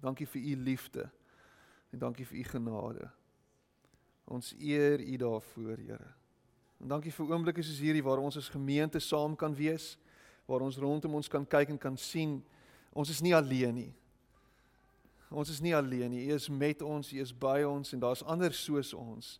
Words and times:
Dankie 0.00 0.26
vir 0.26 0.42
u 0.42 0.56
liefde. 0.56 1.10
En 1.90 1.98
dankie 1.98 2.26
vir 2.26 2.38
u 2.38 2.42
genade. 2.42 3.10
Ons 4.24 4.54
eer 4.58 5.00
u 5.00 5.16
daarvoor, 5.16 5.76
Here. 5.76 6.12
En 6.78 6.88
dankie 6.88 7.12
vir 7.12 7.30
oomblikke 7.32 7.62
soos 7.62 7.80
hierdie 7.82 8.04
waar 8.06 8.20
ons 8.22 8.36
as 8.38 8.50
gemeente 8.52 9.00
saam 9.02 9.34
kan 9.36 9.54
wees, 9.56 9.96
waar 10.46 10.62
ons 10.62 10.78
rondom 10.78 11.16
ons 11.18 11.28
kan 11.28 11.46
kyk 11.46 11.74
en 11.74 11.80
kan 11.80 11.96
sien 11.98 12.38
ons 12.92 13.10
is 13.10 13.22
nie 13.24 13.34
alleen 13.34 13.74
nie. 13.74 13.92
Ons 15.28 15.50
is 15.52 15.60
nie 15.60 15.74
alleen 15.76 16.10
nie. 16.14 16.22
U 16.28 16.36
is 16.36 16.48
met 16.48 16.82
ons, 16.82 17.10
u 17.12 17.20
is 17.20 17.34
by 17.34 17.60
ons 17.66 17.92
en 17.92 18.00
daar's 18.00 18.22
ander 18.22 18.54
soos 18.54 18.94
ons. 18.94 19.36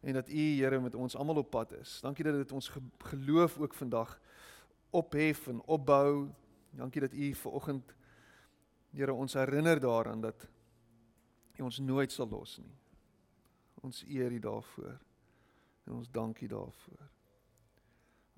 En 0.00 0.14
dat 0.14 0.28
u 0.30 0.44
Here 0.60 0.80
met 0.80 0.94
ons 0.94 1.16
almal 1.16 1.42
op 1.42 1.50
pad 1.50 1.74
is. 1.80 1.98
Dankie 2.00 2.24
dat 2.24 2.38
dit 2.38 2.52
ons 2.52 2.70
geloof 3.10 3.58
ook 3.58 3.74
vandag 3.74 4.14
ophef 4.90 5.46
en 5.50 5.60
opbou. 5.66 6.28
Dankie 6.70 7.00
dat 7.00 7.12
u 7.12 7.34
vanoggend 7.34 7.94
Here 8.90 9.12
ons 9.12 9.34
herinner 9.34 9.80
daaraan 9.80 10.20
dat 10.20 10.48
u 11.58 11.62
ons 11.62 11.78
nooit 11.78 12.12
sal 12.12 12.28
los 12.28 12.58
nie. 12.58 12.74
Ons 13.82 14.04
eer 14.08 14.32
u 14.32 14.38
daarvoor. 14.38 14.98
En 15.84 15.92
ons 15.92 16.10
dankie 16.10 16.48
daarvoor. 16.48 17.08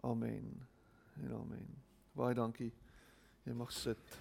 Amen. 0.01 0.69
En 1.23 1.35
amen. 1.35 1.83
Baie 2.13 2.35
dankie. 2.35 2.73
Jy 3.45 3.53
mag 3.57 3.73
sit. 3.73 4.21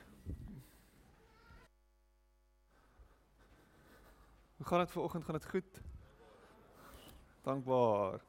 Hoe 4.58 4.68
gaan 4.68 4.80
dit 4.80 4.92
vanoggend? 4.92 5.24
Gaan 5.24 5.40
dit 5.40 5.50
goed? 5.50 5.82
Dankbaar. 7.42 8.22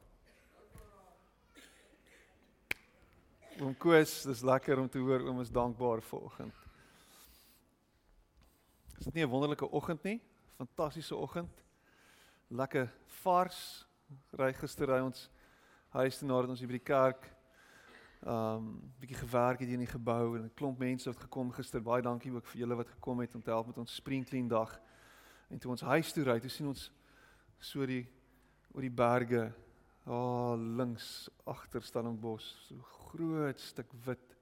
Oom 3.60 3.76
Koos, 3.76 4.22
dis 4.22 4.40
lekker 4.46 4.78
om 4.78 4.88
te 4.88 4.98
hoor 5.02 5.26
oom 5.26 5.40
is 5.42 5.50
dankbaar 5.52 6.00
vanoggend. 6.02 6.59
Is 9.00 9.06
dit 9.06 9.14
nie 9.14 9.24
'n 9.24 9.30
wonderlike 9.30 9.70
oggend 9.70 10.02
nie? 10.02 10.20
Fantastiese 10.56 11.16
oggend. 11.16 11.64
Lekker 12.48 12.92
vars. 13.06 13.88
Ry 14.30 14.52
gister 14.52 14.86
ry 14.86 15.00
ons 15.00 15.30
huis 15.88 16.18
toe 16.18 16.28
nadat 16.28 16.50
ons 16.50 16.58
hier 16.58 16.68
by 16.68 16.76
die 16.76 16.84
kerk 16.84 17.30
um 18.26 18.92
bietjie 19.00 19.16
gewerk 19.16 19.60
het 19.60 19.68
hier 19.68 19.78
in 19.78 19.86
die 19.86 19.96
gebou 19.96 20.36
en 20.36 20.44
'n 20.44 20.54
klomp 20.54 20.78
mense 20.78 21.08
het 21.08 21.18
gekom 21.18 21.50
gister. 21.50 21.80
Baie 21.80 22.02
dankie 22.02 22.32
ook 22.32 22.46
vir 22.46 22.60
julle 22.60 22.76
wat 22.76 22.88
gekom 22.88 23.20
het 23.20 23.34
om 23.34 23.42
te 23.42 23.50
help 23.50 23.66
met 23.66 23.78
ons 23.78 23.94
spring 23.94 24.26
clean 24.26 24.48
dag. 24.48 24.80
En 25.48 25.58
toe 25.58 25.70
ons 25.70 25.80
huis 25.80 26.12
toe 26.12 26.24
ry, 26.24 26.38
toe 26.38 26.50
sien 26.50 26.66
ons 26.66 26.92
so 27.58 27.86
die 27.86 28.06
oor 28.74 28.82
die 28.82 28.90
berge, 28.90 29.52
daar 30.04 30.14
oh, 30.14 30.76
links 30.76 31.30
agter 31.46 31.82
Stellenbosch, 31.82 32.68
so 32.68 32.76
groot 32.82 33.60
stuk 33.60 33.92
wit 34.04 34.36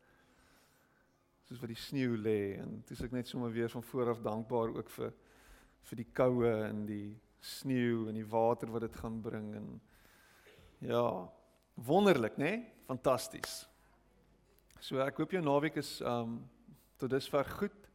soos 1.49 1.63
wat 1.63 1.71
die 1.73 1.81
sneeu 1.81 2.17
lê 2.21 2.59
en 2.61 2.83
dis 2.89 3.01
ek 3.01 3.15
net 3.17 3.29
sommer 3.29 3.53
weer 3.55 3.71
van 3.73 3.85
voor 3.91 4.11
af 4.13 4.21
dankbaar 4.21 4.75
ook 4.77 4.91
vir 4.99 5.15
vir 5.89 6.01
die 6.03 6.11
koue 6.13 6.51
en 6.67 6.83
die 6.85 7.17
sneeu 7.41 8.09
en 8.11 8.19
die 8.19 8.27
water 8.29 8.69
wat 8.75 8.85
dit 8.85 8.99
gaan 9.01 9.23
bring 9.25 9.55
en 9.57 9.69
ja, 10.85 11.03
wonderlik, 11.75 12.37
né? 12.37 12.45
Nee? 12.45 12.67
Fantasties. 12.87 13.63
So 14.81 15.01
ek 15.03 15.17
hoop 15.19 15.33
jou 15.35 15.43
naweek 15.43 15.81
is 15.81 15.99
um 16.07 16.39
tot 17.01 17.11
dusver 17.11 17.49
goed 17.57 17.89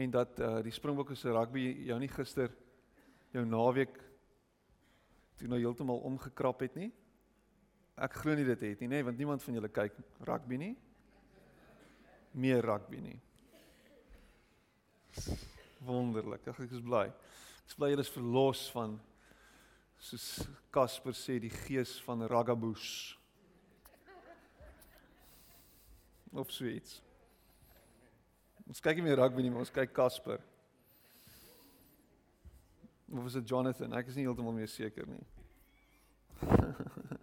en 0.00 0.10
dat 0.14 0.40
uh, 0.40 0.58
die 0.64 0.72
Springbokke 0.72 1.14
se 1.18 1.30
rugby 1.34 1.66
jou 1.86 1.98
nie 2.00 2.10
gister 2.10 2.52
jou 3.34 3.44
naweek 3.46 3.98
toe 5.38 5.48
nou 5.50 5.60
heeltemal 5.60 6.00
omgekrap 6.08 6.64
het 6.64 6.76
nie. 6.80 6.90
Ek 8.00 8.16
glo 8.22 8.34
nie 8.36 8.46
dit 8.48 8.64
het 8.70 8.80
nie, 8.80 8.88
nê, 8.88 9.02
want 9.04 9.18
niemand 9.20 9.44
van 9.44 9.56
julle 9.58 9.70
kyk 9.72 10.00
rugby 10.28 10.58
nie. 10.60 10.74
Meer 12.32 12.62
rugby 12.62 13.00
nie. 13.02 13.18
Wonderlik. 15.86 16.46
Ek 16.46 16.60
is 16.68 16.82
bly. 16.84 17.06
Ek 17.10 17.72
is 17.72 17.78
bly 17.78 17.90
julle 17.92 18.04
is 18.06 18.12
verlos 18.14 18.66
van 18.74 18.98
soos 20.00 20.26
Casper 20.72 21.16
sê 21.16 21.38
die 21.42 21.52
gees 21.52 21.96
van 22.06 22.22
ragaboos. 22.30 22.90
Of 26.30 26.52
sweets. 26.54 27.00
Ons 28.70 28.78
kyk 28.78 29.00
nie 29.00 29.08
meer 29.08 29.18
rugby 29.18 29.42
nie, 29.42 29.50
maar 29.50 29.64
ons 29.64 29.74
kyk 29.74 29.90
Casper. 29.96 30.38
Of 33.10 33.26
is 33.26 33.40
dit 33.40 33.48
Jonathan? 33.50 33.96
Ek 33.98 34.12
is 34.12 34.14
nie 34.14 34.28
heeltemal 34.28 34.54
meer 34.54 34.70
seker 34.70 35.08
nie. 35.10 35.24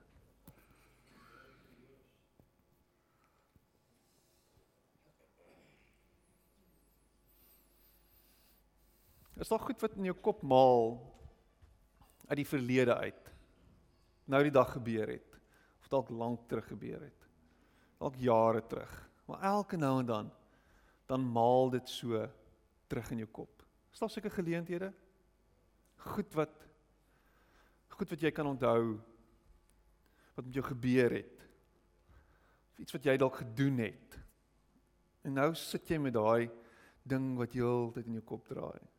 Is 9.37 9.51
daar 9.51 9.61
goed 9.61 9.81
wat 9.81 9.97
in 9.99 10.07
jou 10.09 10.15
kop 10.17 10.41
maal 10.41 10.95
uit 12.27 12.39
die 12.39 12.47
verlede 12.47 12.95
uit? 12.95 13.29
Nou 14.25 14.41
die 14.43 14.53
dag 14.53 14.71
gebeur 14.73 15.11
het 15.13 15.35
of 15.77 15.91
dalk 15.93 16.09
lank 16.09 16.47
terug 16.49 16.65
gebeur 16.67 17.03
het. 17.05 17.27
Dalk 18.01 18.17
jare 18.19 18.63
terug. 18.67 18.95
Maar 19.29 19.45
elke 19.53 19.77
nou 19.77 19.99
en 19.99 20.05
dan 20.05 20.33
dan 21.07 21.23
maal 21.31 21.69
dit 21.71 21.89
so 21.89 22.25
terug 22.91 23.11
in 23.11 23.21
jou 23.23 23.29
kop. 23.31 23.63
Is 23.93 23.99
daar 23.99 24.09
seker 24.09 24.31
geleenthede? 24.31 24.91
Goed 25.95 26.33
wat 26.33 26.65
goed 27.97 28.09
wat 28.09 28.21
jy 28.21 28.31
kan 28.31 28.45
onthou 28.45 28.99
wat 30.35 30.45
met 30.45 30.53
jou 30.53 30.65
gebeur 30.65 31.13
het. 31.13 31.47
Of 32.73 32.83
iets 32.83 32.93
wat 32.93 33.05
jy 33.05 33.15
dalk 33.17 33.39
gedoen 33.45 33.77
het. 33.85 34.19
En 35.21 35.33
nou 35.33 35.53
sit 35.55 35.89
jy 35.89 35.97
met 36.01 36.13
daai 36.13 36.49
ding 37.07 37.35
wat 37.37 37.53
jy 37.53 37.63
heeltyd 37.63 38.05
in 38.05 38.19
jou 38.19 38.27
kop 38.27 38.45
draai. 38.49 38.96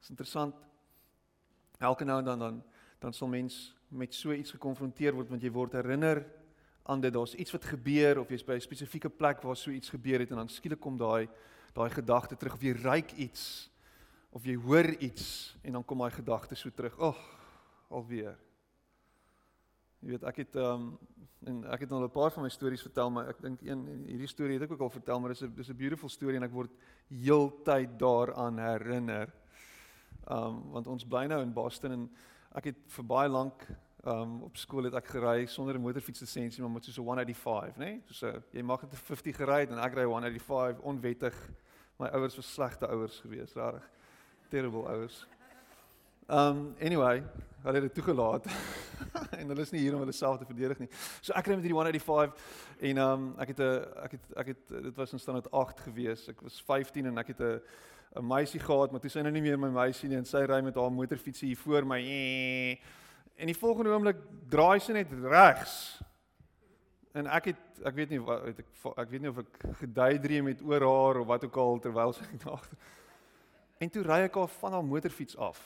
Dit 0.00 0.08
is 0.08 0.14
interessant. 0.16 0.54
Elke 1.78 2.04
nou 2.04 2.18
en 2.18 2.24
dan 2.24 2.38
dan 2.38 2.62
dan 2.98 3.12
sal 3.12 3.28
mens 3.28 3.76
met 3.88 4.14
so 4.14 4.32
iets 4.32 4.50
gekonfronteer 4.50 5.12
word 5.12 5.28
want 5.28 5.42
jy 5.42 5.50
word 5.52 5.72
herinner 5.72 6.22
aan 6.88 7.00
dit 7.00 7.12
daar's 7.12 7.34
iets 7.34 7.52
wat 7.52 7.64
gebeur 7.64 8.20
of 8.20 8.28
jy's 8.28 8.44
by 8.44 8.56
'n 8.56 8.60
spesifieke 8.60 9.08
plek 9.08 9.42
waar 9.42 9.56
so 9.56 9.70
iets 9.70 9.88
gebeur 9.88 10.20
het 10.20 10.30
en 10.30 10.36
dan 10.36 10.48
skielik 10.48 10.80
kom 10.80 10.96
daai 10.96 11.28
daai 11.72 11.90
gedagte 11.90 12.36
terug 12.36 12.54
of 12.54 12.62
jy 12.62 12.72
ruik 12.72 13.12
iets 13.12 13.70
of 14.30 14.44
jy 14.44 14.56
hoor 14.56 14.88
iets 15.00 15.56
en 15.62 15.72
dan 15.72 15.84
kom 15.84 15.98
daai 15.98 16.10
gedagte 16.10 16.54
so 16.54 16.70
terug. 16.70 16.98
Ag, 16.98 17.16
oh, 17.16 17.24
alweer. 17.88 18.38
Jy 20.00 20.08
weet 20.08 20.22
ek 20.24 20.36
het 20.36 20.56
ehm 20.56 20.72
um, 20.72 20.98
en 21.40 21.64
ek 21.72 21.80
het 21.80 21.92
al 21.92 22.04
'n 22.04 22.10
paar 22.10 22.30
van 22.30 22.42
my 22.42 22.48
stories 22.48 22.82
vertel 22.82 23.10
maar 23.10 23.28
ek 23.28 23.40
dink 23.40 23.60
een 23.62 24.04
hierdie 24.06 24.28
storie 24.28 24.58
het 24.58 24.62
ek 24.62 24.72
ook 24.72 24.80
al 24.80 24.90
vertel 24.90 25.20
maar 25.20 25.30
dis 25.30 25.42
'n 25.42 25.54
dis 25.54 25.68
'n 25.68 25.76
beautiful 25.76 26.08
storie 26.08 26.36
en 26.36 26.42
ek 26.42 26.52
word 26.52 26.70
heeltyd 27.08 27.98
daaraan 27.98 28.58
herinner. 28.58 29.39
Um, 30.28 30.70
want 30.70 30.86
ons 30.86 31.06
bly 31.06 31.26
nou 31.26 31.40
in 31.42 31.52
Boston 31.52 31.92
en 31.92 32.10
ek 32.54 32.64
het 32.64 32.76
vir 32.86 33.04
baie 33.04 33.28
lank 33.28 33.64
um, 34.04 34.42
op 34.42 34.56
skool 34.56 34.84
het 34.84 34.94
ek 34.94 35.06
gery 35.14 35.46
sonder 35.46 35.74
'n 35.74 35.82
motorfietslisensie 35.82 36.62
maar 36.62 36.70
met 36.70 36.84
so 36.84 37.02
'n 37.02 37.06
185, 37.06 37.76
né? 37.76 37.84
Nee? 37.84 38.02
So 38.10 38.42
jy 38.52 38.62
mag 38.62 38.80
dit 38.80 38.92
'n 38.92 38.96
50 38.96 39.36
gery 39.36 39.66
en 39.70 39.78
ek 39.78 39.94
ry 39.94 40.04
185 40.04 40.80
onwettig. 40.80 41.34
My 41.98 42.08
ouers 42.08 42.36
was 42.36 42.52
slegte 42.52 42.86
ouers 42.88 43.20
geweest, 43.20 43.54
regtig. 43.54 43.90
Terrible 44.48 44.88
ouers. 44.88 45.26
Um 46.28 46.74
anyway, 46.80 47.22
hulle 47.62 47.74
het 47.74 47.82
dit 47.82 47.94
toegelaat. 47.94 48.46
en 49.40 49.48
hulle 49.48 49.60
is 49.60 49.70
nie 49.70 49.80
hier 49.80 49.94
om 49.94 49.98
hulle 49.98 50.12
self 50.12 50.38
te 50.38 50.46
verdedig 50.46 50.78
nie. 50.78 50.88
So 51.20 51.32
ek 51.32 51.46
ry 51.46 51.54
met 51.58 51.64
hierdie 51.66 51.76
185 51.76 52.34
en 52.80 52.98
um 52.98 53.34
ek 53.38 53.48
het 53.48 53.58
'n 53.58 53.84
ek 54.04 54.10
het 54.10 54.26
ek 54.36 54.46
het 54.46 54.68
dit 54.68 54.96
was 54.96 55.12
in 55.12 55.18
standaard 55.18 55.50
8 55.50 55.80
geweest. 55.80 56.28
Ek 56.28 56.40
was 56.40 56.62
15 56.62 57.06
en 57.06 57.18
ek 57.18 57.26
het 57.34 57.40
'n 57.40 57.60
'n 58.16 58.26
meisie 58.26 58.60
gehad, 58.60 58.90
maar 58.90 59.00
toe 59.00 59.10
sy 59.10 59.22
nou 59.22 59.32
nie 59.32 59.42
meer 59.42 59.58
my 59.58 59.68
meisie 59.68 60.08
nie 60.08 60.16
en 60.16 60.24
sy 60.24 60.42
ry 60.46 60.60
met 60.60 60.74
haar 60.74 60.90
motorfietsie 60.90 61.48
hier 61.48 61.56
voor 61.56 61.86
my. 61.86 62.00
Ee, 62.00 62.78
En 63.40 63.48
die 63.48 63.56
volgende 63.56 63.88
oomblik 63.94 64.18
draai 64.52 64.80
sy 64.84 64.92
net 64.92 65.12
regs. 65.24 65.74
En 67.16 67.26
ek 67.32 67.50
het 67.50 67.66
ek 67.88 67.94
weet 67.96 68.10
nie 68.12 68.18
wat 68.20 68.50
ek 68.50 68.58
ek 69.00 69.08
weet 69.08 69.22
nie 69.24 69.30
of 69.32 69.38
ek 69.40 69.62
gedaydream 69.80 70.50
het 70.50 70.60
oor 70.60 70.84
haar 70.84 71.20
of 71.22 71.28
wat 71.30 71.46
ook 71.48 71.56
al 71.62 71.80
terwyl 71.80 72.12
sy 72.12 72.26
net 72.34 72.44
agter. 72.44 72.76
En 73.80 73.88
toe 73.88 74.02
ry 74.04 74.18
ek 74.26 74.36
haar 74.36 74.52
van 74.58 74.76
haar 74.76 74.84
motorfiets 74.84 75.38
af. 75.40 75.62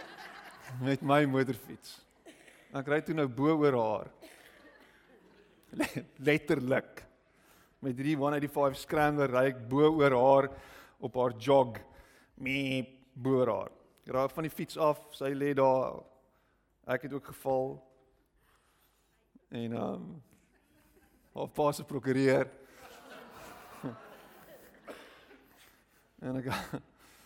Met 0.86 1.04
my 1.04 1.26
motorfiets. 1.28 1.98
Ek 2.72 2.88
ry 2.88 3.02
toe 3.04 3.18
nou 3.18 3.28
bo 3.28 3.58
oor 3.60 3.76
haar. 3.76 4.08
Letterlik. 6.30 7.04
Met 7.84 8.00
385 8.00 8.80
scrambler 8.80 9.36
ry 9.36 9.44
ek 9.52 9.60
bo 9.68 9.92
oor 10.00 10.16
haar 10.16 10.48
op 10.98 11.14
haar 11.14 11.34
jog. 11.38 11.78
Me 12.34 12.84
bo 13.12 13.40
oor 13.40 13.54
haar. 13.54 13.74
Ry 14.08 14.28
van 14.32 14.46
die 14.46 14.52
fiets 14.52 14.78
af, 14.80 15.00
sy 15.12 15.34
lê 15.36 15.52
daar 15.56 15.98
Ek 16.88 17.02
het 17.02 17.12
ook 17.12 17.24
geval. 17.24 17.84
En 19.48 19.72
ehm 19.72 19.92
um, 19.92 20.22
haar 21.32 21.48
pa 21.48 21.72
se 21.72 21.84
prokureur. 21.84 22.50
en 26.18 26.36
ek 26.36 26.46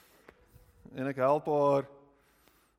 en 0.98 1.06
ek 1.06 1.16
help 1.16 1.46
haar 1.46 1.86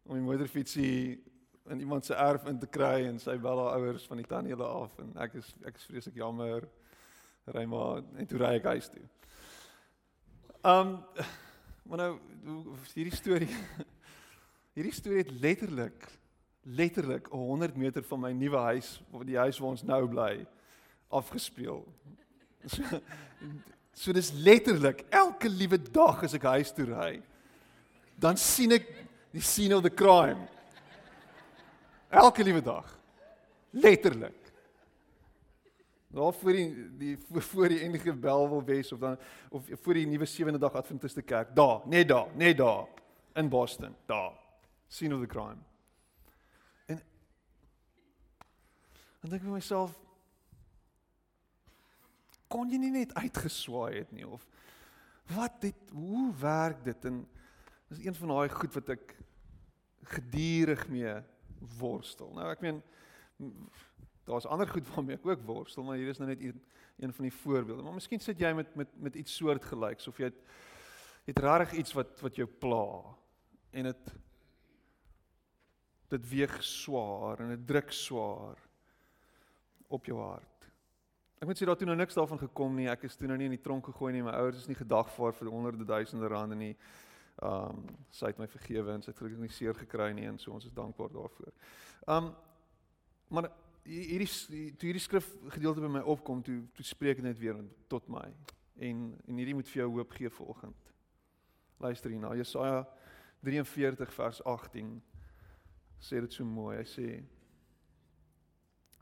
om 0.03 0.19
die 0.19 0.27
motorfietsie 0.27 1.23
in 1.71 1.79
iemand 1.79 2.05
se 2.05 2.13
erf 2.13 2.43
in 2.51 2.59
te 2.59 2.67
kry 2.67 3.07
en 3.07 3.19
sy 3.19 3.37
bel 3.39 3.63
haar 3.63 3.79
ouers 3.79 4.07
van 4.07 4.19
die 4.19 4.27
tannie 4.27 4.51
hulle 4.51 4.67
af 4.67 4.99
en 4.99 5.15
ek 5.23 5.39
is 5.39 5.55
ek 5.63 5.79
is 5.79 5.87
vreeslik 5.87 6.19
jammer. 6.19 6.67
Ry 7.47 7.63
maar 7.65 8.03
en 8.03 8.27
toe 8.27 8.43
ry 8.43 8.57
ek 8.59 8.71
huis 8.75 8.91
toe. 8.91 9.07
Ehm 10.63 10.87
um, 10.87 10.99
Maar 11.89 11.97
nou 11.97 12.19
hierdie 12.93 13.15
storie 13.15 13.49
hierdie 14.75 14.93
storie 14.95 15.19
het 15.19 15.31
letterlik 15.43 16.05
letterlik 16.63 17.27
100 17.27 17.75
meter 17.75 18.03
van 18.07 18.19
my 18.19 18.31
nuwe 18.31 18.57
huis, 18.57 19.01
die 19.27 19.37
huis 19.37 19.57
waar 19.59 19.73
ons 19.73 19.83
nou 19.83 20.07
bly, 20.07 20.45
afgespeel. 21.11 21.81
So, 22.65 22.99
so 23.91 24.15
dis 24.15 24.31
letterlik 24.31 25.03
elke 25.11 25.51
liewe 25.51 25.81
dag 25.91 26.23
as 26.23 26.37
ek 26.37 26.47
huis 26.53 26.71
toe 26.71 26.87
ry, 26.87 27.17
dan 28.15 28.39
sien 28.39 28.77
ek 28.77 28.87
die 29.35 29.43
scene 29.43 29.75
of 29.75 29.83
the 29.83 29.91
crime. 29.91 30.47
Elke 32.07 32.47
liewe 32.47 32.63
dag. 32.63 32.87
Letterlik. 33.75 34.42
Daar 36.13 36.33
voor 36.33 36.51
die 36.51 36.97
die 36.97 37.17
voor 37.27 37.67
die 37.67 37.79
enige 37.79 38.13
bel 38.13 38.49
wil 38.49 38.63
wees 38.63 38.91
of 38.91 38.99
dan 38.99 39.17
of 39.49 39.65
voor 39.81 39.93
die 39.93 40.07
nuwe 40.07 40.25
sewende 40.25 40.59
dag 40.59 40.73
Adventiste 40.73 41.21
kerk. 41.21 41.55
Daar, 41.55 41.81
net 41.85 42.07
daar, 42.07 42.27
net 42.35 42.57
daar 42.57 42.87
in 43.33 43.49
Boston, 43.49 43.95
daar. 44.05 44.33
Scene 44.87 45.15
of 45.15 45.21
the 45.21 45.27
crime. 45.27 45.57
En 46.85 47.01
dan 49.19 49.29
dink 49.29 49.41
ek 49.41 49.47
vir 49.47 49.55
myself 49.57 49.97
kon 52.53 52.69
jy 52.69 52.77
nie 52.77 52.93
net 52.93 53.13
uitgeswaai 53.17 54.03
het 54.03 54.11
nie 54.13 54.27
of 54.27 54.45
wat 55.33 55.55
dit 55.63 55.93
hoe 55.95 56.27
werk 56.37 56.83
dit 56.85 57.05
en 57.09 57.23
dis 57.89 58.03
een 58.05 58.17
van 58.19 58.35
daai 58.35 58.53
goed 58.53 58.75
wat 58.77 58.91
ek 58.93 59.15
gedurig 60.13 60.85
mee 60.93 61.15
worstel. 61.79 62.29
Nou 62.37 62.51
ek 62.51 62.61
meen 62.61 62.83
daar's 64.25 64.45
ander 64.45 64.67
goed 64.67 64.87
waarmee 64.93 65.15
ek 65.15 65.25
ook 65.25 65.45
worstel, 65.45 65.83
maar 65.83 65.99
hier 65.99 66.11
is 66.13 66.21
nou 66.21 66.29
net 66.29 66.41
een 66.41 66.61
een 66.97 67.13
van 67.13 67.25
die 67.25 67.33
voorbeelde. 67.33 67.81
Maar 67.81 67.93
miskien 67.93 68.19
sit 68.19 68.39
jy 68.39 68.53
met 68.53 68.75
met 68.75 68.87
met 69.01 69.15
iets 69.15 69.35
soortgelyks 69.35 70.07
of 70.07 70.17
jy 70.17 70.29
het 70.29 70.41
het 71.25 71.39
rarig 71.39 71.71
iets 71.73 71.93
wat 71.93 72.21
wat 72.21 72.35
jou 72.35 72.47
pla 72.47 73.15
en 73.71 73.83
dit 73.89 74.13
dit 76.13 76.29
weeg 76.29 76.63
swaar 76.63 77.39
en 77.39 77.49
dit 77.55 77.67
druk 77.67 77.91
swaar 77.91 78.59
op 79.87 80.05
jou 80.05 80.19
hart. 80.19 80.69
Ek 81.41 81.47
moet 81.47 81.59
sê 81.59 81.65
daar 81.65 81.77
toe 81.79 81.87
nou 81.89 81.97
niks 81.97 82.15
daarvan 82.15 82.39
gekom 82.39 82.75
nie. 82.75 82.87
Ek 82.87 83.03
is 83.03 83.17
toe 83.19 83.27
nou 83.27 83.37
nie 83.37 83.49
in 83.49 83.57
die 83.57 83.63
tronk 83.63 83.89
gegooi 83.89 84.13
nie. 84.13 84.21
My 84.23 84.35
ouers 84.39 84.61
is 84.61 84.69
nie 84.69 84.77
gedagvaar 84.79 85.33
vir 85.35 85.49
honderde 85.51 85.85
duisende 85.85 86.29
rande 86.31 86.55
nie. 86.55 86.75
Ehm 87.41 87.81
um, 87.81 87.97
sy 88.13 88.29
het 88.29 88.39
my 88.39 88.47
vergewe 88.47 88.93
en 88.93 89.01
sy 89.01 89.09
het 89.11 89.17
gelukkig 89.17 89.41
nie 89.41 89.51
seer 89.51 89.75
gekry 89.75 90.11
nie 90.13 90.27
en 90.29 90.37
so 90.39 90.53
ons 90.53 90.69
is 90.69 90.75
dankbaar 90.77 91.11
daarvoor. 91.11 91.51
Ehm 92.05 92.29
um, 92.29 92.33
maar 93.33 93.49
hierdie 93.83 94.29
toe 94.77 94.87
hierdie 94.87 95.03
skrif 95.03 95.27
gedeelte 95.51 95.83
by 95.83 95.91
my 95.97 96.03
opkom 96.07 96.43
toe 96.43 96.61
toe 96.75 96.85
spreek 96.87 97.19
dit 97.19 97.27
net 97.27 97.39
weer 97.39 97.59
tot 97.91 98.07
my 98.11 98.25
en 98.79 99.09
en 99.27 99.39
hierdie 99.39 99.55
moet 99.57 99.69
vir 99.69 99.83
jou 99.83 99.89
hoop 99.97 100.15
gee 100.17 100.29
vanoggend. 100.29 100.93
Luister 101.83 102.11
hier 102.11 102.19
na 102.19 102.33
Jesaja 102.35 102.85
43 103.43 104.13
vers 104.15 104.41
18 104.47 104.95
sê 105.99 106.21
dit 106.23 106.33
so 106.33 106.45
mooi. 106.47 106.77
Hy 106.79 106.87
sê 106.87 107.07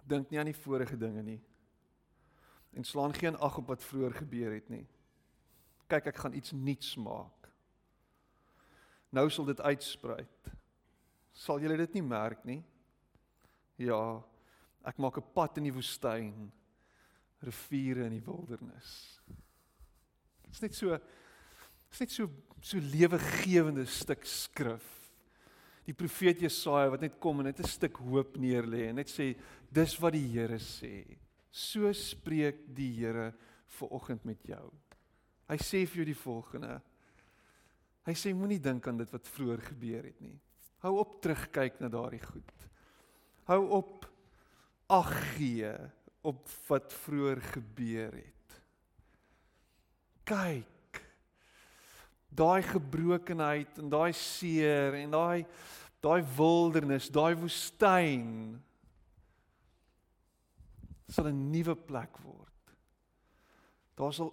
dink 0.07 0.31
nie 0.31 0.39
aan 0.42 0.50
die 0.50 0.57
vorige 0.57 0.98
dinge 0.98 1.24
nie 1.24 1.39
en 2.72 2.88
slaan 2.88 3.13
geen 3.13 3.38
ag 3.38 3.57
op 3.57 3.68
wat 3.68 3.84
vroeër 3.84 4.13
gebeur 4.24 4.54
het 4.56 4.69
nie. 4.72 4.86
Kyk, 5.92 6.06
ek 6.13 6.22
gaan 6.24 6.36
iets 6.39 6.54
nuuts 6.56 6.95
maak. 6.95 7.50
Nou 9.12 9.27
sal 9.30 9.50
dit 9.50 9.62
uitspruit. 9.62 10.51
Sal 11.36 11.60
julle 11.60 11.75
dit 11.81 11.98
nie 11.98 12.04
merk 12.06 12.45
nie? 12.48 12.62
Ja, 13.75 14.24
ek 14.86 14.98
maak 14.98 15.18
'n 15.18 15.33
pad 15.33 15.57
in 15.57 15.63
die 15.63 15.74
woestyn, 15.74 16.51
riviere 17.42 18.06
in 18.06 18.18
die 18.18 18.25
wildernis. 18.25 19.19
Dit 20.44 20.54
is 20.54 20.62
net 20.62 20.75
so 20.75 20.89
dit 20.89 21.94
is 21.94 22.00
net 22.00 22.12
so 22.12 22.30
so 22.62 22.78
lewegewende 22.78 23.86
stuk 23.86 24.25
skrif. 24.25 24.86
Die 25.86 25.94
profeet 25.98 26.42
Jesaja 26.42 26.92
wat 26.94 27.01
net 27.01 27.19
kom 27.19 27.39
en 27.39 27.45
net 27.45 27.60
'n 27.60 27.68
stuk 27.68 27.98
hoop 27.98 28.38
neerlê 28.38 28.89
en 28.89 28.95
net 28.95 29.10
sê 29.10 29.36
dis 29.72 30.00
wat 30.00 30.13
die 30.13 30.28
Here 30.28 30.60
sê. 30.60 31.18
So 31.51 31.92
spreek 31.94 32.74
die 32.75 32.94
Here 32.94 33.34
ver 33.68 33.92
oggend 33.92 34.25
met 34.25 34.42
jou. 34.44 34.72
Hy 35.50 35.57
sê 35.57 35.86
vir 35.86 35.98
jou 35.98 36.06
die 36.06 36.24
volgende: 36.24 36.81
Hy 38.06 38.13
sê 38.13 38.34
moenie 38.34 38.60
dink 38.60 38.88
aan 38.88 38.98
dit 38.98 39.12
wat 39.12 39.27
vroeër 39.27 39.62
gebeur 39.62 40.04
het 40.04 40.22
nie. 40.22 40.39
Hou 40.81 40.98
op 41.00 41.22
terugkyk 41.22 41.80
na 41.81 41.89
daardie 41.89 42.24
goed. 42.24 42.69
Hou 43.45 43.68
op 43.77 44.11
ag 44.91 45.11
gee 45.35 45.71
op 46.27 46.49
wat 46.67 46.93
vroeër 46.93 47.41
gebeur 47.53 48.13
het. 48.13 48.57
Kyk. 50.27 50.99
Daai 52.31 52.61
gebrokenheid 52.63 53.79
en 53.81 53.89
daai 53.91 54.11
seer 54.15 54.99
en 54.99 55.15
daai 55.15 55.45
daai 56.01 56.23
wildernis, 56.35 57.11
daai 57.13 57.35
woestyn 57.38 58.29
sal 61.11 61.27
'n 61.29 61.51
nuwe 61.51 61.75
plek 61.75 62.17
word. 62.25 62.61
Daar 63.95 64.13
sal 64.13 64.31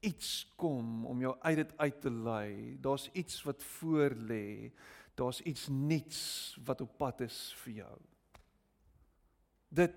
iets 0.00 0.46
kom 0.56 1.04
om 1.06 1.20
jou 1.20 1.36
uit 1.40 1.56
dit 1.56 1.72
uit 1.76 2.00
te 2.00 2.10
lei. 2.10 2.78
Daar's 2.80 3.10
iets 3.12 3.42
wat 3.42 3.62
voor 3.62 4.10
lê. 4.10 4.72
Daar's 5.14 5.40
iets 5.40 5.68
nuuts 5.68 6.56
wat 6.64 6.80
op 6.80 6.96
pad 6.96 7.20
is 7.20 7.54
vir 7.62 7.72
jou. 7.72 7.98
Dit 9.70 9.94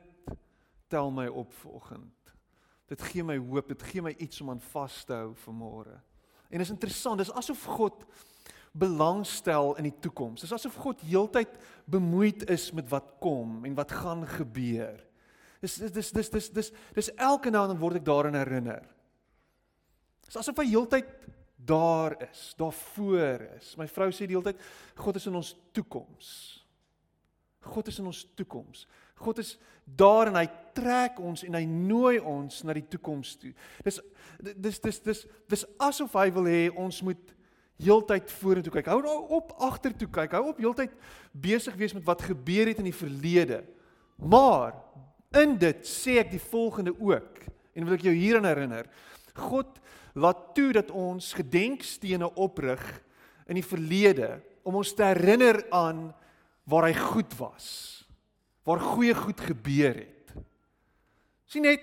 tel 0.91 1.11
my 1.11 1.27
op 1.27 1.53
vanoggend. 1.63 2.33
Dit 2.91 3.01
gee 3.09 3.23
my 3.25 3.37
hoop, 3.41 3.71
dit 3.73 3.83
gee 3.89 4.03
my 4.05 4.13
iets 4.21 4.41
om 4.41 4.51
aan 4.53 4.61
vas 4.73 4.99
te 5.07 5.15
hou 5.17 5.31
vir 5.45 5.55
môre. 5.57 5.95
En 6.53 6.61
is 6.61 6.69
interessant, 6.69 7.17
dis 7.17 7.33
asof 7.33 7.63
God 7.77 8.03
belangstel 8.73 9.73
in 9.81 9.87
die 9.87 9.95
toekoms. 10.01 10.43
Dis 10.45 10.53
asof 10.53 10.75
God 10.81 11.01
heeltyd 11.05 11.57
bemoeid 11.89 12.45
is 12.53 12.71
met 12.73 12.89
wat 12.89 13.15
kom 13.21 13.63
en 13.65 13.77
wat 13.77 13.93
gaan 13.93 14.25
gebeur. 14.29 15.01
Dis 15.63 15.77
dis 15.79 16.11
dis 16.11 16.29
dis 16.29 16.49
dis 16.51 16.71
dis 16.97 17.11
elke 17.15 17.53
nou 17.53 17.63
dan 17.69 17.79
word 17.79 18.01
ek 18.01 18.07
daaraan 18.07 18.37
herinner. 18.37 18.83
Dis 20.25 20.37
asof 20.41 20.61
hy 20.61 20.67
heeltyd 20.71 21.09
daar 21.63 22.17
is, 22.25 22.51
daar 22.59 22.73
voor 22.73 23.45
is. 23.55 23.75
My 23.79 23.87
vrou 23.87 24.09
sê 24.11 24.27
die 24.27 24.35
heeltyd 24.35 24.59
God 24.99 25.21
is 25.21 25.29
in 25.29 25.37
ons 25.39 25.53
toekoms. 25.71 26.29
God 27.63 27.87
is 27.87 27.99
in 28.01 28.09
ons 28.09 28.25
toekoms. 28.35 28.83
God 29.23 29.39
is 29.43 29.55
daar 29.83 30.29
en 30.31 30.37
hy 30.39 30.47
trek 30.75 31.19
ons 31.21 31.43
en 31.45 31.55
hy 31.57 31.63
nooi 31.67 32.17
ons 32.19 32.63
na 32.65 32.75
die 32.75 32.85
toekoms 32.89 33.35
toe. 33.41 33.53
Dis 33.85 33.99
dis 34.39 34.79
dis 34.83 34.99
dis 35.05 35.23
dis 35.51 35.65
asof 35.81 36.15
hy 36.17 36.29
wil 36.35 36.49
hê 36.49 36.63
ons 36.71 37.01
moet 37.05 37.33
heeltyd 37.83 38.31
vorentoe 38.39 38.73
kyk. 38.73 38.89
Hou 38.91 39.01
nou 39.03 39.17
op 39.37 39.53
agtertoe 39.63 40.09
kyk. 40.13 40.35
Hou 40.37 40.51
op 40.51 40.61
heeltyd 40.61 40.93
besig 41.31 41.77
wees 41.79 41.95
met 41.95 42.05
wat 42.07 42.25
gebeur 42.25 42.69
het 42.71 42.81
in 42.81 42.89
die 42.89 42.95
verlede. 42.95 43.63
Maar 44.17 44.77
in 45.39 45.57
dit 45.61 45.85
sê 45.87 46.19
ek 46.21 46.33
die 46.33 46.43
volgende 46.51 46.93
ook 46.93 47.43
en 47.73 47.87
wil 47.87 47.97
ek 47.97 48.05
jou 48.05 48.13
hieraan 48.15 48.47
herinner. 48.47 48.89
God 49.33 49.79
laat 50.13 50.51
toe 50.53 50.69
dat 50.75 50.91
ons 50.93 51.31
gedenkstene 51.33 52.29
oprig 52.37 52.81
in 53.49 53.57
die 53.57 53.65
verlede 53.65 54.37
om 54.63 54.77
ons 54.79 54.93
te 54.95 55.05
herinner 55.05 55.63
aan 55.73 56.11
waar 56.69 56.87
hy 56.87 56.93
goed 56.95 57.33
was. 57.39 58.02
Waar 58.63 58.79
goeie 58.79 59.15
goed 59.15 59.39
gebeur 59.39 59.95
het. 59.95 60.33
Sien 61.45 61.61
net 61.61 61.81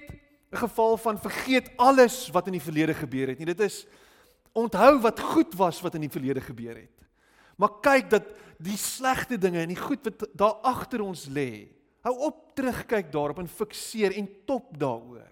'n 0.50 0.56
geval 0.56 0.96
van 0.96 1.18
vergeet 1.18 1.70
alles 1.76 2.28
wat 2.30 2.46
in 2.46 2.52
die 2.52 2.62
verlede 2.62 2.94
gebeur 2.94 3.28
het 3.28 3.38
nie. 3.38 3.46
Dit 3.46 3.60
is 3.60 3.86
onthou 4.52 5.00
wat 5.00 5.20
goed 5.20 5.54
was 5.54 5.80
wat 5.80 5.94
in 5.94 6.00
die 6.00 6.10
verlede 6.10 6.40
gebeur 6.40 6.74
het. 6.74 7.06
Maar 7.56 7.80
kyk 7.80 8.10
dat 8.10 8.24
die 8.58 8.76
slegte 8.76 9.38
dinge 9.38 9.60
en 9.60 9.68
die 9.68 9.76
goed 9.76 10.04
wat 10.04 10.28
daar 10.32 10.54
agter 10.62 11.00
ons 11.00 11.26
lê. 11.28 11.68
Hou 12.00 12.16
op 12.18 12.54
terugkyk 12.56 13.12
daarop 13.12 13.38
en 13.38 13.48
fikseer 13.48 14.16
en 14.16 14.28
top 14.46 14.78
daaroor. 14.78 15.28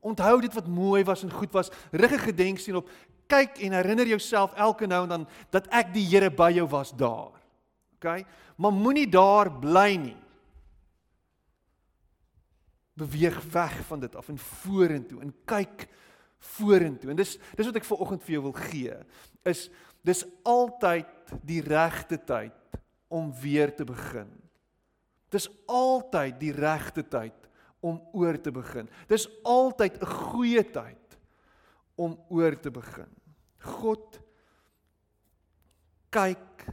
Onthou 0.00 0.40
dit 0.40 0.54
wat 0.54 0.66
mooi 0.66 1.04
was 1.04 1.22
en 1.22 1.32
goed 1.32 1.52
was. 1.52 1.70
Rig 1.90 2.12
'n 2.12 2.18
gedenksteen 2.18 2.76
op. 2.76 2.88
Kyk 3.26 3.58
en 3.58 3.72
herinner 3.72 4.06
jouself 4.06 4.52
elke 4.54 4.86
nou 4.86 5.02
en 5.02 5.08
dan 5.08 5.28
dat 5.50 5.66
ek 5.68 5.92
die 5.94 6.06
Here 6.06 6.30
by 6.30 6.50
jou 6.54 6.68
was 6.68 6.96
daar. 6.96 7.38
OK? 7.94 8.24
Maar 8.56 8.72
moenie 8.72 9.08
daar 9.08 9.52
bly 9.52 9.96
nie. 9.96 10.16
Beweeg 13.00 13.38
weg 13.52 13.78
van 13.88 14.02
dit 14.02 14.16
af 14.16 14.28
en 14.28 14.38
vorentoe 14.38 15.22
en 15.24 15.32
kyk 15.48 15.86
vorentoe. 16.56 17.10
En 17.12 17.20
dis 17.20 17.36
dis 17.56 17.68
wat 17.68 17.80
ek 17.80 17.88
vir 17.88 18.02
oggend 18.04 18.24
vir 18.26 18.36
jou 18.36 18.42
wil 18.48 18.56
gee. 18.68 18.96
Is 19.48 19.68
dis 20.06 20.24
altyd 20.48 21.34
die 21.46 21.60
regte 21.64 22.20
tyd 22.24 22.56
om 23.12 23.32
weer 23.40 23.72
te 23.76 23.84
begin. 23.84 24.30
Dis 25.30 25.48
altyd 25.70 26.38
die 26.40 26.52
regte 26.54 27.04
tyd 27.06 27.36
om 27.80 28.00
oor 28.12 28.36
te 28.40 28.52
begin. 28.52 28.88
Dis 29.08 29.28
altyd 29.44 30.00
'n 30.00 30.06
goeie 30.06 30.64
tyd 30.64 31.18
om 31.96 32.18
oor 32.28 32.56
te 32.60 32.70
begin. 32.70 33.08
God 33.58 34.20
kyk 36.10 36.66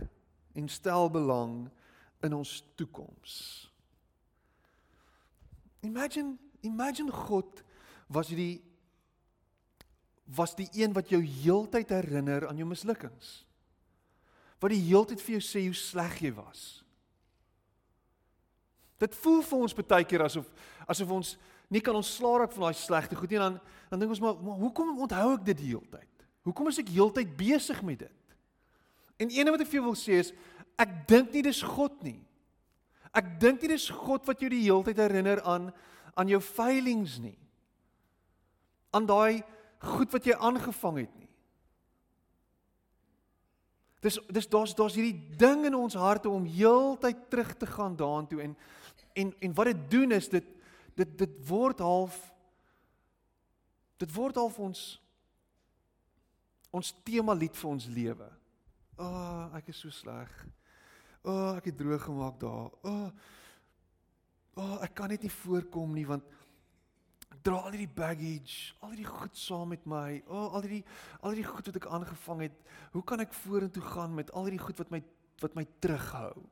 en 0.55 0.69
stel 0.69 1.09
belang 1.09 1.69
in 2.23 2.33
ons 2.33 2.63
toekoms. 2.75 3.66
Imagine, 5.87 6.35
imagine 6.67 7.11
God 7.11 7.63
was 8.11 8.31
die 8.35 8.61
was 10.27 10.57
die 10.59 10.67
een 10.75 10.91
wat 10.91 11.07
jou 11.07 11.21
heeltyd 11.23 11.89
herinner 11.95 12.49
aan 12.49 12.57
jou 12.59 12.67
mislukkings. 12.67 13.47
wat 14.59 14.73
die 14.73 14.81
heeltyd 14.87 15.21
vir 15.21 15.37
jou 15.37 15.43
sê 15.45 15.63
hoe 15.67 15.77
sleg 15.77 16.17
jy 16.25 16.31
was. 16.33 16.61
Dit 18.97 19.13
voel 19.21 19.43
vir 19.45 19.65
ons 19.67 19.75
baie 19.77 20.07
keer 20.09 20.25
asof 20.25 20.47
asof 20.89 21.11
ons 21.13 21.35
nie 21.69 21.81
kan 21.83 21.97
ontslaa 21.99 22.41
raak 22.41 22.53
van 22.55 22.67
daai 22.67 22.79
slegte 22.79 23.17
goed 23.17 23.29
nie 23.33 23.41
dan 23.41 23.59
dan 23.91 24.01
dink 24.01 24.15
ons 24.15 24.21
maar, 24.23 24.37
maar 24.41 24.57
hoekom 24.63 24.95
onthou 25.05 25.33
ek 25.35 25.45
dit 25.51 25.61
die 25.61 25.71
hele 25.75 25.91
tyd? 25.91 26.25
Hoekom 26.47 26.71
is 26.71 26.79
ek 26.81 26.89
heeltyd 26.95 27.35
besig 27.37 27.83
met 27.85 28.01
dit? 28.07 28.37
En 29.21 29.29
een 29.33 29.51
wat 29.53 29.61
ek 29.61 29.69
vir 29.69 29.79
jou 29.79 29.87
wil 29.91 29.99
sê 29.99 30.21
is 30.23 30.33
ek 30.79 31.03
dink 31.09 31.33
nie 31.35 31.45
dis 31.45 31.61
God 31.61 32.01
nie. 32.05 32.19
Ek 33.17 33.37
dink 33.41 33.63
nie 33.63 33.73
dis 33.73 33.89
God 33.89 34.27
wat 34.29 34.41
jou 34.41 34.49
die 34.51 34.63
hele 34.65 34.85
tyd 34.85 35.01
herinner 35.01 35.41
aan 35.45 35.71
aan 36.17 36.31
jou 36.31 36.39
failings 36.41 37.19
nie. 37.21 37.37
Aan 38.89 39.05
daai 39.05 39.43
goed 39.85 40.09
wat 40.15 40.25
jy 40.25 40.33
aangevang 40.33 41.03
het 41.03 41.11
nie. 41.13 41.29
Dis 44.01 44.17
dis 44.33 44.49
daar's 44.49 44.73
daar's 44.77 44.97
hierdie 44.97 45.37
ding 45.37 45.65
in 45.69 45.77
ons 45.77 45.97
harte 45.97 46.29
om 46.29 46.45
heeltyd 46.45 47.27
terug 47.29 47.53
te 47.57 47.69
gaan 47.69 47.97
daartoe 47.97 48.41
en 48.47 48.55
en 49.13 49.33
en 49.41 49.53
wat 49.57 49.71
dit 49.71 49.83
doen 49.91 50.17
is 50.17 50.29
dit 50.29 50.45
dit 50.97 51.17
dit 51.17 51.37
word 51.49 51.79
half 51.79 52.17
dit 53.97 54.13
word 54.13 54.37
half 54.37 54.59
ons 54.59 54.83
ons 56.71 56.93
tema 57.05 57.33
lied 57.33 57.55
vir 57.57 57.69
ons 57.69 57.85
lewe. 57.89 58.27
O, 58.97 59.05
oh, 59.05 59.45
ek 59.57 59.69
is 59.71 59.79
so 59.81 59.93
sleg. 59.93 60.29
O, 61.23 61.31
oh, 61.31 61.51
ek 61.57 61.71
het 61.71 61.77
droog 61.77 62.03
gemaak 62.03 62.39
daar. 62.39 62.73
O, 62.81 62.91
oh, 62.91 63.07
oh, 64.57 64.75
ek 64.85 64.95
kan 64.97 65.13
net 65.13 65.25
nie 65.25 65.33
voorkom 65.33 65.93
nie 65.93 66.05
want 66.07 66.25
ek 67.27 67.39
dra 67.43 67.59
al 67.67 67.73
hierdie 67.75 67.91
baggage, 67.91 68.75
al 68.81 68.93
hierdie 68.93 69.09
goed 69.09 69.37
saam 69.37 69.73
met 69.73 69.85
my. 69.89 70.21
O, 70.27 70.35
oh, 70.35 70.57
al 70.57 70.67
hierdie 70.67 70.83
al 71.21 71.33
hierdie 71.33 71.47
goed 71.47 71.71
wat 71.71 71.81
ek 71.81 71.89
aangevang 71.99 72.45
het. 72.47 72.61
Hoe 72.95 73.03
kan 73.07 73.23
ek 73.23 73.35
vorentoe 73.45 73.83
gaan 73.93 74.15
met 74.17 74.31
al 74.31 74.49
hierdie 74.49 74.63
goed 74.63 74.79
wat 74.83 74.93
my 74.93 75.03
wat 75.41 75.53
my 75.53 75.67
terughou? 75.83 76.47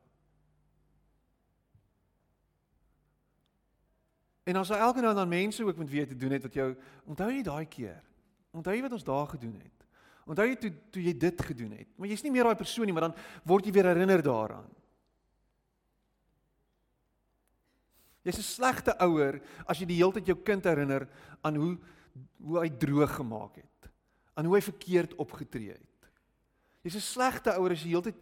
En 4.46 4.60
as 4.62 4.70
jy 4.70 4.78
elke 4.78 5.02
nou 5.02 5.14
dan 5.18 5.30
mense 5.30 5.64
ook 5.66 5.78
moet 5.78 5.90
weet 5.90 6.12
te 6.14 6.16
doen 6.22 6.36
het 6.36 6.44
wat 6.46 6.54
jou 6.54 6.68
onthou 7.10 7.32
jy 7.34 7.42
daai 7.42 7.66
keer? 7.66 8.04
Onthou 8.54 8.76
jy 8.76 8.84
wat 8.86 8.94
ons 8.94 9.08
daar 9.08 9.28
gedoen 9.28 9.56
het? 9.58 9.85
Onthou 10.26 10.48
jy 10.50 10.56
toe 10.58 10.72
toe 10.92 11.04
jy 11.06 11.14
dit 11.22 11.42
gedoen 11.50 11.76
het? 11.78 11.90
Maar 11.98 12.10
jy's 12.10 12.24
nie 12.26 12.32
meer 12.34 12.48
daai 12.48 12.58
persoon 12.58 12.90
nie, 12.90 12.96
maar 12.96 13.10
dan 13.10 13.18
word 13.46 13.68
jy 13.68 13.74
weer 13.76 13.92
herinner 13.92 14.24
daaraan. 14.26 14.70
Jy's 18.26 18.40
'n 18.42 18.50
slegte 18.58 18.96
ouer 19.06 19.42
as 19.68 19.78
jy 19.78 19.86
die 19.86 20.02
hele 20.02 20.14
tyd 20.14 20.28
jou 20.28 20.38
kind 20.42 20.66
herinner 20.66 21.08
aan 21.44 21.56
hoe 21.56 21.78
hoe 22.42 22.60
hy 22.60 22.70
droog 22.70 23.12
gemaak 23.16 23.56
het. 23.56 23.92
Aan 24.34 24.46
hoe 24.46 24.56
hy 24.56 24.62
verkeerd 24.62 25.14
opgetree 25.16 25.76
het. 25.76 26.10
Jy's 26.82 26.96
'n 26.96 27.02
slegte 27.14 27.54
ouer 27.54 27.72
as 27.72 27.84
jy 27.84 27.94
heeltyd 27.94 28.18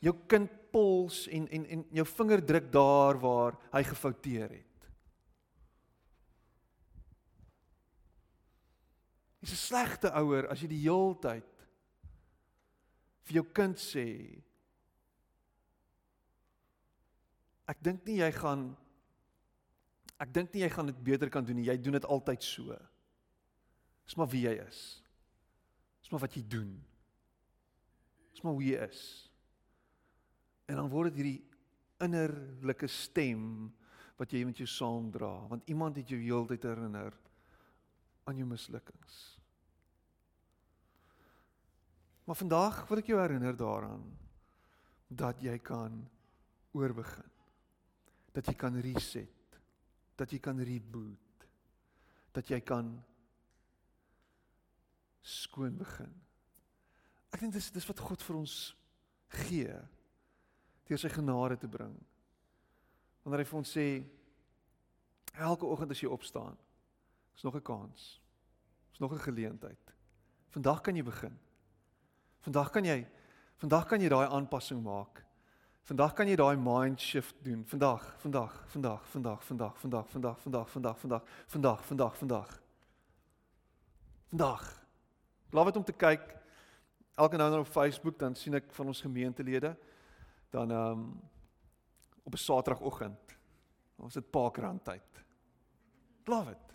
jou 0.00 0.14
kind 0.26 0.50
pols 0.72 1.28
en 1.28 1.48
en 1.48 1.66
en 1.66 1.84
jou 1.90 2.06
vinger 2.06 2.44
druk 2.44 2.72
daar 2.72 3.18
waar 3.20 3.58
hy 3.72 3.82
gefouteer 3.82 4.50
het. 4.50 4.71
Jy's 9.42 9.52
'n 9.52 9.66
slegte 9.66 10.12
ouer 10.14 10.46
as 10.48 10.62
jy 10.62 10.68
die 10.70 10.84
heeltyd 10.86 11.66
vir 13.26 13.34
jou 13.34 13.44
kind 13.54 13.78
sê 13.78 14.06
Ek 17.70 17.78
dink 17.80 18.04
nie 18.06 18.18
jy 18.18 18.30
gaan 18.34 18.72
ek 20.22 20.32
dink 20.34 20.52
nie 20.54 20.62
jy 20.62 20.70
gaan 20.70 20.86
dit 20.86 20.98
beter 21.02 21.30
kan 21.30 21.44
doen 21.44 21.56
nie. 21.56 21.66
Jy 21.66 21.76
doen 21.82 21.96
dit 21.96 22.06
altyd 22.06 22.42
so. 22.42 22.74
Dis 24.06 24.16
maar 24.18 24.28
wie 24.30 24.44
jy 24.44 24.54
is. 24.62 25.02
Dis 26.02 26.12
maar 26.12 26.22
wat 26.22 26.36
jy 26.36 26.42
doen. 26.46 26.70
Dis 28.30 28.42
maar 28.44 28.54
hoe 28.54 28.62
jy 28.66 28.78
is. 28.86 29.02
En 30.70 30.78
dan 30.78 30.90
word 30.92 31.10
dit 31.10 31.22
hierdie 31.22 31.40
innerlike 32.02 32.86
stem 32.90 33.72
wat 34.18 34.30
jy 34.34 34.44
met 34.46 34.58
jou 34.60 34.68
saamdra, 34.68 35.30
want 35.50 35.66
iemand 35.70 35.98
het 35.98 36.10
jou 36.12 36.20
heeltyd 36.20 36.62
herinner 36.66 37.14
aan 38.28 38.38
jou 38.38 38.46
mislukkings. 38.46 39.31
Maar 42.32 42.40
vandag 42.40 42.76
wil 42.88 43.00
ek 43.02 43.08
jou 43.10 43.18
herinner 43.20 43.56
daaraan 43.60 44.04
dat 45.12 45.42
jy 45.44 45.58
kan 45.60 45.98
oorbegin. 46.72 47.28
Dat 48.32 48.48
jy 48.48 48.54
kan 48.56 48.78
reset. 48.80 49.58
Dat 50.16 50.32
jy 50.32 50.38
kan 50.40 50.56
reboot. 50.64 51.44
Dat 52.32 52.48
jy 52.48 52.62
kan 52.64 52.88
skoon 55.20 55.76
begin. 55.76 56.16
Ek 57.36 57.44
dink 57.44 57.52
dis 57.52 57.68
dis 57.76 57.90
wat 57.92 58.00
God 58.00 58.24
vir 58.24 58.40
ons 58.40 58.56
gee 59.44 59.76
deur 60.88 61.04
sy 61.04 61.12
genade 61.12 61.60
te 61.60 61.68
bring. 61.68 61.92
Wanneer 63.26 63.44
hy 63.44 63.50
vir 63.52 63.60
ons 63.60 63.76
sê 63.76 63.88
elke 65.36 65.68
oggend 65.68 65.92
as 65.92 66.00
jy 66.00 66.08
opstaan, 66.08 66.56
is 67.36 67.44
nog 67.44 67.60
'n 67.60 67.68
kans. 67.68 68.22
Is 68.96 69.04
nog 69.04 69.12
'n 69.12 69.26
geleentheid. 69.28 69.96
Vandag 70.48 70.80
kan 70.80 70.96
jy 70.96 71.04
begin. 71.04 71.36
Vandag 72.42 72.72
kan 72.74 72.84
jy 72.84 73.04
vandag 73.62 73.84
kan 73.86 74.02
jy 74.02 74.08
daai 74.10 74.26
aanpassing 74.26 74.80
maak. 74.82 75.20
Vandag 75.86 76.14
kan 76.18 76.26
jy 76.26 76.34
daai 76.38 76.58
mind 76.58 76.98
shift 77.00 77.36
doen. 77.46 77.62
Vandag, 77.70 78.02
vandag, 78.18 78.56
vandag, 78.72 79.04
vandag, 79.12 79.44
vandag, 79.46 79.76
vandag, 79.78 80.08
vandag, 80.10 80.40
vandag, 80.40 80.70
vandag, 80.72 80.98
vandag, 80.98 81.22
vandag, 81.46 81.84
vandag, 81.86 82.16
vandag. 82.18 82.50
Vandag. 84.32 84.66
Laat 85.52 85.70
dit 85.70 85.76
om 85.76 85.84
te 85.84 85.94
kyk. 85.94 86.26
Elke 87.14 87.36
nou 87.36 87.46
en 87.46 87.54
dan 87.54 87.60
op 87.60 87.70
Facebook 87.70 88.18
dan 88.18 88.34
sien 88.34 88.58
ek 88.58 88.72
van 88.74 88.90
ons 88.90 89.04
gemeentelede 89.04 89.76
dan 90.50 90.70
ehm 90.70 90.98
um, 90.98 91.06
op 92.22 92.34
'n 92.34 92.38
Saterdagoggend. 92.38 93.38
Ons 93.96 94.14
het 94.14 94.30
Parkrand 94.30 94.84
tyd. 94.84 95.24
Love 96.24 96.50
it. 96.50 96.74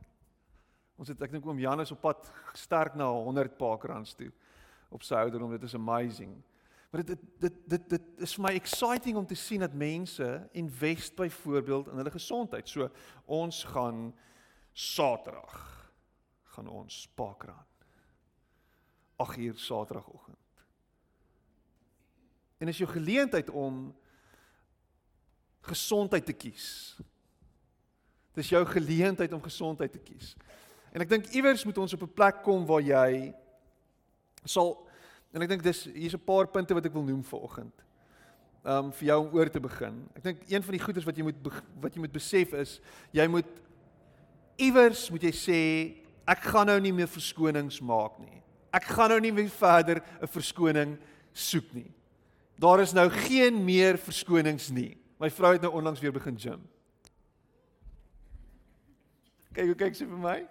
Ons 0.96 1.08
het 1.08 1.22
ek 1.22 1.32
dink 1.32 1.46
oom 1.46 1.60
Jan 1.60 1.82
is 1.82 1.92
op 1.92 2.02
pad 2.02 2.32
sterk 2.54 2.96
na 2.96 3.12
100 3.12 3.58
Parkrands 3.58 4.16
toe 4.16 4.32
op 4.90 5.04
sy 5.04 5.14
ouderdom. 5.14 5.52
Dit 5.52 5.64
is 5.64 5.76
amazing. 5.76 6.36
Maar 6.90 7.04
dit 7.04 7.20
dit 7.40 7.54
dit 7.66 7.90
dit 7.90 8.02
is 8.24 8.34
vir 8.36 8.44
my 8.44 8.54
exciting 8.56 9.18
om 9.18 9.26
te 9.26 9.36
sien 9.36 9.60
dat 9.60 9.74
mense 9.74 10.50
invest 10.52 11.16
byvoorbeeld 11.16 11.88
in 11.88 12.00
hulle 12.00 12.12
gesondheid. 12.12 12.70
So 12.70 12.90
ons 13.26 13.64
gaan 13.64 14.16
Saterdag 14.72 15.92
gaan 16.44 16.68
ons 16.68 17.10
Parkrand. 17.16 17.66
8 19.16 19.38
uur 19.38 19.58
Saterdagoggend. 19.58 20.38
En 22.58 22.68
is 22.68 22.78
jou 22.78 22.90
geleentheid 22.90 23.50
om 23.50 23.96
gesondheid 25.62 26.26
te 26.26 26.34
kies. 26.34 26.98
Dis 28.34 28.50
jou 28.50 28.66
geleentheid 28.66 29.34
om 29.34 29.42
gesondheid 29.42 29.92
te 29.92 30.02
kies. 30.02 30.36
En 30.94 31.02
ek 31.02 31.10
dink 31.10 31.30
iewers 31.36 31.66
moet 31.66 31.78
ons 31.78 31.94
op 31.94 32.06
'n 32.06 32.14
plek 32.14 32.42
kom 32.46 32.66
waar 32.66 32.82
jy 32.82 33.34
sal 34.46 34.76
en 35.34 35.42
ek 35.42 35.50
dink 35.50 35.64
dis 35.64 35.84
hier's 35.94 36.16
'n 36.16 36.26
paar 36.26 36.48
punte 36.48 36.74
wat 36.74 36.86
ek 36.86 36.94
wil 36.94 37.04
noem 37.04 37.24
vir 37.24 37.40
oggend. 37.40 37.84
Um 38.64 38.92
vir 38.92 39.08
jou 39.08 39.20
om 39.22 39.34
oor 39.34 39.50
te 39.50 39.60
begin. 39.60 40.10
Ek 40.16 40.24
dink 40.24 40.50
een 40.50 40.64
van 40.64 40.72
die 40.72 40.84
goedes 40.84 41.06
wat 41.06 41.18
jy 41.18 41.24
moet 41.24 41.36
wat 41.82 41.94
jy 41.94 42.00
moet 42.00 42.14
besef 42.14 42.54
is 42.54 42.80
jy 43.12 43.28
moet 43.28 43.48
iewers 44.58 45.10
moet 45.10 45.24
jy 45.24 45.32
sê 45.32 45.62
ek 46.28 46.42
gaan 46.52 46.68
nou 46.68 46.80
nie 46.80 46.92
meer 46.92 47.08
verskonings 47.08 47.82
maak 47.82 48.20
nie. 48.20 48.42
Ek 48.74 48.84
gaan 48.84 49.10
nou 49.10 49.20
nie 49.20 49.32
meer 49.32 49.50
verder 49.50 50.02
'n 50.22 50.28
verskoning 50.28 50.98
soek 51.34 51.74
nie. 51.74 51.94
Daar 52.60 52.82
is 52.82 52.94
nou 52.94 53.10
geen 53.10 53.64
meer 53.64 53.98
verskonings 53.98 54.70
nie. 54.70 54.98
My 55.20 55.30
vrou 55.30 55.54
het 55.54 55.62
nou 55.62 55.74
onlangs 55.74 56.00
weer 56.00 56.12
begin 56.12 56.38
gym. 56.38 56.68
Kyk 59.54 59.66
hoe 59.66 59.76
kyk 59.76 59.96
sy 59.96 60.06
vir 60.06 60.18
my. 60.18 60.48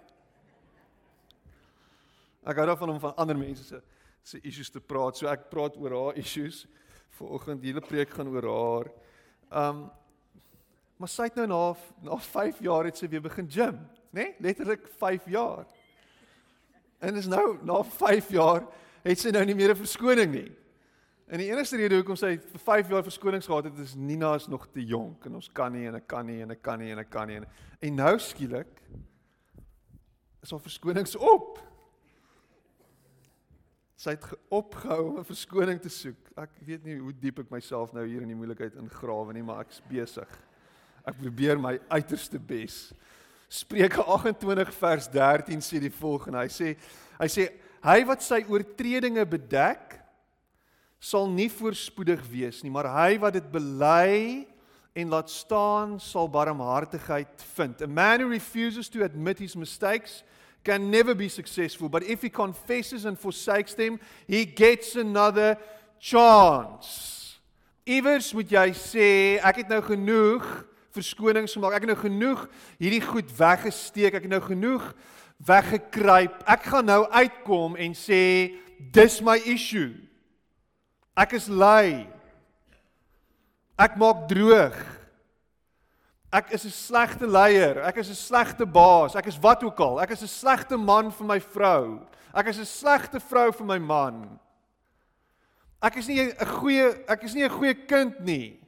Ek 2.47 2.59
hou 2.61 2.65
daarvan 2.69 2.93
om 2.95 2.99
van 3.03 3.15
ander 3.19 3.37
mense 3.37 3.63
se 3.63 3.81
se 4.27 4.39
issues 4.43 4.69
te 4.69 4.81
praat. 4.83 5.17
So 5.17 5.27
ek 5.31 5.47
praat 5.51 5.77
oor 5.79 5.93
haar 5.95 6.17
issues. 6.19 6.65
Vanoggend 7.15 7.63
hele 7.63 7.83
preek 7.83 8.11
gaan 8.15 8.31
oor 8.33 8.47
haar. 8.51 8.91
Um 9.63 9.87
maar 10.97 11.11
sy 11.13 11.27
het 11.27 11.35
nou 11.37 11.45
na 11.45 11.59
na 12.07 12.15
5 12.17 12.59
jaar 12.65 12.87
het 12.89 12.97
sy 12.97 13.05
weer 13.07 13.21
begin 13.21 13.45
gym, 13.53 13.75
né? 14.09 14.23
Nee? 14.23 14.35
Letterlik 14.41 14.87
5 14.97 15.27
jaar. 15.29 15.67
En 16.99 17.15
is 17.15 17.27
nou 17.29 17.59
na 17.61 17.83
5 17.83 18.31
jaar 18.33 18.65
het 19.03 19.19
sy 19.21 19.29
nou 19.29 19.45
nie 19.45 19.55
meer 19.55 19.75
'n 19.75 19.83
verskoning 19.83 20.31
nie. 20.31 20.51
En 21.27 21.37
die 21.37 21.49
enigste 21.51 21.77
rede 21.77 21.95
hoekom 21.95 22.15
sy 22.15 22.37
vir 22.39 22.59
5 22.59 22.89
jaar 22.89 23.03
verskonings 23.03 23.45
gehad 23.45 23.63
het 23.67 23.79
is 23.83 23.95
Nina 23.95 24.33
is 24.35 24.47
nog 24.47 24.67
te 24.71 24.85
jonk 24.85 25.25
en 25.25 25.35
ons 25.35 25.49
kan 25.51 25.71
nie 25.71 25.87
en 25.87 25.95
ek 25.95 26.07
kan 26.07 26.25
nie 26.25 26.41
en 26.41 26.51
ek 26.51 26.61
kan 26.61 26.79
nie 26.79 26.91
en 26.91 26.99
ek 26.99 27.09
kan 27.09 27.27
nie 27.27 27.35
en, 27.35 27.45
en 27.79 27.95
nou 27.95 28.19
skielik 28.19 28.81
is 30.41 30.51
haar 30.51 30.63
verskonings 30.63 31.15
op. 31.15 31.66
Sy 33.97 34.13
het 34.13 34.25
opgehou 34.53 35.07
om 35.09 35.17
'n 35.19 35.25
verskoning 35.25 35.79
te 35.81 35.89
soek. 35.89 36.29
Ek 36.37 36.51
weet 36.61 36.83
nie 36.85 36.99
hoe 36.99 37.13
diep 37.13 37.39
ek 37.39 37.49
myself 37.49 37.93
nou 37.93 38.05
hier 38.05 38.21
in 38.21 38.27
die 38.27 38.37
moeilikheid 38.37 38.75
ingrawe 38.75 39.33
nie, 39.33 39.41
maar 39.41 39.61
ek's 39.65 39.81
besig. 39.89 40.29
Ek 41.03 41.17
probeer 41.17 41.57
my 41.59 41.79
uiterste 41.89 42.39
bes. 42.39 42.93
Spreuke 43.49 44.03
28 44.03 44.73
vers 44.73 45.07
13 45.07 45.61
sê 45.61 45.79
die 45.79 45.89
volgende. 45.89 46.37
Hy 46.37 46.47
sê 46.47 46.77
hy 47.19 47.27
sê 47.27 47.49
hy 47.81 48.03
wat 48.05 48.21
sy 48.21 48.43
oortredinge 48.47 49.25
bedek 49.25 49.99
sal 50.99 51.27
nie 51.27 51.49
voorspoedig 51.49 52.21
wees 52.29 52.63
nie, 52.63 52.71
maar 52.71 52.89
hy 52.91 53.17
wat 53.17 53.33
dit 53.33 53.51
bely 53.51 54.47
en 54.93 55.09
laat 55.09 55.29
staan 55.29 55.99
sal 55.99 56.29
barmhartigheid 56.29 57.41
vind. 57.55 57.81
A 57.81 57.87
man 57.87 58.21
who 58.21 58.29
refuses 58.29 58.89
to 58.89 59.03
admit 59.03 59.39
his 59.39 59.55
mistakes 59.55 60.23
can 60.67 60.91
never 60.91 61.15
be 61.15 61.29
successful, 61.29 61.87
but 61.87 62.03
if 62.03 62.21
he 62.21 62.29
confesses 62.29 63.05
and 63.05 63.17
forsakes 63.17 63.73
them, 63.73 63.99
he 64.27 64.43
gets 64.43 64.97
another 64.97 65.57
chance. 65.97 67.39
Iewers 67.87 68.33
moet 68.35 68.51
jy 68.51 68.65
sê 68.75 69.05
ek 69.39 69.61
het 69.61 69.69
nou 69.71 69.79
genoeg 69.85 70.43
verskonings 70.91 71.55
gemaak. 71.55 71.77
Ek 71.77 71.85
het 71.85 71.93
nou 71.93 72.01
genoeg 72.01 72.41
hierdie 72.81 72.99
goed 72.99 73.31
weggesteek. 73.37 74.17
Ek 74.17 74.27
het 74.27 74.33
nou 74.33 74.41
genoeg 74.43 74.89
weggekruip. 75.47 76.41
Ek 76.43 76.67
gaan 76.67 76.91
nou 76.91 76.99
uitkom 77.15 77.79
en 77.79 77.95
sê 77.95 78.19
dis 78.91 79.17
my 79.23 79.37
issue. 79.47 79.93
Ek 81.15 81.37
is 81.39 81.47
lui. 81.47 82.03
Ek 83.79 83.95
maak 83.95 84.27
droog. 84.27 84.75
Ek 86.31 86.51
is 86.51 86.65
'n 86.65 86.71
slegte 86.71 87.27
leier. 87.27 87.79
Ek 87.83 87.97
is 87.97 88.09
'n 88.09 88.15
slegte 88.15 88.65
baas. 88.65 89.15
Ek 89.15 89.27
is 89.27 89.39
wat 89.39 89.63
ook 89.63 89.79
al. 89.79 90.01
Ek 90.01 90.11
is 90.11 90.21
'n 90.21 90.27
slegte 90.27 90.77
man 90.77 91.11
vir 91.11 91.25
my 91.25 91.39
vrou. 91.39 91.99
Ek 92.33 92.47
is 92.47 92.59
'n 92.59 92.65
slegte 92.65 93.19
vrou 93.19 93.51
vir 93.51 93.65
my 93.65 93.77
man. 93.79 94.39
Ek 95.81 95.95
is 95.97 96.07
nie 96.07 96.19
'n 96.19 96.45
goeie 96.45 97.03
ek 97.07 97.23
is 97.23 97.33
nie 97.33 97.43
'n 97.43 97.49
goeie 97.49 97.73
kind 97.87 98.19
nie. 98.19 98.59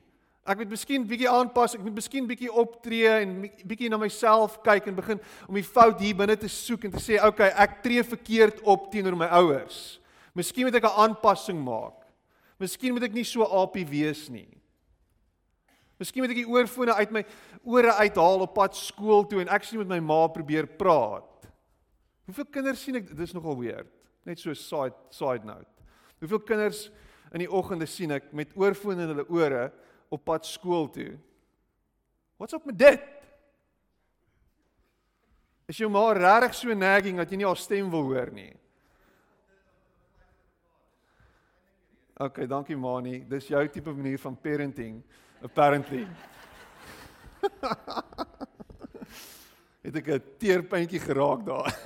Ek 0.45 0.57
moet 0.57 0.69
miskien 0.69 1.05
bietjie 1.05 1.29
aanpas, 1.29 1.75
ek 1.75 1.81
moet 1.81 1.93
miskien 1.93 2.27
bietjie 2.27 2.49
optree 2.49 3.21
en 3.21 3.41
bietjie 3.65 3.89
na 3.89 3.97
myself 3.97 4.63
kyk 4.63 4.87
en 4.87 4.95
begin 4.95 5.19
om 5.47 5.53
die 5.53 5.63
fout 5.63 5.99
hier 5.99 6.15
binne 6.15 6.35
te 6.35 6.47
soek 6.47 6.85
en 6.85 6.91
te 6.91 6.97
sê, 6.97 7.19
"Oké, 7.19 7.27
okay, 7.27 7.49
ek 7.49 7.83
tree 7.83 8.03
verkeerd 8.03 8.61
op 8.63 8.91
teenoor 8.91 9.15
my 9.15 9.27
ouers. 9.27 9.99
Miskien 10.33 10.65
moet 10.65 10.75
ek 10.75 10.85
'n 10.85 10.97
aanpassing 10.97 11.63
maak. 11.63 12.05
Miskien 12.59 12.93
moet 12.93 13.03
ek 13.03 13.13
nie 13.13 13.23
so 13.23 13.43
apie 13.43 13.85
wees 13.85 14.29
nie." 14.29 14.58
Miskien 15.99 16.23
moet 16.23 16.31
ek 16.31 16.45
die 16.45 16.47
oorfone 16.47 16.95
uit 16.95 17.11
my 17.11 17.25
ore 17.67 17.91
uithaal 17.99 18.45
op 18.45 18.53
pad 18.55 18.77
skool 18.79 19.25
toe 19.27 19.41
en 19.43 19.51
ek 19.51 19.65
sien 19.67 19.81
met 19.81 19.91
my 19.91 19.99
ma 19.99 20.21
probeer 20.31 20.69
praat. 20.79 21.49
Hoeveel 22.29 22.47
kinders 22.53 22.85
sien 22.85 22.95
ek? 23.01 23.09
Dit 23.11 23.25
is 23.25 23.35
nogal 23.35 23.57
weird. 23.59 23.89
Net 24.27 24.39
so 24.39 24.55
side 24.55 24.95
side 25.11 25.47
note. 25.47 25.67
Hoeveel 26.23 26.43
kinders 26.47 26.85
in 27.33 27.43
die 27.43 27.51
oggende 27.51 27.87
sien 27.89 28.15
ek 28.15 28.31
met 28.35 28.55
oorfone 28.55 29.03
in 29.03 29.11
hulle 29.11 29.27
ore 29.27 29.67
op 30.13 30.23
pad 30.23 30.47
skool 30.47 30.87
toe? 30.93 31.11
Wat's 32.39 32.55
op 32.55 32.69
met 32.69 32.79
dit? 32.79 33.07
Is 35.69 35.77
jou 35.83 35.89
ma 35.91 36.07
regtig 36.15 36.55
so 36.57 36.73
nagging 36.73 37.19
dat 37.19 37.29
jy 37.29 37.41
nie 37.41 37.49
haar 37.49 37.59
stem 37.59 37.91
wil 37.91 38.07
hoor 38.07 38.31
nie? 38.33 38.53
OK, 42.19 42.45
dankie 42.51 42.75
Mani. 42.79 43.19
Dis 43.27 43.51
jou 43.51 43.61
tipe 43.71 43.91
manier 43.95 44.19
van 44.19 44.35
parenting 44.39 45.03
apparently. 45.43 46.07
het 49.85 49.95
ek 49.95 50.07
'n 50.07 50.23
teerpuntjie 50.37 50.99
geraak 50.99 51.45
daar. 51.45 51.73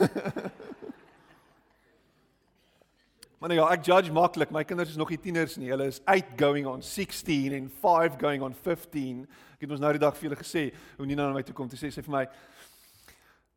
maar 3.39 3.49
nou 3.49 3.59
ja, 3.59 3.71
ek 3.71 3.85
judge 3.85 4.11
maklik. 4.11 4.51
My 4.51 4.63
kinders 4.63 4.89
is 4.89 4.95
nog 4.95 5.09
nie 5.09 5.19
tieners 5.19 5.55
nie. 5.55 5.69
Hulle 5.69 5.85
is 5.85 6.01
8 6.05 6.25
going 6.37 6.67
on 6.67 6.81
16 6.81 7.53
en 7.53 7.71
5 7.81 8.19
going 8.19 8.43
on 8.43 8.53
15. 8.53 9.27
Ek 9.53 9.61
het 9.61 9.71
ons 9.71 9.79
nou 9.79 9.91
die 9.91 10.01
dag 10.01 10.17
vir 10.17 10.29
julle 10.29 10.41
gesê 10.41 10.73
hoe 10.97 11.05
Nina 11.05 11.27
na 11.27 11.33
my 11.33 11.43
toe 11.43 11.55
kom 11.55 11.69
te 11.69 11.77
sê 11.77 11.91
sy 11.91 12.01
vir 12.01 12.11
my 12.11 12.27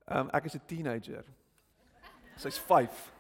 ehm 0.07 0.21
um, 0.21 0.31
ek 0.33 0.45
is 0.45 0.55
'n 0.55 0.61
teenager. 0.67 1.25
Sy's 2.37 2.59
5. 2.59 3.16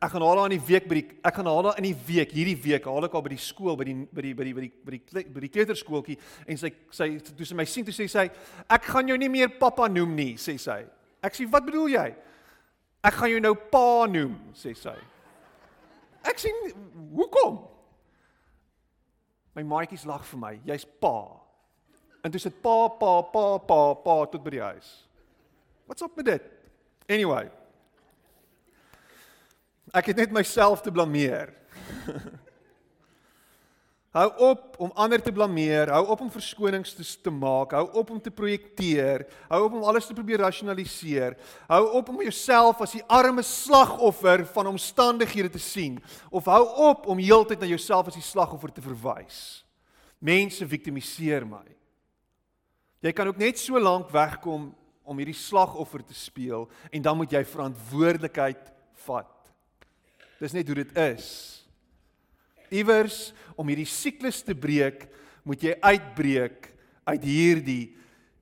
Ek 0.00 0.14
gaan 0.14 0.22
haar 0.24 0.38
daar 0.38 0.48
in 0.48 0.56
die 0.56 0.64
week 0.64 0.86
by 0.88 0.96
die 0.96 1.18
ek 1.28 1.34
gaan 1.36 1.48
haar 1.50 1.66
daar 1.66 1.78
in 1.80 1.84
die 1.84 1.96
week 2.06 2.30
hierdie 2.32 2.56
week 2.56 2.86
haal 2.88 3.04
ek 3.04 3.12
haar 3.12 3.24
by 3.26 3.34
die 3.34 3.42
skool 3.44 3.76
by 3.76 3.84
die 3.84 3.96
by 4.08 4.22
die 4.24 4.32
by 4.32 4.46
die 4.46 4.54
by 4.54 4.62
die 4.64 4.70
by 4.80 4.94
die 4.96 5.24
by 5.34 5.42
die 5.44 5.50
kleuterskooltjie 5.52 6.16
en 6.46 6.60
sy 6.60 6.70
sy 6.96 7.08
toe 7.26 7.44
sy 7.44 7.58
my 7.58 7.66
sien 7.68 7.84
toe 7.84 7.92
sê 7.92 8.06
sy 8.08 8.24
ek 8.64 8.88
gaan 8.88 9.12
jou 9.12 9.18
nie 9.20 9.28
meer 9.28 9.52
pappa 9.60 9.90
noem 9.92 10.14
nie 10.16 10.32
sê 10.40 10.56
sy. 10.56 10.78
Ek 11.20 11.36
sê 11.36 11.44
wat 11.52 11.68
bedoel 11.68 11.92
jy? 11.92 12.06
Ek 13.04 13.18
gaan 13.18 13.32
jou 13.34 13.42
nou 13.44 13.52
pa 13.72 14.06
noem 14.08 14.38
sê 14.56 14.72
sy. 14.76 14.96
Ek 16.24 16.40
sê 16.40 16.48
hoekom? 17.12 17.60
My 19.56 19.64
maatjies 19.66 20.08
lag 20.08 20.24
vir 20.24 20.40
my. 20.40 20.56
Jy's 20.64 20.88
pa. 21.00 21.14
En 22.24 22.32
dis 22.32 22.44
dit 22.44 22.58
pa 22.64 22.88
pa 23.00 23.14
pa 23.32 23.46
pa 23.68 23.80
pa 24.00 24.18
tot 24.32 24.40
by 24.44 24.56
die 24.56 24.64
huis. 24.64 24.90
Wat's 25.88 26.04
op 26.04 26.16
met 26.16 26.28
dit? 26.28 26.52
Anyway, 27.10 27.48
Ek 29.90 30.12
het 30.12 30.20
net 30.22 30.34
myself 30.34 30.84
te 30.84 30.92
blameer. 30.94 31.50
hou 34.18 34.26
op 34.50 34.76
om 34.82 34.92
ander 34.98 35.22
te 35.22 35.32
blameer, 35.34 35.90
hou 35.94 36.02
op 36.14 36.22
om 36.24 36.30
verskonings 36.30 36.92
te, 36.94 37.06
te 37.22 37.30
maak, 37.30 37.74
hou 37.78 37.86
op 37.98 38.10
om 38.14 38.20
te 38.22 38.30
projekteer, 38.34 39.24
hou 39.50 39.60
op 39.66 39.76
om 39.78 39.86
alles 39.90 40.06
te 40.06 40.14
probeer 40.14 40.42
rasionaliseer. 40.42 41.36
Hou 41.70 41.82
op 41.98 42.10
om 42.10 42.22
jouself 42.22 42.82
as 42.86 42.94
die 42.98 43.04
arme 43.10 43.42
slagoffer 43.46 44.44
van 44.54 44.70
omstandighede 44.70 45.50
te 45.54 45.62
sien 45.62 45.98
of 46.30 46.50
hou 46.50 46.62
op 46.90 47.10
om 47.10 47.22
heeltyd 47.22 47.62
na 47.62 47.70
jouself 47.70 48.10
as 48.10 48.18
die 48.18 48.26
slagoffer 48.26 48.74
te 48.74 48.84
verwys. 48.84 49.62
Mense 50.18 50.66
viktimiseer 50.68 51.46
my. 51.48 51.64
Jy 53.00 53.14
kan 53.16 53.30
ook 53.30 53.40
net 53.40 53.58
so 53.58 53.80
lank 53.80 54.10
wegkom 54.12 54.70
om 55.02 55.18
hierdie 55.18 55.38
slagoffer 55.38 56.02
te 56.06 56.14
speel 56.14 56.68
en 56.92 57.02
dan 57.02 57.18
moet 57.18 57.32
jy 57.34 57.42
verantwoordelikheid 57.48 58.74
vat. 59.06 59.39
Dis 60.40 60.56
net 60.56 60.68
hoe 60.70 60.78
dit 60.80 60.92
is. 61.02 61.28
Iewers 62.72 63.30
om 63.58 63.68
hierdie 63.68 63.88
siklus 63.88 64.40
te 64.46 64.54
breek, 64.56 65.04
moet 65.44 65.62
jy 65.64 65.74
uitbreek 65.82 66.70
uit 67.10 67.24
hierdie 67.26 67.84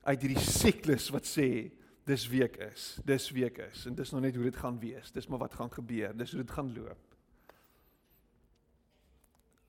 uit 0.09 0.23
hierdie 0.23 0.41
siklus 0.41 1.09
wat 1.13 1.27
sê 1.27 1.69
dis 2.09 2.23
week 2.31 2.55
is. 2.69 2.95
Dis 3.05 3.27
week 3.35 3.59
is 3.67 3.85
en 3.89 3.97
dis 3.97 4.11
nog 4.13 4.23
net 4.23 4.37
hoe 4.37 4.47
dit 4.47 4.57
gaan 4.57 4.79
wees. 4.81 5.11
Dis 5.13 5.27
maar 5.29 5.43
wat 5.43 5.57
gaan 5.57 5.71
gebeur. 5.73 6.15
Dis 6.17 6.33
hoe 6.33 6.41
dit 6.41 6.55
gaan 6.55 6.71
loop. 6.73 7.03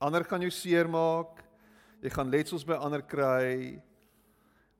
Ander 0.00 0.24
kan 0.24 0.40
jou 0.40 0.52
seermaak. 0.54 1.42
Jy 2.00 2.12
gaan 2.14 2.32
letsels 2.32 2.64
by 2.64 2.78
ander 2.80 3.02
kry. 3.04 3.80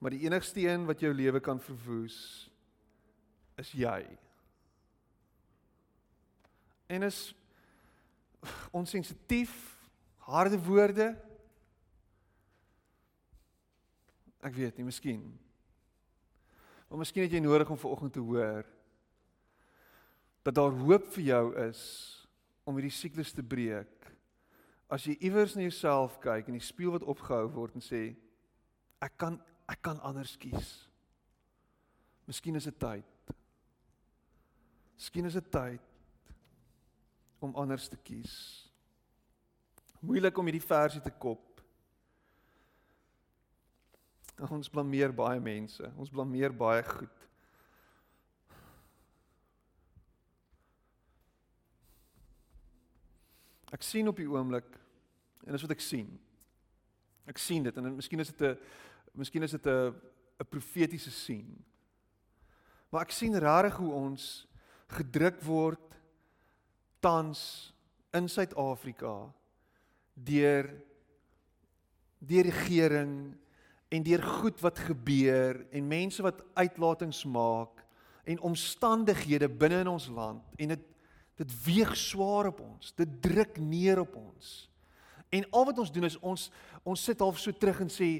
Maar 0.00 0.16
die 0.16 0.22
enigste 0.24 0.64
een 0.64 0.86
wat 0.88 1.02
jou 1.04 1.12
lewe 1.12 1.42
kan 1.44 1.60
verwoes 1.60 2.48
is 3.60 3.74
jy. 3.76 4.00
En 6.88 7.04
is 7.04 7.34
onsensitief, 8.70 9.52
harde 10.16 10.58
woorde. 10.64 11.12
Ek 14.40 14.54
weet 14.56 14.76
nie, 14.76 14.86
miskien. 14.88 15.24
Maar 16.88 17.02
miskien 17.02 17.26
het 17.26 17.34
jy 17.34 17.42
nodig 17.44 17.70
om 17.70 17.78
vanoggend 17.78 18.12
te 18.12 18.24
hoor 18.24 18.66
dat 20.42 20.56
daar 20.56 20.72
hoop 20.72 21.04
vir 21.12 21.22
jou 21.22 21.44
is 21.68 21.80
om 22.64 22.78
hierdie 22.78 22.94
siklus 22.94 23.34
te 23.36 23.44
breek. 23.44 24.08
As 24.90 25.04
jy 25.04 25.18
iewers 25.20 25.52
na 25.54 25.66
jouself 25.66 26.16
kyk 26.22 26.48
en 26.48 26.56
die 26.56 26.64
spieël 26.64 26.96
wat 26.96 27.04
opgehou 27.04 27.44
word 27.52 27.76
en 27.76 27.84
sê 27.84 28.08
ek 29.04 29.18
kan 29.20 29.36
ek 29.70 29.84
kan 29.86 30.00
anders 30.02 30.32
kies. 30.40 30.70
Miskien 32.26 32.58
is 32.58 32.66
dit 32.66 32.78
tyd. 32.80 33.36
Miskien 34.96 35.28
is 35.28 35.36
dit 35.38 35.52
tyd 35.52 35.89
om 37.40 37.54
anders 37.56 37.88
te 37.88 37.96
kies. 37.96 38.34
Moeilik 40.00 40.38
om 40.38 40.48
hierdie 40.48 40.64
versie 40.64 41.00
te 41.04 41.12
kop. 41.12 41.60
Ons 44.48 44.70
blameer 44.72 45.12
baie 45.12 45.40
mense. 45.40 45.84
Ons 46.00 46.12
blameer 46.12 46.52
baie 46.56 46.84
goed. 46.86 47.26
Ek 53.70 53.84
sien 53.86 54.08
op 54.10 54.18
die 54.18 54.28
oomblik 54.28 54.66
en 55.46 55.54
dis 55.54 55.62
wat 55.64 55.74
ek 55.76 55.84
sien. 55.84 56.08
Ek 57.30 57.38
sien 57.38 57.66
dit 57.66 57.76
en 57.78 57.92
miskien 57.94 58.20
is 58.20 58.32
dit 58.32 58.42
'n 58.48 58.56
miskien 59.14 59.42
is 59.42 59.52
dit 59.52 59.66
'n 59.66 59.94
'n 60.40 60.48
profetiese 60.48 61.10
sien. 61.10 61.64
Maar 62.90 63.02
ek 63.02 63.10
sien 63.10 63.38
regtig 63.38 63.76
hoe 63.76 63.92
ons 63.92 64.48
gedruk 64.88 65.40
word 65.42 65.89
tans 67.00 67.72
in 68.16 68.28
Suid-Afrika 68.28 69.14
deur 70.14 70.68
deur 72.20 72.44
regering 72.44 73.12
en 73.88 74.02
deur 74.04 74.22
goed 74.22 74.60
wat 74.60 74.78
gebeur 74.78 75.62
en 75.72 75.88
mense 75.88 76.22
wat 76.22 76.42
uitlatings 76.54 77.24
maak 77.24 77.80
en 78.28 78.42
omstandighede 78.44 79.48
binne 79.48 79.80
in 79.84 79.90
ons 79.90 80.08
land 80.12 80.60
en 80.60 80.76
dit 80.76 80.86
dit 81.40 81.52
weeg 81.64 81.94
swaar 81.96 82.50
op 82.50 82.58
ons 82.60 82.92
dit 82.98 83.12
druk 83.24 83.56
neer 83.64 84.02
op 84.02 84.12
ons. 84.20 84.50
En 85.32 85.46
al 85.56 85.64
wat 85.70 85.78
ons 85.80 85.92
doen 85.92 86.04
is 86.04 86.18
ons 86.20 86.50
ons 86.84 87.04
sit 87.08 87.22
half 87.24 87.38
so 87.40 87.54
terug 87.56 87.80
en 87.80 87.92
sê 87.92 88.10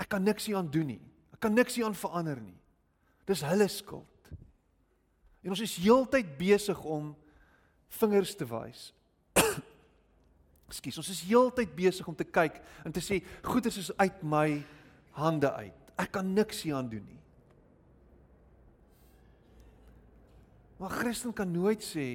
ek 0.00 0.08
kan 0.08 0.24
niks 0.24 0.46
hier 0.48 0.56
aan 0.56 0.70
doen 0.72 0.94
nie. 0.94 1.02
Ek 1.36 1.42
kan 1.44 1.52
niks 1.52 1.76
hier 1.76 1.84
aan 1.84 1.98
verander 1.98 2.40
nie. 2.40 2.56
Dis 3.28 3.44
hulle 3.44 3.68
skuld. 3.68 4.30
En 5.44 5.52
ons 5.52 5.60
is 5.64 5.76
heeltyd 5.80 6.32
besig 6.40 6.80
om 6.84 7.12
vingers 7.98 8.34
te 8.38 8.46
wys. 8.46 8.90
Ekskuus, 10.70 11.00
ons 11.02 11.12
is 11.12 11.24
heeltyd 11.26 11.72
besig 11.76 12.06
om 12.08 12.16
te 12.16 12.26
kyk 12.26 12.60
en 12.86 12.94
te 12.94 13.02
sê 13.04 13.20
goeders 13.46 13.80
is 13.82 13.90
uit 13.98 14.22
my 14.22 14.62
hande 15.18 15.50
uit. 15.52 15.94
Ek 16.00 16.12
kan 16.14 16.34
niks 16.34 16.62
hieraan 16.64 16.90
doen 16.90 17.04
nie. 17.04 17.18
Maar 20.80 20.90
Christen 20.90 21.32
kan 21.36 21.50
nooit 21.52 21.82
sê 21.84 22.06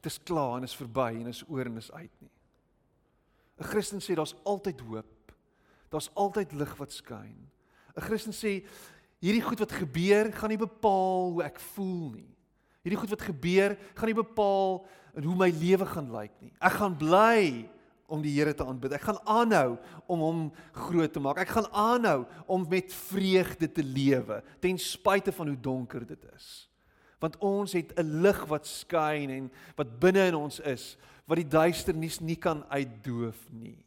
dit 0.00 0.06
is 0.08 0.20
klaar 0.22 0.56
en 0.56 0.68
is 0.68 0.76
verby 0.78 1.10
en 1.18 1.32
is 1.32 1.42
oor 1.48 1.66
en 1.66 1.80
is 1.80 1.90
uit 1.92 2.12
nie. 2.22 2.30
'n 3.60 3.68
Christen 3.68 4.00
sê 4.00 4.14
daar's 4.14 4.36
altyd 4.44 4.80
hoop. 4.80 5.32
Daar's 5.88 6.10
altyd 6.14 6.52
lig 6.52 6.76
wat 6.76 6.92
skyn. 6.92 7.50
'n 7.96 8.00
Christen 8.00 8.32
sê 8.32 8.64
hierdie 9.20 9.44
goed 9.44 9.60
wat 9.62 9.72
gebeur 9.76 10.32
gaan 10.32 10.52
nie 10.52 10.60
bepaal 10.60 11.30
hoe 11.34 11.44
ek 11.44 11.60
voel 11.74 12.16
nie. 12.16 12.30
Hierdie 12.80 13.00
goed 13.00 13.12
wat 13.12 13.28
gebeur 13.28 13.76
gaan 13.94 14.08
nie 14.08 14.16
bepaal 14.16 14.80
hoe 15.20 15.36
my 15.36 15.50
lewe 15.52 15.86
gaan 15.90 16.08
lyk 16.14 16.32
nie. 16.40 16.52
Ek 16.62 16.78
gaan 16.80 16.96
bly 16.96 17.68
om 18.10 18.22
die 18.24 18.32
Here 18.34 18.54
te 18.56 18.66
aanbid. 18.66 18.96
Ek 18.96 19.06
gaan 19.06 19.20
aanhou 19.28 19.76
om 20.10 20.24
hom 20.24 20.40
groot 20.74 21.12
te 21.12 21.22
maak. 21.22 21.38
Ek 21.42 21.52
gaan 21.54 21.68
aanhou 21.70 22.24
om 22.50 22.66
met 22.70 22.92
vreugde 23.10 23.68
te 23.70 23.84
lewe 23.86 24.40
ten 24.62 24.80
spyte 24.80 25.34
van 25.36 25.52
hoe 25.52 25.60
donker 25.60 26.06
dit 26.08 26.26
is. 26.34 26.66
Want 27.20 27.36
ons 27.44 27.72
het 27.76 27.92
'n 27.98 28.22
lig 28.24 28.40
wat 28.48 28.66
skyn 28.66 29.30
en 29.30 29.50
wat 29.76 30.00
binne 30.00 30.26
in 30.32 30.34
ons 30.34 30.60
is 30.60 30.96
wat 31.26 31.36
die 31.36 31.48
duisternis 31.48 32.18
nie 32.20 32.36
kan 32.36 32.64
uitdoof 32.68 33.38
nie. 33.52 33.78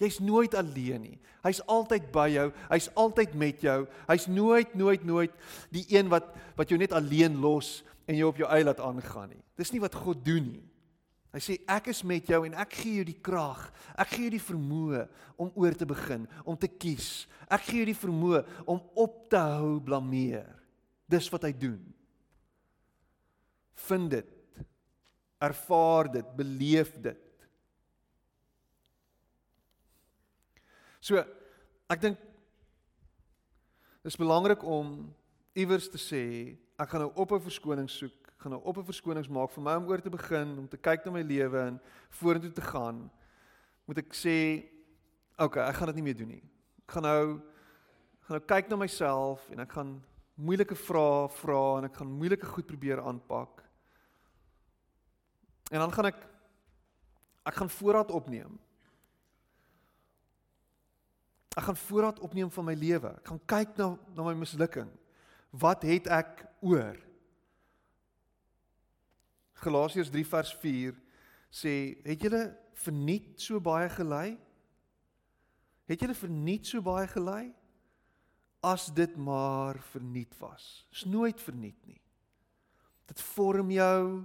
Jy's 0.00 0.18
nooit 0.24 0.54
alleen 0.56 1.02
nie. 1.04 1.18
Hy's 1.44 1.60
altyd 1.68 2.08
by 2.12 2.26
jou. 2.32 2.48
Hy's 2.70 2.88
altyd 2.98 3.36
met 3.38 3.62
jou. 3.64 3.84
Hy's 4.08 4.26
nooit 4.32 4.72
nooit 4.78 5.04
nooit 5.04 5.34
die 5.72 5.84
een 5.92 6.08
wat 6.12 6.32
wat 6.56 6.72
jou 6.72 6.78
net 6.80 6.94
alleen 6.96 7.38
los 7.40 7.80
en 8.08 8.16
jou 8.18 8.30
op 8.32 8.40
jou 8.40 8.48
eie 8.48 8.64
laat 8.66 8.80
aangaan 8.82 9.34
nie. 9.34 9.44
Dis 9.60 9.72
nie 9.74 9.82
wat 9.82 9.96
God 9.96 10.24
doen 10.24 10.48
nie. 10.56 10.66
Hy 11.30 11.38
sê 11.44 11.56
ek 11.70 11.92
is 11.92 12.00
met 12.02 12.26
jou 12.26 12.40
en 12.48 12.56
ek 12.58 12.74
gee 12.80 12.98
jou 12.98 13.06
die 13.06 13.20
krag. 13.22 13.68
Ek 13.94 14.16
gee 14.16 14.26
jou 14.26 14.34
die 14.34 14.42
vermoë 14.42 15.04
om 15.40 15.52
oor 15.54 15.76
te 15.78 15.86
begin, 15.86 16.26
om 16.42 16.58
te 16.58 16.68
kies. 16.68 17.28
Ek 17.46 17.68
gee 17.68 17.84
jou 17.84 17.90
die 17.92 18.00
vermoë 18.00 18.42
om 18.66 18.82
op 18.98 19.22
te 19.30 19.38
hou 19.38 19.78
blameer. 19.84 20.48
Dis 21.10 21.30
wat 21.30 21.46
hy 21.46 21.52
doen. 21.54 21.78
Vind 23.86 24.10
dit. 24.16 24.36
Ervaar 25.40 26.10
dit, 26.12 26.34
beleef 26.36 26.92
dit. 27.00 27.29
So, 31.00 31.24
ek 31.90 32.00
dink 32.00 32.18
dis 34.04 34.16
belangrik 34.16 34.62
om 34.64 35.14
iewers 35.56 35.88
te 35.88 35.98
sê 35.98 36.56
ek 36.80 36.88
gaan 36.88 37.00
nou 37.00 37.12
op 37.14 37.32
'n 37.32 37.40
verskoning 37.40 37.88
soek 37.90 38.20
gaan 38.40 38.52
nou 38.52 38.62
op 38.64 38.76
'n 38.78 38.84
verskonings 38.84 39.28
maak 39.28 39.50
vir 39.50 39.62
my 39.62 39.74
om 39.74 39.88
oor 39.88 40.00
te 40.00 40.10
begin, 40.10 40.58
om 40.58 40.68
te 40.68 40.76
kyk 40.76 41.04
na 41.04 41.10
my 41.10 41.22
lewe 41.22 41.58
en 41.58 41.80
vorentoe 42.08 42.52
te 42.52 42.60
gaan, 42.60 43.10
moet 43.84 43.98
ek 43.98 44.14
sê, 44.14 44.64
okay, 45.38 45.68
ek 45.68 45.74
gaan 45.74 45.86
dit 45.86 45.94
nie 45.96 46.02
meer 46.02 46.16
doen 46.16 46.28
nie. 46.28 46.42
Ek 46.88 46.92
gaan 46.92 47.02
nou 47.02 47.40
gaan 48.20 48.38
nou 48.38 48.46
kyk 48.46 48.68
na 48.68 48.76
myself 48.76 49.50
en 49.50 49.60
ek 49.60 49.72
gaan 49.72 50.02
moeilike 50.34 50.74
vrae 50.74 51.28
vra 51.28 51.78
en 51.78 51.84
ek 51.84 51.96
gaan 51.96 52.12
moeilike 52.12 52.46
goed 52.46 52.66
probeer 52.66 53.00
aanpak. 53.00 53.62
En 55.70 55.78
dan 55.78 55.92
gaan 55.92 56.06
ek 56.06 56.26
ek 57.44 57.54
gaan 57.54 57.70
voorraad 57.70 58.10
opneem. 58.10 58.58
Ek 61.60 61.66
gaan 61.68 61.76
voorraad 61.76 62.20
opneem 62.24 62.48
van 62.48 62.64
my 62.64 62.72
lewe. 62.72 63.10
Ek 63.20 63.26
gaan 63.28 63.40
kyk 63.52 63.76
na 63.76 63.90
na 64.16 64.24
my 64.24 64.32
mislukking. 64.40 64.88
Wat 65.52 65.82
het 65.84 66.06
ek 66.08 66.46
oor? 66.64 66.96
Galasiërs 69.60 70.08
3 70.08 70.24
vers 70.24 70.52
4 70.62 70.94
sê, 71.52 71.72
het 72.06 72.22
julle 72.24 72.46
verniet 72.80 73.42
so 73.44 73.60
baie 73.60 73.90
gelei? 73.92 74.38
Het 75.90 76.06
julle 76.06 76.16
verniet 76.16 76.70
so 76.70 76.80
baie 76.80 77.04
gelei? 77.12 77.50
As 78.64 78.88
dit 78.88 79.12
maar 79.20 79.76
verniet 79.92 80.32
was. 80.40 80.86
Is 80.96 81.04
nooit 81.04 81.44
verniet 81.44 81.76
nie. 81.84 82.00
Dit 83.10 83.20
vorm 83.34 83.68
jou, 83.74 84.24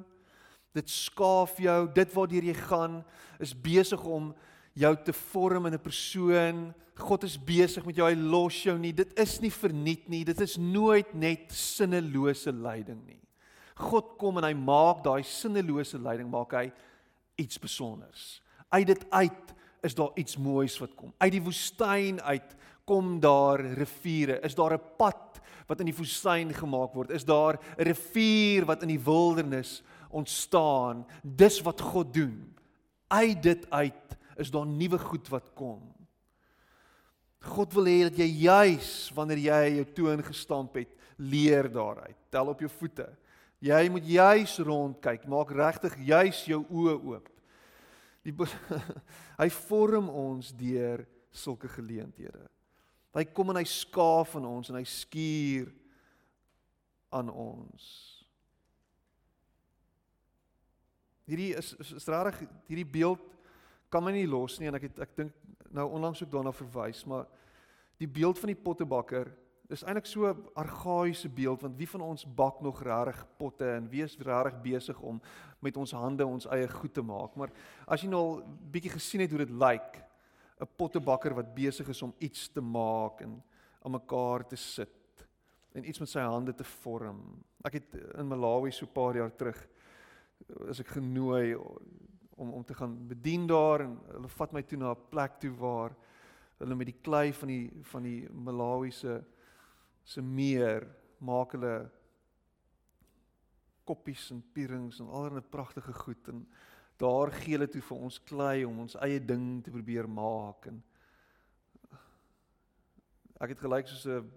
dit 0.72 0.90
skaaf 0.92 1.60
jou, 1.60 1.82
dit 2.00 2.16
waardeur 2.16 2.48
jy 2.48 2.56
gaan 2.64 3.02
is 3.44 3.52
besig 3.52 4.00
om 4.08 4.32
jou 4.72 4.96
te 5.04 5.12
vorm 5.34 5.68
in 5.68 5.76
'n 5.76 5.84
persoon. 5.84 6.74
God 6.96 7.24
is 7.28 7.36
besig 7.36 7.86
met 7.86 7.98
jou, 7.98 8.08
hy 8.08 8.16
los 8.16 8.62
jou 8.64 8.78
nie. 8.80 8.94
Dit 8.96 9.12
is 9.20 9.40
nie 9.44 9.52
verniet 9.52 10.08
nie. 10.10 10.24
Dit 10.24 10.40
is 10.42 10.56
nooit 10.58 11.12
net 11.14 11.52
sinnelose 11.52 12.54
lyding 12.56 13.02
nie. 13.04 13.20
God 13.76 14.14
kom 14.20 14.40
en 14.40 14.48
hy 14.48 14.54
maak 14.56 15.04
daai 15.04 15.24
sinnelose 15.28 16.00
lyding 16.00 16.30
maak 16.32 16.54
hy 16.56 16.70
iets 17.42 17.60
spesiaals. 17.60 18.40
Uit 18.72 18.88
dit 18.88 19.04
uit 19.12 19.52
is 19.86 19.96
daar 19.96 20.16
iets 20.16 20.38
moois 20.40 20.78
wat 20.80 20.96
kom. 20.96 21.12
Uit 21.20 21.34
die 21.36 21.44
woestyn 21.44 22.22
uit 22.24 22.56
kom 22.88 23.20
daar 23.20 23.60
riviere. 23.76 24.40
Is 24.44 24.56
daar 24.56 24.74
'n 24.74 24.96
pad 24.98 25.42
wat 25.68 25.80
in 25.80 25.88
die 25.88 25.98
woestyn 25.98 26.54
gemaak 26.54 26.94
word? 26.94 27.12
Is 27.12 27.26
daar 27.26 27.60
'n 27.78 27.84
rivier 27.84 28.66
wat 28.66 28.82
in 28.82 28.88
die 28.88 29.00
wildernis 29.00 29.84
ontstaan? 30.10 31.06
Dis 31.24 31.62
wat 31.62 31.82
God 31.82 32.14
doen. 32.14 32.56
Uit 33.08 33.44
dit 33.44 33.70
uit 33.70 34.18
is 34.38 34.52
daar 34.52 34.66
nuwe 34.66 35.00
goed 35.00 35.28
wat 35.28 35.54
kom. 35.54 35.95
God 37.46 37.76
wil 37.78 37.88
hê 37.90 38.00
dat 38.08 38.18
jy 38.20 38.28
juis 38.46 38.90
wanneer 39.16 39.42
jy 39.44 39.62
jou 39.78 39.86
toon 40.00 40.24
gestamp 40.26 40.76
het, 40.80 40.92
leer 41.18 41.70
daaruit. 41.72 42.18
Tel 42.34 42.50
op 42.52 42.62
jou 42.64 42.70
voete. 42.80 43.08
Jy 43.64 43.82
moet 43.90 44.08
juis 44.10 44.58
rondkyk, 44.66 45.28
maak 45.32 45.54
regtig 45.56 45.96
juis 46.06 46.42
jou 46.50 46.62
oë 46.66 46.96
oop. 46.98 47.30
Die 48.26 48.34
hy 49.42 49.48
vorm 49.54 50.10
ons 50.10 50.52
deur 50.58 51.06
sulke 51.36 51.70
geleenthede. 51.70 52.48
Hy 53.16 53.24
kom 53.32 53.54
en 53.54 53.62
hy 53.62 53.68
skaaf 53.70 54.36
aan 54.36 54.48
ons 54.50 54.72
en 54.72 54.80
hy 54.80 54.84
skuur 54.90 55.70
aan 57.16 57.30
ons. 57.32 57.86
Hierdie 61.26 61.54
is 61.58 61.72
is, 61.82 61.94
is 62.02 62.10
regtig 62.12 62.50
hierdie 62.68 62.90
beeld 62.98 63.24
kan 63.90 64.04
my 64.04 64.12
nie 64.14 64.28
los 64.30 64.60
nie 64.60 64.70
en 64.70 64.78
ek 64.78 64.90
het 64.90 65.00
ek 65.08 65.16
dink 65.18 65.55
nou 65.76 65.90
onlangs 65.92 66.24
ook 66.24 66.32
daarna 66.32 66.52
verwys, 66.56 67.04
maar 67.06 67.28
die 68.00 68.08
beeld 68.08 68.40
van 68.40 68.52
die 68.52 68.62
pottebakker 68.62 69.32
Dis 69.66 69.82
eintlik 69.82 70.06
so 70.06 70.30
'n 70.30 70.46
argaïese 70.54 71.30
beeld 71.30 71.62
want 71.62 71.78
wie 71.78 71.90
van 71.90 72.02
ons 72.02 72.26
bak 72.36 72.62
nog 72.62 72.84
regtig 72.84 73.26
potte 73.38 73.66
en 73.66 73.90
wie 73.90 74.04
is 74.04 74.18
regtig 74.18 74.62
besig 74.62 75.00
om 75.00 75.22
met 75.60 75.78
ons 75.78 75.92
hande 75.92 76.26
ons 76.26 76.46
eie 76.46 76.70
goed 76.70 76.94
te 76.94 77.02
maak. 77.02 77.36
Maar 77.36 77.50
as 77.88 78.02
jy 78.02 78.08
nou 78.08 78.20
al 78.22 78.44
bietjie 78.72 78.92
gesien 78.92 79.22
het 79.22 79.30
hoe 79.30 79.40
dit 79.46 79.50
lyk, 79.50 80.04
'n 80.62 80.68
pottebakker 80.78 81.34
wat 81.34 81.56
besig 81.56 81.88
is 81.90 82.02
om 82.02 82.14
iets 82.20 82.48
te 82.48 82.62
maak 82.62 83.22
en 83.22 83.44
aan 83.82 83.92
mekaar 83.92 84.48
te 84.48 84.56
sit 84.56 85.28
en 85.74 85.88
iets 85.88 86.00
met 86.00 86.10
sy 86.10 86.20
hande 86.20 86.54
te 86.54 86.64
vorm. 86.64 87.44
Ek 87.64 87.74
het 87.74 87.96
in 88.18 88.28
Malawi 88.28 88.72
so 88.72 88.86
'n 88.86 88.94
paar 88.94 89.16
jaar 89.16 89.36
terug 89.36 89.68
as 90.70 90.80
ek 90.80 90.88
genooi 90.88 91.58
om 92.36 92.52
om 92.54 92.64
te 92.64 92.74
gaan 92.74 93.08
bedien 93.08 93.48
daar 93.48 93.86
en 93.86 93.98
hulle 94.12 94.32
vat 94.38 94.54
my 94.54 94.62
toe 94.64 94.78
na 94.78 94.92
'n 94.92 95.10
plek 95.10 95.40
toe 95.40 95.52
waar 95.52 95.96
hulle 96.58 96.76
met 96.76 96.88
die 96.88 97.02
klei 97.02 97.34
van 97.34 97.48
die 97.48 97.72
van 97.92 98.04
die 98.04 98.30
Malawiese 98.30 99.24
se 100.04 100.22
meer 100.22 100.88
maak 101.18 101.52
hulle 101.52 101.92
koppies 103.84 104.32
en 104.32 104.44
pierings 104.54 105.00
en 105.00 105.10
allerlei 105.10 105.42
pragtige 105.42 105.94
goed 105.94 106.28
en 106.28 106.48
daar 106.98 107.32
gee 107.32 107.58
hulle 107.58 107.68
toe 107.68 107.82
vir 107.82 107.98
ons 107.98 108.24
klei 108.24 108.66
om 108.66 108.80
ons 108.80 108.96
eie 108.96 109.20
ding 109.20 109.64
te 109.64 109.72
probeer 109.72 110.08
maak 110.10 110.68
en 110.68 110.84
ek 113.40 113.50
het 113.50 113.60
gelyk 113.60 113.88
soos 113.88 114.06
'n 114.06 114.32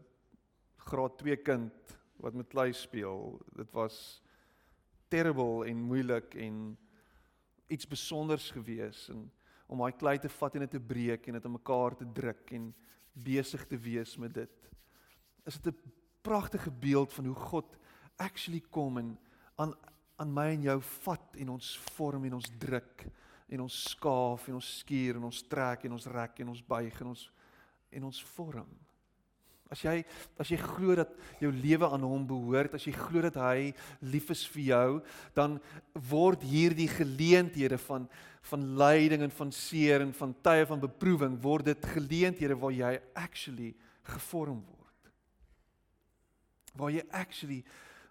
graad 0.89 1.19
2 1.19 1.37
kind 1.37 1.99
wat 2.19 2.35
met 2.35 2.49
klei 2.49 2.73
speel. 2.73 3.39
Dit 3.57 3.71
was 3.73 4.23
terrible 5.09 5.67
en 5.67 5.77
moeilik 5.77 6.35
en 6.35 6.77
iets 7.68 7.88
besonders 7.88 8.50
gewees 8.50 9.09
en 9.12 9.26
om 9.68 9.83
daai 9.83 9.92
klei 10.00 10.16
te 10.18 10.31
vat 10.33 10.54
en 10.54 10.64
dit 10.64 10.70
te 10.70 10.81
breek 10.81 11.26
en 11.28 11.37
dit 11.37 11.44
aan 11.44 11.57
mekaar 11.59 11.96
te 11.96 12.07
druk 12.12 12.52
en 12.57 12.70
besig 13.12 13.66
te 13.68 13.76
wees 13.76 14.16
met 14.16 14.35
dit 14.35 14.70
is 15.46 15.61
dit 15.61 15.74
'n 15.74 15.92
pragtige 16.22 16.70
beeld 16.70 17.12
van 17.12 17.24
hoe 17.24 17.35
God 17.35 17.76
actually 18.16 18.61
kom 18.61 18.98
en 18.98 19.18
aan 19.57 19.74
aan 20.18 20.33
my 20.35 20.48
en 20.50 20.62
jou 20.62 20.81
vat 20.83 21.37
en 21.38 21.48
ons 21.48 21.78
vorm 21.94 22.24
en 22.24 22.35
ons 22.35 22.50
druk 22.59 23.07
en 23.48 23.61
ons 23.61 23.83
skaaf 23.90 24.48
en 24.48 24.54
ons 24.54 24.70
skuur 24.78 25.16
en 25.16 25.24
ons 25.24 25.42
trek 25.42 25.85
en 25.85 25.92
ons 25.92 26.07
rek 26.07 26.40
en 26.40 26.48
ons 26.48 26.64
buig 26.66 27.00
en 27.00 27.07
ons 27.07 27.33
en 27.90 28.04
ons 28.04 28.22
vorm. 28.35 28.88
As 29.68 29.83
jy 29.85 30.00
as 30.40 30.48
jy 30.48 30.57
glo 30.61 30.96
dat 30.96 31.11
jou 31.42 31.50
lewe 31.52 31.90
aan 31.90 32.07
hom 32.07 32.24
behoort, 32.26 32.74
as 32.74 32.87
jy 32.88 32.94
glo 32.96 33.22
dat 33.26 33.37
hy 33.37 33.74
lief 34.00 34.31
is 34.33 34.46
vir 34.54 34.64
jou, 34.70 34.88
dan 35.37 35.59
word 36.09 36.46
hierdie 36.46 36.88
geleenthede 36.88 37.78
van 37.88 38.09
van 38.48 38.62
lyding 38.81 39.26
en 39.26 39.33
van 39.35 39.50
seer 39.52 40.00
en 40.00 40.12
van 40.16 40.33
tye 40.46 40.64
van 40.64 40.81
beproewing 40.81 41.35
word 41.42 41.66
dit 41.68 41.88
geleenthede 41.92 42.57
waar 42.57 42.72
jy 42.72 42.94
actually 43.18 43.74
gevorm 44.09 44.62
word 44.62 44.78
waar 46.78 46.94
jy 46.94 47.02
actually 47.11 47.64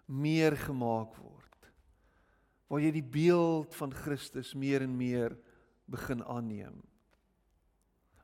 meer 0.06 0.56
gemaak 0.56 1.16
word. 1.16 1.44
waar 2.68 2.82
jy 2.84 2.90
die 2.92 3.08
beeld 3.16 3.72
van 3.80 3.92
Christus 3.96 4.50
meer 4.52 4.82
en 4.84 4.92
meer 4.92 5.32
begin 5.88 6.20
aanneem. 6.20 6.74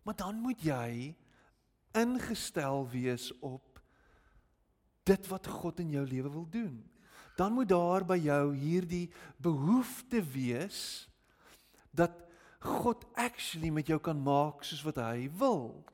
Maar 0.05 0.17
dan 0.21 0.43
moet 0.45 0.61
jy 0.61 1.15
ingestel 1.95 2.89
wees 2.91 3.31
op 3.41 3.81
dit 5.05 5.27
wat 5.31 5.47
God 5.47 5.81
in 5.81 5.91
jou 5.95 6.05
lewe 6.07 6.31
wil 6.31 6.47
doen. 6.51 6.77
Dan 7.37 7.53
moet 7.53 7.69
daar 7.69 8.05
by 8.07 8.19
jou 8.23 8.55
hierdie 8.57 9.09
behoefte 9.43 10.23
wees 10.23 11.09
dat 11.91 12.15
God 12.65 13.05
actually 13.15 13.71
met 13.71 13.87
jou 13.87 13.99
kan 14.01 14.21
maak 14.23 14.65
soos 14.65 14.85
wat 14.87 14.99
hy 15.03 15.29
wil. 15.39 15.85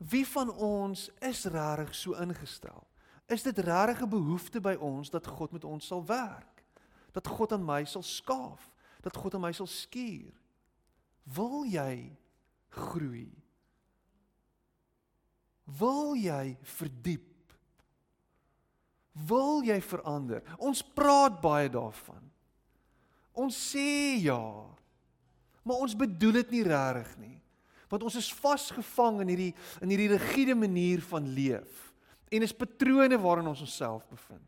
Wie 0.00 0.24
van 0.26 0.50
ons 0.50 1.08
is 1.20 1.44
regtig 1.44 1.94
so 1.94 2.16
ingestel? 2.18 2.86
Is 3.30 3.44
dit 3.46 3.58
regtig 3.58 4.02
'n 4.02 4.08
behoefte 4.08 4.60
by 4.60 4.74
ons 4.74 5.10
dat 5.10 5.26
God 5.26 5.52
met 5.52 5.64
ons 5.64 5.86
sal 5.86 6.04
werk? 6.06 6.64
Dat 7.12 7.26
God 7.26 7.52
aan 7.52 7.64
my 7.64 7.84
sal 7.84 8.02
skaaf, 8.02 8.74
dat 9.00 9.16
God 9.16 9.34
aan 9.34 9.40
my 9.40 9.52
sal 9.52 9.66
skuur? 9.66 10.32
Wil 11.22 11.64
jy 11.64 12.16
groei? 12.68 13.30
Wil 15.78 16.16
jy 16.18 16.56
verdiep? 16.78 17.26
Wil 19.26 19.62
jy 19.66 19.78
verander? 19.84 20.42
Ons 20.58 20.82
praat 20.82 21.40
baie 21.42 21.68
daarvan. 21.70 22.22
Ons 23.36 23.56
sê 23.70 24.18
ja. 24.24 24.40
Maar 25.62 25.84
ons 25.84 25.96
bedoel 25.96 26.40
dit 26.40 26.56
nie 26.56 26.64
regtig 26.66 27.12
nie. 27.20 27.36
Want 27.90 28.06
ons 28.06 28.16
is 28.20 28.30
vasgevang 28.38 29.20
in 29.24 29.32
hierdie 29.32 29.52
in 29.82 29.90
hierdie 29.90 30.12
rigiede 30.14 30.54
manier 30.54 31.02
van 31.10 31.26
leef. 31.34 31.90
En 32.30 32.46
is 32.46 32.54
patrone 32.54 33.18
waarin 33.18 33.50
ons 33.50 33.64
onsself 33.66 34.06
bevind. 34.10 34.46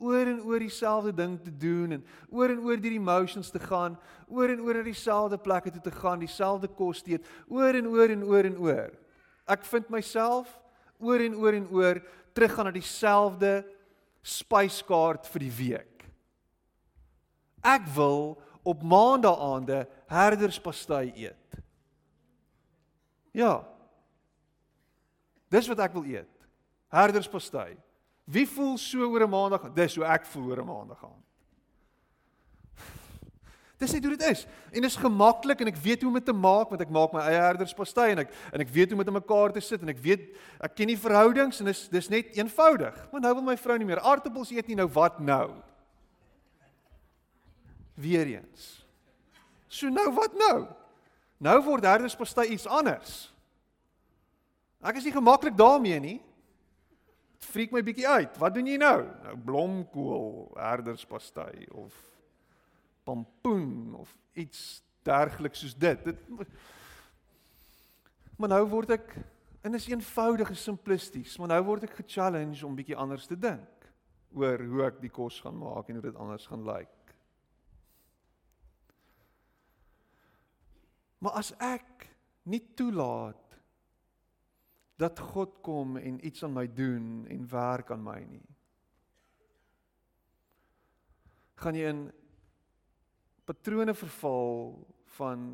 Oor 0.00 0.28
en 0.28 0.40
oor 0.44 0.60
dieselfde 0.60 1.12
ding 1.16 1.36
te 1.40 1.52
doen 1.52 1.96
en 1.96 2.04
oor 2.28 2.52
en 2.52 2.60
oor 2.64 2.80
deur 2.80 2.96
emotions 2.96 3.48
te 3.52 3.60
gaan, 3.60 3.96
oor 4.28 4.52
en 4.52 4.60
oor 4.64 4.80
na 4.80 4.84
dieselfde 4.84 5.38
plekke 5.40 5.72
toe 5.72 5.84
te 5.84 5.92
gaan, 5.92 6.20
dieselfde 6.20 6.68
kos 6.68 7.00
te 7.04 7.14
eet, 7.16 7.28
oor 7.48 7.76
en 7.76 7.88
oor 7.92 8.12
en 8.12 8.24
oor 8.24 8.48
en 8.48 8.58
oor. 8.60 8.92
Ek 9.46 9.64
vind 9.64 9.90
myself 9.90 10.50
oor 10.98 11.22
en 11.22 11.34
oor 11.38 11.54
en 11.54 11.68
oor 11.70 12.00
teruggaan 12.36 12.68
na 12.68 12.74
dieselfde 12.74 13.52
spyskaart 14.26 15.28
vir 15.30 15.44
die 15.46 15.54
week. 15.54 16.06
Ek 17.62 17.86
wil 17.94 18.36
op 18.66 18.82
maandaaande 18.82 19.84
herderspastei 20.10 21.12
eet. 21.14 21.58
Ja. 23.36 23.60
Dis 25.52 25.68
wat 25.70 25.82
ek 25.86 25.94
wil 25.94 26.08
eet. 26.10 26.32
Herderspastei. 26.90 27.76
Wie 28.26 28.46
voel 28.48 28.74
so 28.78 29.06
oor 29.06 29.22
'n 29.22 29.30
maandag? 29.30 29.70
Dis 29.74 29.94
hoe 29.94 30.04
ek 30.04 30.26
voel 30.26 30.50
oor 30.50 30.62
'n 30.62 30.66
maandag 30.66 31.04
aan. 31.04 31.22
Dis 33.76 33.92
net 33.92 34.06
hoe 34.06 34.14
dit 34.16 34.24
is. 34.30 34.46
En 34.72 34.80
dit 34.80 34.88
is 34.88 34.96
gemaklik 34.96 35.60
en 35.60 35.68
ek 35.68 35.76
weet 35.84 36.00
hoe 36.00 36.08
om 36.08 36.16
dit 36.16 36.24
te 36.24 36.32
maak 36.32 36.70
want 36.72 36.80
ek 36.80 36.92
maak 36.92 37.12
my 37.12 37.26
eie 37.28 37.42
herderspastei 37.42 38.08
en 38.14 38.22
ek 38.24 38.32
en 38.48 38.64
ek 38.64 38.72
weet 38.72 38.92
hoe 38.92 38.96
om 38.96 39.04
in 39.04 39.18
mekaar 39.18 39.52
te 39.52 39.60
sit 39.60 39.84
en 39.84 39.92
ek 39.92 40.00
weet 40.00 40.30
ek 40.64 40.78
ken 40.78 40.88
die 40.88 41.00
verhoudings 41.00 41.60
en 41.60 41.68
dis 41.68 41.82
dis 41.92 42.08
net 42.12 42.38
eenvoudig. 42.38 42.96
Maar 43.12 43.24
nou 43.26 43.34
wil 43.36 43.46
my 43.50 43.56
vrou 43.60 43.76
nie 43.76 43.88
meer 43.88 44.00
aartappels 44.00 44.54
eet 44.54 44.72
nie 44.72 44.78
nou 44.80 44.88
wat 44.96 45.20
nou? 45.20 45.50
Weereens. 48.00 48.72
So 49.68 49.92
nou 49.92 50.08
wat 50.16 50.32
nou? 50.40 50.56
Nou 51.44 51.58
word 51.68 51.84
herderspastei 51.84 52.48
iets 52.54 52.64
anders. 52.64 53.26
Ek 54.80 54.96
is 54.96 55.04
nie 55.04 55.12
gemaklik 55.12 55.56
daarmee 55.58 56.00
nie. 56.00 56.18
Dit 57.36 57.48
freak 57.52 57.76
my 57.76 57.84
bietjie 57.84 58.08
uit. 58.08 58.40
Wat 58.40 58.56
doen 58.56 58.68
jy 58.72 58.80
nou? 58.80 59.02
Nou 59.26 59.36
blomkool 59.36 60.28
herderspastei 60.56 61.68
of 61.76 61.92
pampoen 63.06 63.94
of 63.94 64.10
iets 64.34 64.82
dergeliks 65.06 65.62
soos 65.62 65.76
dit. 65.78 66.04
Dit 66.04 66.18
Maar 68.36 68.52
nou 68.52 68.64
word 68.68 68.92
ek 68.98 69.14
en 69.66 69.74
is 69.74 69.88
eenvoudig 69.88 70.52
en 70.52 70.58
simplisties, 70.60 71.38
maar 71.40 71.50
nou 71.50 71.62
word 71.72 71.88
ek 71.88 71.96
ge-challenge 71.98 72.60
om 72.66 72.76
bietjie 72.76 72.98
anders 72.98 73.26
te 73.26 73.38
dink 73.38 73.88
oor 74.36 74.60
hoe 74.62 74.82
ek 74.86 75.00
die 75.00 75.10
kos 75.10 75.40
gaan 75.42 75.56
maak 75.58 75.88
en 75.88 75.98
hoe 75.98 76.04
dit 76.04 76.18
anders 76.20 76.44
gaan 76.46 76.66
lyk. 76.66 76.92
Maar 81.24 81.38
as 81.40 81.50
ek 81.64 82.04
nie 82.46 82.60
toelaat 82.78 83.56
dat 85.00 85.18
God 85.32 85.56
kom 85.64 85.96
en 85.98 86.20
iets 86.24 86.44
aan 86.44 86.54
my 86.56 86.66
doen 86.68 87.24
en 87.32 87.48
werk 87.50 87.90
aan 87.90 88.04
my 88.04 88.20
nie, 88.28 88.44
gaan 91.56 91.80
jy 91.80 91.88
in 91.88 92.04
patrone 93.46 93.94
verval 93.94 94.74
van 95.16 95.46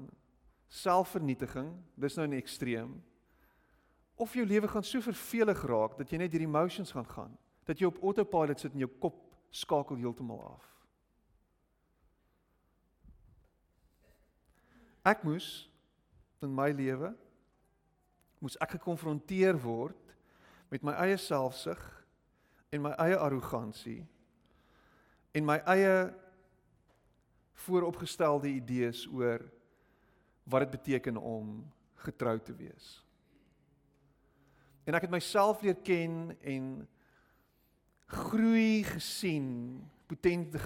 selfvernietiging, 0.72 1.68
dis 2.00 2.16
nou 2.16 2.26
in 2.30 2.38
ekstreem. 2.38 2.92
Of 4.16 4.34
jou 4.36 4.44
lewe 4.48 4.68
gaan 4.68 4.86
so 4.86 5.04
vervelig 5.04 5.60
raak 5.68 5.98
dat 6.00 6.10
jy 6.10 6.22
net 6.22 6.32
hierdie 6.32 6.48
emotions 6.48 6.94
gaan 6.96 7.08
gaan, 7.08 7.32
dat 7.68 7.80
jy 7.80 7.90
op 7.90 8.00
autopilot 8.02 8.60
sit 8.60 8.72
en 8.72 8.84
jou 8.86 8.90
kop 9.02 9.20
skakel 9.52 10.00
heeltemal 10.00 10.40
af. 10.54 10.68
Ek 15.12 15.24
moes 15.26 15.66
in 16.42 16.52
my 16.54 16.70
lewe 16.74 17.12
moes 18.42 18.56
ek 18.62 18.76
gekonfronteer 18.76 19.58
word 19.62 20.14
met 20.72 20.84
my 20.86 20.94
eie 21.04 21.18
selfsug 21.20 21.80
en 22.72 22.84
my 22.86 22.92
eie 23.02 23.18
arrogansie 23.18 24.00
en 25.36 25.46
my 25.46 25.58
eie 25.74 25.94
vooropgestelde 27.66 28.48
idees 28.48 29.06
oor 29.10 29.44
wat 30.44 30.64
dit 30.64 30.70
beteken 30.70 31.16
om 31.16 31.60
getrou 32.02 32.38
te 32.40 32.54
wees. 32.54 32.98
En 34.84 34.98
ek 34.98 35.06
het 35.06 35.14
myself 35.14 35.62
leer 35.62 35.78
ken 35.86 36.34
en 36.40 36.88
groei 38.12 38.82
gesien, 38.84 39.48
potent 40.10 40.56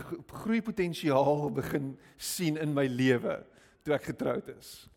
groei 0.43 0.63
potensiaal 0.65 1.51
begin 1.61 1.93
sien 2.17 2.57
in 2.57 2.73
my 2.75 2.87
lewe 2.89 3.39
toe 3.85 3.95
ek 3.95 4.11
getroud 4.11 4.49
is. 4.57 4.89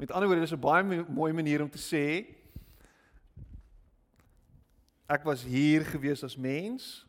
Met 0.00 0.10
ander 0.10 0.28
woorde, 0.28 0.46
dis 0.46 0.54
'n 0.54 0.60
baie 0.60 1.04
mooi 1.08 1.32
manier 1.32 1.62
om 1.62 1.70
te 1.70 1.78
sê 1.78 2.24
ek 5.06 5.24
was 5.24 5.42
hier 5.44 5.84
gewees 5.84 6.24
as 6.24 6.36
mens 6.36 7.04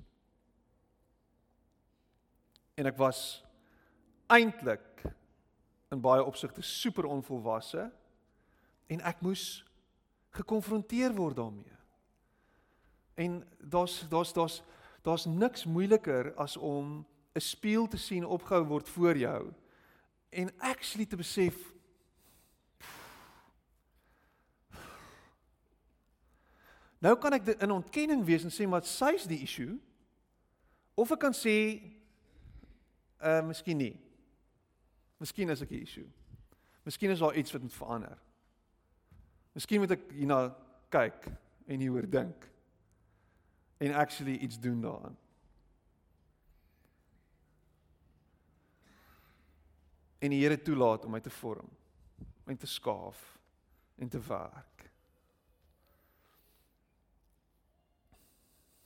en 2.76 2.86
ek 2.86 2.98
was 3.00 3.45
eintlik 4.28 5.04
in 5.92 6.02
baie 6.02 6.24
opsigte 6.24 6.62
super 6.62 7.06
onvolwasse 7.06 7.92
en 8.88 9.02
ek 9.02 9.22
moes 9.22 9.64
gekonfronteer 10.36 11.14
word 11.16 11.36
daarmee. 11.36 11.78
En 13.16 13.44
daar's 13.60 14.06
daar's 14.10 14.34
daar's 14.34 14.62
daar's 15.02 15.26
niks 15.26 15.66
moeiliker 15.66 16.34
as 16.36 16.58
om 16.58 17.06
'n 17.34 17.40
spieël 17.40 17.88
te 17.88 17.98
sien 17.98 18.26
opgehou 18.26 18.66
word 18.66 18.90
voor 18.90 19.18
jou 19.18 19.54
en 20.30 20.60
actually 20.60 21.06
te 21.06 21.16
besef 21.16 21.74
Nou 27.06 27.18
kan 27.22 27.34
ek 27.34 27.52
in 27.62 27.72
ontkenning 27.72 28.24
wees 28.26 28.44
en 28.44 28.54
sê 28.54 28.66
maar 28.68 28.82
sy's 28.82 29.28
die 29.30 29.44
issue 29.46 29.76
of 30.96 31.12
ek 31.12 31.20
kan 31.20 31.36
sê 31.38 31.58
uh 33.22 33.42
miskien 33.46 33.78
nie. 33.78 34.05
Miskien 35.18 35.50
is 35.50 35.62
ek 35.62 35.72
'n 35.72 35.82
issue. 35.82 36.10
Miskien 36.84 37.10
is 37.10 37.20
daar 37.20 37.36
iets 37.36 37.52
wat 37.52 37.62
moet 37.62 37.74
verander. 37.74 38.18
Miskien 39.54 39.80
moet 39.80 39.92
ek 39.92 40.12
hierna 40.12 40.56
kyk 40.90 41.28
en 41.66 41.80
hieroor 41.80 42.10
dink 42.10 42.50
en 43.78 43.94
actually 43.94 44.38
iets 44.38 44.60
doen 44.60 44.82
daaraan. 44.82 45.18
En 50.20 50.30
die 50.30 50.42
Here 50.42 50.62
toelaat 50.62 51.06
om 51.06 51.12
my 51.12 51.20
te 51.20 51.30
vorm 51.30 51.70
en 52.46 52.58
te 52.58 52.68
skaaf 52.68 53.40
en 53.96 54.10
te 54.10 54.20
werk. 54.20 54.92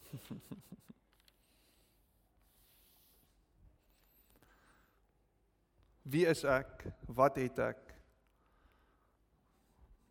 Wie 6.10 6.26
is 6.26 6.44
ek? 6.44 6.86
Wat 7.06 7.38
het 7.38 7.60
ek? 7.62 7.80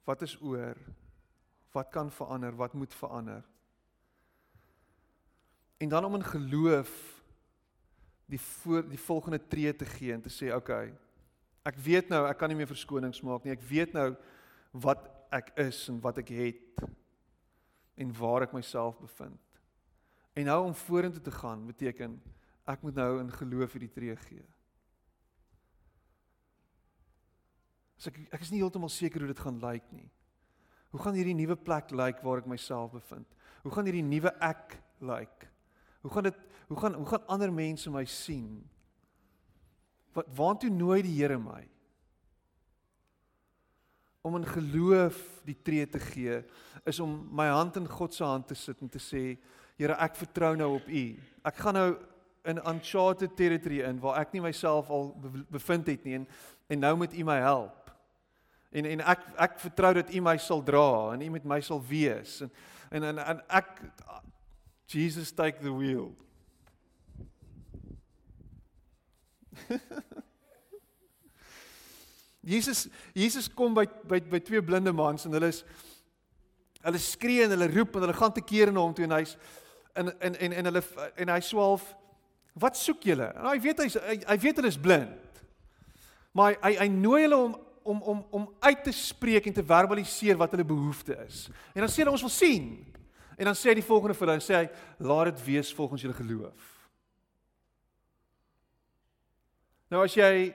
Wat 0.06 0.22
is 0.22 0.37
oor? 0.40 0.78
Wat 1.74 1.90
kan 1.92 2.11
verander? 2.11 2.54
Wat 2.56 2.72
moet 2.72 2.94
verander? 2.94 3.42
En 5.78 5.88
dan 5.88 6.04
om 6.04 6.14
in 6.14 6.24
geloof 6.24 6.92
die 8.26 8.40
voor 8.40 8.88
die 8.88 9.00
volgende 9.00 9.40
tree 9.48 9.76
te 9.76 9.87
gee 9.87 10.12
en 10.12 10.20
te 10.20 10.28
sê, 10.28 10.52
"Oké, 10.54 10.56
okay, 10.56 10.94
ek 11.62 11.76
weet 11.76 12.08
nou 12.08 12.26
ek 12.28 12.38
kan 12.38 12.48
nie 12.48 12.56
meer 12.56 12.66
verskonings 12.66 13.20
maak 13.20 13.44
nie. 13.44 13.52
Ek 13.52 13.62
weet 13.62 13.92
nou 13.92 14.16
wat 14.70 15.11
ek 15.30 15.52
is 15.56 15.88
en 15.88 16.00
wat 16.00 16.18
ek 16.18 16.28
het 16.28 16.82
en 17.96 18.12
waar 18.18 18.42
ek 18.42 18.52
myself 18.52 18.98
bevind." 18.98 19.40
En 20.32 20.44
nou 20.44 20.64
om 20.64 20.74
vorentoe 20.74 21.22
te 21.22 21.30
gaan 21.30 21.66
beteken 21.66 22.22
Ek 22.68 22.82
moet 22.84 22.98
nou 23.00 23.12
in 23.22 23.30
geloof 23.32 23.72
hierdie 23.72 23.92
tree 23.92 24.16
gee. 24.26 24.44
So 27.98 28.12
ek 28.12 28.20
ek 28.38 28.46
is 28.46 28.52
nie 28.54 28.62
heeltemal 28.62 28.90
seker 28.92 29.24
hoe 29.24 29.32
dit 29.32 29.42
gaan 29.42 29.58
lyk 29.62 29.87
nie. 29.92 30.06
Hoe 30.94 31.00
gaan 31.02 31.18
hierdie 31.18 31.37
nuwe 31.37 31.56
plek 31.61 31.90
lyk 31.92 32.22
waar 32.24 32.40
ek 32.40 32.48
myself 32.48 32.94
bevind? 32.94 33.26
Hoe 33.64 33.72
gaan 33.74 33.88
hierdie 33.90 34.06
nuwe 34.06 34.32
ek 34.44 34.78
lyk? 35.04 35.48
Hoe 36.04 36.12
gaan 36.14 36.28
dit 36.30 36.44
hoe 36.68 36.78
gaan 36.78 36.94
hoe 36.94 37.08
gaan 37.11 37.26
ander 37.34 37.52
mense 37.52 37.90
my 37.90 38.04
sien? 38.08 38.62
Wat 40.16 40.30
waartoe 40.37 40.70
nooi 40.72 41.02
die 41.04 41.16
Here 41.18 41.38
my? 41.40 41.64
Om 44.24 44.40
in 44.40 44.48
geloof 44.48 45.18
die 45.46 45.56
tree 45.64 45.87
te 45.87 46.00
gee 46.02 46.42
is 46.88 47.00
om 47.00 47.12
my 47.34 47.48
hand 47.50 47.76
in 47.80 47.88
God 47.88 48.14
se 48.14 48.24
hand 48.24 48.48
te 48.48 48.56
sit 48.56 48.80
en 48.82 48.88
te 48.92 49.02
sê 49.02 49.37
Here 49.78 49.96
ek 50.02 50.16
vertrou 50.18 50.54
nou 50.58 50.74
op 50.78 50.88
U. 50.90 51.04
Ek 51.46 51.61
gaan 51.62 51.76
nou 51.78 51.90
in 52.48 52.61
uncharted 52.66 53.37
territory 53.37 53.82
in 53.84 54.00
waar 54.00 54.22
ek 54.22 54.32
nie 54.32 54.42
myself 54.42 54.88
al 54.90 55.12
bevind 55.50 55.90
het 55.90 56.06
nie 56.06 56.16
en 56.22 56.26
en 56.68 56.82
nou 56.84 56.94
moet 57.00 57.14
U 57.16 57.24
my 57.24 57.38
help. 57.40 57.78
En 58.70 58.85
en 58.85 59.00
ek 59.00 59.18
ek 59.38 59.59
vertrou 59.62 59.92
dat 59.96 60.14
U 60.14 60.20
my 60.20 60.37
sal 60.37 60.62
dra 60.64 61.12
en 61.14 61.22
U 61.24 61.31
met 61.31 61.44
my 61.44 61.61
sal 61.64 61.83
wees. 61.88 62.40
En 62.40 62.50
en 62.90 63.02
en, 63.09 63.18
en 63.18 63.40
ek 63.48 63.83
Jesus 64.88 65.33
take 65.33 65.61
the 65.61 65.72
wheel. 65.72 66.16
Jesus 72.48 72.88
Jesus 73.12 73.48
kom 73.48 73.74
by 73.74 73.87
by 74.09 74.20
by 74.20 74.40
twee 74.40 74.62
blinde 74.62 74.92
mans 74.92 75.24
en 75.24 75.33
hulle 75.37 75.48
is 75.52 75.64
hulle 76.85 77.00
skree 77.02 77.44
en 77.44 77.50
hulle 77.52 77.68
roep 77.72 77.96
en 77.96 78.07
hulle 78.07 78.16
gaan 78.16 78.33
te 78.33 78.44
keer 78.44 78.72
na 78.72 78.81
hom 78.81 78.94
toe 78.96 79.04
en 79.09 79.16
hy's 79.18 79.37
en 79.98 80.12
en 80.20 80.35
en 80.38 80.52
en 80.61 80.64
hulle 80.70 80.83
en 81.16 81.28
hy 81.35 81.40
swaalf 81.44 81.85
wat 82.59 82.76
soek 82.78 83.04
julle? 83.07 83.28
En 83.38 83.46
hy 83.50 83.59
weet 83.62 83.83
hy's 83.85 83.96
hy, 84.02 84.16
hy 84.26 84.37
weet 84.42 84.57
hulle 84.59 84.72
is 84.72 84.81
blind. 84.81 85.42
Maar 86.37 86.57
hy 86.62 86.72
hy 86.78 86.88
nooi 86.92 87.22
hulle 87.26 87.38
om 87.48 87.57
om 87.88 88.03
om 88.03 88.22
om 88.31 88.46
uit 88.61 88.85
te 88.85 88.92
spreek 88.92 89.46
en 89.48 89.57
te 89.57 89.64
verbaliseer 89.64 90.37
wat 90.37 90.53
hulle 90.53 90.66
behoefte 90.68 91.16
is. 91.24 91.46
En 91.72 91.85
dan 91.85 91.90
sê 91.90 92.03
hulle 92.03 92.14
ons 92.14 92.27
wil 92.27 92.35
sien. 92.35 92.68
En 93.38 93.48
dan 93.48 93.57
sê 93.57 93.70
hy 93.70 93.79
die 93.79 93.87
volgende 93.87 94.16
vir 94.18 94.29
hulle, 94.29 94.44
sê 94.44 94.57
hy 94.59 94.66
laat 95.09 95.31
dit 95.33 95.44
wees 95.46 95.70
volgens 95.74 96.03
julle 96.03 96.16
geloof. 96.18 96.74
Nou 99.88 100.03
as 100.05 100.16
jy 100.18 100.51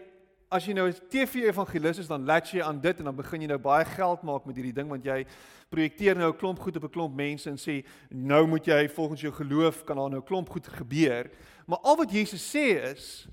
as 0.54 0.68
jy 0.68 0.76
nou 0.78 0.86
'n 0.88 0.94
TV 1.10 1.50
evangelis 1.50 1.98
is, 1.98 2.08
dan 2.08 2.26
latch 2.26 2.54
jy 2.54 2.62
aan 2.62 2.80
dit 2.80 3.00
en 3.00 3.06
dan 3.06 3.16
begin 3.16 3.42
jy 3.42 3.48
nou 3.48 3.58
baie 3.58 3.86
geld 3.86 4.22
maak 4.22 4.46
met 4.46 4.56
hierdie 4.56 4.74
ding 4.74 4.90
want 4.90 5.04
jy 5.04 5.26
projekteer 5.70 6.16
nou 6.16 6.30
'n 6.30 6.38
klomp 6.38 6.60
goed 6.60 6.78
op 6.78 6.84
'n 6.84 6.94
klomp 6.94 7.16
mense 7.16 7.50
en 7.50 7.58
sê 7.58 7.84
nou 8.10 8.46
moet 8.48 8.66
jy 8.66 8.88
volgens 8.90 9.22
jou 9.22 9.34
geloof 9.34 9.84
kan 9.84 9.98
daar 9.98 10.10
nou 10.10 10.22
'n 10.22 10.26
klomp 10.26 10.50
goed 10.50 10.68
gebeur. 10.68 11.32
Maar 11.66 11.80
al 11.80 11.98
wat 11.98 12.12
Jesus 12.12 12.56
sê 12.56 12.84
is 12.94 13.28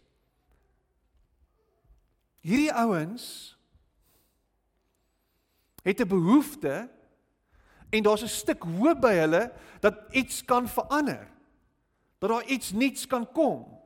hierdie 2.41 2.73
ouens 2.73 3.60
het 5.83 6.01
'n 6.01 6.09
behoefte 6.09 6.91
en 7.91 8.03
daar's 8.03 8.23
'n 8.23 8.29
stuk 8.29 8.63
hoop 8.63 9.01
by 9.01 9.15
hulle 9.15 9.53
dat 9.81 9.95
iets 10.11 10.45
kan 10.45 10.69
verander. 10.69 11.29
Dat 12.19 12.31
daar 12.31 12.45
iets 12.45 12.73
nuuts 12.73 13.07
kan 13.07 13.33
kom. 13.33 13.81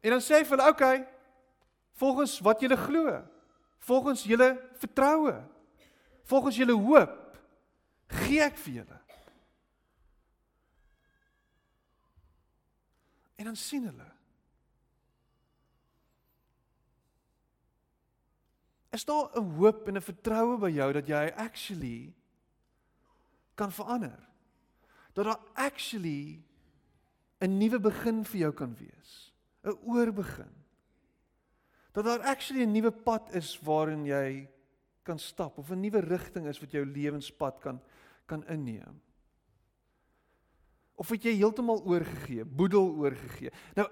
En 0.00 0.10
dan 0.10 0.20
sê 0.20 0.34
hy 0.34 0.44
vir 0.44 0.56
hulle, 0.56 0.68
"Oké, 0.68 0.82
okay, 0.82 1.08
volgens 1.92 2.40
wat 2.40 2.60
julle 2.60 2.76
glo, 2.76 3.22
volgens 3.78 4.22
julle 4.22 4.70
vertroue, 4.74 5.44
volgens 6.22 6.56
julle 6.56 6.72
hoop, 6.72 7.38
gee 8.06 8.40
ek 8.40 8.56
vir 8.56 8.72
julle." 8.72 9.00
En 13.34 13.44
dan 13.44 13.56
sien 13.56 13.84
hulle 13.84 14.11
Is 18.92 19.04
daar 19.04 19.30
'n 19.34 19.56
hoop 19.56 19.88
en 19.88 19.96
'n 19.96 20.02
vertroue 20.02 20.58
by 20.58 20.70
jou 20.70 20.92
dat 20.92 21.06
jy 21.06 21.32
actually 21.36 22.14
kan 23.54 23.72
verander? 23.72 24.28
Dat 25.12 25.24
daar 25.24 25.40
actually 25.54 26.42
'n 27.40 27.58
nuwe 27.58 27.80
begin 27.80 28.24
vir 28.24 28.38
jou 28.38 28.52
kan 28.52 28.76
wees, 28.76 29.34
'n 29.64 29.78
oorbegin. 29.84 30.52
Dat 31.92 32.04
daar 32.04 32.20
actually 32.20 32.64
'n 32.64 32.72
nuwe 32.72 32.90
pad 32.90 33.34
is 33.34 33.60
waarin 33.60 34.04
jy 34.04 34.48
kan 35.02 35.18
stap 35.18 35.58
of 35.58 35.70
'n 35.70 35.80
nuwe 35.80 36.00
rigting 36.00 36.46
is 36.46 36.60
wat 36.60 36.70
jou 36.70 36.86
lewenspad 36.86 37.58
kan 37.58 37.80
kan 38.26 38.46
inneem. 38.46 39.00
Of 40.94 41.08
het 41.08 41.22
jy 41.22 41.34
heeltemal 41.36 41.82
oorgegee, 41.84 42.44
boedel 42.44 42.94
oorgegee? 42.94 43.50
Nou 43.74 43.88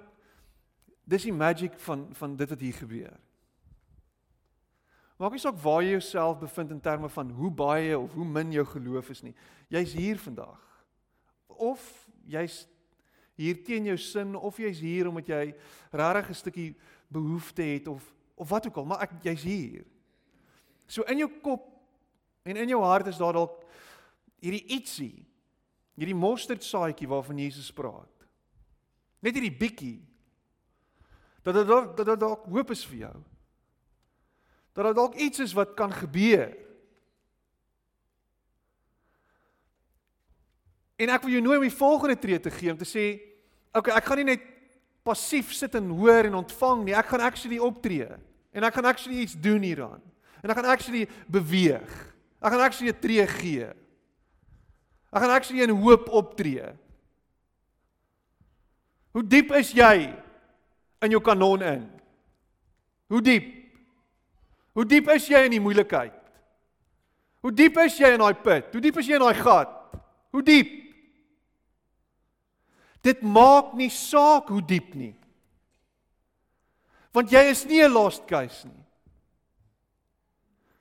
dis 1.04 1.22
die 1.22 1.32
magic 1.32 1.78
van 1.78 2.14
van 2.14 2.36
dit 2.36 2.48
wat 2.48 2.60
hier 2.60 2.74
gebeur. 2.74 3.20
Maak 5.20 5.34
nie 5.36 5.42
saak 5.42 5.58
waar 5.60 5.82
jy 5.84 5.98
jouself 5.98 6.38
bevind 6.40 6.70
in 6.72 6.80
terme 6.80 7.08
van 7.12 7.30
hoe 7.36 7.50
baie 7.52 7.92
of 7.98 8.12
hoe 8.16 8.24
min 8.24 8.54
jou 8.54 8.64
geloof 8.64 9.10
is 9.12 9.20
nie. 9.20 9.34
Jy's 9.68 9.92
hier 9.92 10.16
vandag. 10.16 10.60
Of 11.60 11.82
jy's 12.24 12.62
hier 13.36 13.58
teen 13.64 13.90
jou 13.90 13.98
sin 14.00 14.32
of 14.36 14.56
jy's 14.56 14.80
hier 14.80 15.10
omdat 15.10 15.28
jy 15.28 15.42
regtig 15.92 16.30
'n 16.30 16.34
stukkie 16.40 16.74
behoefte 17.12 17.62
het 17.62 17.88
of 17.88 18.14
of 18.34 18.48
wat 18.48 18.66
ook 18.66 18.76
al, 18.76 18.84
maar 18.84 19.02
ek 19.02 19.10
jy's 19.22 19.42
hier. 19.42 19.84
So 20.86 21.02
in 21.02 21.18
jou 21.18 21.28
kop 21.42 21.68
en 22.42 22.56
in 22.56 22.68
jou 22.68 22.80
hart 22.82 23.06
is 23.06 23.18
daar 23.18 23.32
dalk 23.32 23.64
hierdie 24.40 24.64
ietsie. 24.72 25.26
Hierdie 25.96 26.16
mosterdsaadjie 26.16 27.08
waarvan 27.08 27.38
Jesus 27.38 27.70
praat. 27.70 28.24
Net 29.20 29.34
hierdie 29.34 29.58
bietjie. 29.58 30.00
Dat 31.42 31.54
dit 31.54 31.66
dalk 31.66 31.96
dat 31.96 32.06
dit 32.06 32.20
dalk 32.20 32.46
hoop 32.46 32.70
is 32.70 32.86
vir 32.86 32.96
jou 32.96 33.24
dat 34.72 34.84
daar 34.84 34.94
dalk 34.94 35.14
iets 35.14 35.38
is 35.38 35.52
wat 35.56 35.74
kan 35.78 35.92
gebeur. 35.92 36.52
En 41.00 41.08
ek 41.08 41.24
wil 41.24 41.32
jou 41.38 41.42
nooi 41.42 41.56
om 41.56 41.66
die 41.66 41.78
volgende 41.80 42.18
tree 42.20 42.40
te 42.40 42.52
gee 42.52 42.72
om 42.72 42.78
te 42.78 42.88
sê, 42.88 43.04
okay, 43.72 43.94
ek 43.96 44.04
gaan 44.04 44.20
nie 44.20 44.32
net 44.34 44.44
passief 45.06 45.54
sit 45.56 45.74
en 45.78 45.88
hoor 45.96 46.28
en 46.28 46.42
ontvang 46.42 46.84
nie, 46.84 46.94
ek 46.96 47.08
gaan 47.12 47.24
actually 47.24 47.58
optree 47.62 48.08
en 48.52 48.66
ek 48.66 48.76
gaan 48.76 48.88
actually 48.90 49.22
iets 49.22 49.36
doen 49.38 49.62
hieraan. 49.64 50.02
En 50.42 50.50
ek 50.50 50.58
gaan 50.58 50.72
actually 50.72 51.06
beweeg. 51.30 51.90
Ek 52.40 52.52
gaan 52.52 52.64
actually 52.64 52.92
'n 52.92 53.00
tree 53.00 53.26
gee. 53.26 53.68
Ek 55.12 55.20
gaan 55.22 55.30
actually 55.30 55.62
in 55.62 55.70
hoop 55.70 56.08
optree. 56.08 56.72
Hoe 59.10 59.26
diep 59.26 59.50
is 59.52 59.72
jy 59.72 60.14
in 61.02 61.10
jou 61.10 61.20
kanon 61.20 61.62
in? 61.62 61.90
Hoe 63.10 63.22
diep? 63.22 63.59
Hoe 64.76 64.86
diep 64.86 65.08
is 65.10 65.28
jy 65.28 65.44
in 65.46 65.56
die 65.56 65.62
moeilikheid? 65.62 66.14
Hoe 67.40 67.52
diep 67.56 67.78
is 67.82 67.96
jy 67.98 68.12
in 68.14 68.22
daai 68.22 68.36
put? 68.36 68.68
Hoe 68.74 68.82
diep 68.84 68.98
is 69.00 69.08
jy 69.08 69.16
in 69.16 69.24
daai 69.24 69.38
gat? 69.38 69.72
Hoe 70.30 70.42
diep? 70.44 70.76
Dit 73.02 73.24
maak 73.24 73.72
nie 73.78 73.88
saak 73.90 74.50
hoe 74.52 74.60
diep 74.60 74.92
nie. 74.94 75.14
Want 77.16 77.32
jy 77.32 77.42
is 77.50 77.64
nie 77.66 77.82
'n 77.82 77.92
lost 77.92 78.26
case 78.28 78.68
nie. 78.68 78.84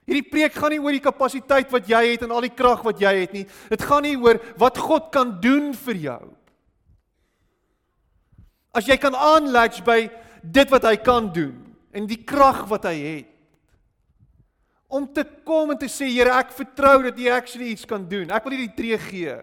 Hierdie 0.10 0.30
preek 0.30 0.54
gaan 0.54 0.72
nie 0.74 0.82
oor 0.82 0.92
die 0.92 1.06
kapasiteit 1.06 1.72
wat 1.72 1.88
jy 1.88 2.02
het 2.12 2.24
en 2.26 2.32
al 2.32 2.42
die 2.42 2.56
krag 2.56 2.82
wat 2.84 3.00
jy 3.00 3.14
het 3.22 3.34
nie. 3.34 3.46
Dit 3.70 3.82
gaan 3.82 4.02
nie 4.04 4.18
oor 4.18 4.40
wat 4.58 4.78
God 4.78 5.12
kan 5.12 5.40
doen 5.42 5.74
vir 5.74 5.96
jou. 5.96 6.36
As 8.74 8.88
jy 8.90 8.98
kan 8.98 9.14
aanlatch 9.14 9.84
by 9.86 10.10
dit 10.44 10.70
wat 10.70 10.84
hy 10.84 10.96
kan 10.98 11.30
doen 11.34 11.76
en 11.94 12.08
die 12.08 12.24
krag 12.26 12.68
wat 12.70 12.84
hy 12.90 12.96
het 12.96 13.29
om 14.90 15.06
te 15.14 15.24
kom 15.46 15.70
en 15.70 15.78
te 15.78 15.88
sê 15.92 16.08
Here, 16.10 16.34
ek 16.34 16.52
vertrou 16.58 16.98
dat 17.06 17.20
U 17.20 17.30
actually 17.30 17.70
iets 17.70 17.86
kan 17.86 18.08
doen. 18.10 18.32
Ek 18.34 18.44
wil 18.48 18.58
U 18.58 18.62
die 18.64 18.74
tree 18.74 18.98
gee. 19.06 19.38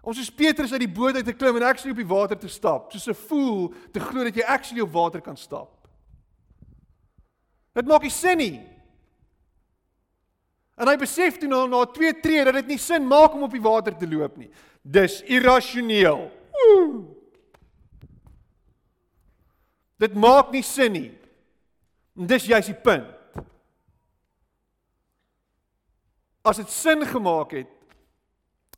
Om 0.00 0.14
soos 0.16 0.30
Petrus 0.32 0.72
uit 0.72 0.84
die 0.84 0.94
boot 0.94 1.18
uit 1.18 1.26
te 1.26 1.34
klim 1.36 1.58
en 1.58 1.66
actually 1.66 1.92
op 1.92 2.00
die 2.00 2.08
water 2.08 2.38
te 2.38 2.48
stap, 2.48 2.92
soos 2.92 3.08
'n 3.10 3.18
fool 3.26 3.74
te 3.92 4.00
glo 4.00 4.24
dat 4.24 4.36
jy 4.36 4.46
actually 4.46 4.82
op 4.82 4.92
water 4.92 5.20
kan 5.20 5.36
stap. 5.36 5.76
Dit 7.74 7.86
maak 7.86 8.02
nie 8.02 8.10
sin 8.10 8.38
nie. 8.38 8.60
En 10.76 10.88
hy 10.88 10.96
besef 10.96 11.36
toe 11.38 11.48
na 11.48 11.66
na 11.66 11.84
twee 11.84 12.12
tree 12.20 12.44
dat 12.44 12.54
dit 12.54 12.66
nie 12.66 12.78
sin 12.78 13.06
maak 13.06 13.34
om 13.34 13.42
op 13.42 13.52
die 13.52 13.60
water 13.60 13.92
te 13.96 14.08
loop 14.08 14.36
nie. 14.36 14.50
Dis 14.82 15.20
irrasioneel. 15.22 16.30
Dit 20.00 20.14
maak 20.14 20.50
nie 20.52 20.62
sin 20.62 20.92
nie. 20.92 21.10
En 22.16 22.26
dis 22.26 22.46
juist 22.46 22.72
die 22.72 22.82
punt. 22.82 23.19
As 26.42 26.56
dit 26.56 26.70
sin 26.72 27.04
gemaak 27.06 27.52
het, 27.52 27.70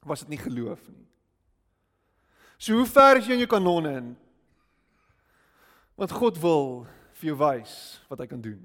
was 0.02 0.24
dit 0.24 0.34
nie 0.34 0.42
geloof 0.42 0.82
nie. 0.90 1.06
So 2.58 2.78
hoe 2.78 2.86
ver 2.86 3.18
is 3.18 3.26
jy 3.26 3.36
in 3.36 3.44
jou 3.44 3.50
kanonne 3.50 3.92
in? 3.98 4.12
Want 5.98 6.14
God 6.14 6.38
wil 6.42 6.84
vir 7.18 7.32
jou 7.32 7.38
wys 7.38 7.74
wat 8.10 8.22
hy 8.22 8.26
kan 8.30 8.42
doen. 8.42 8.60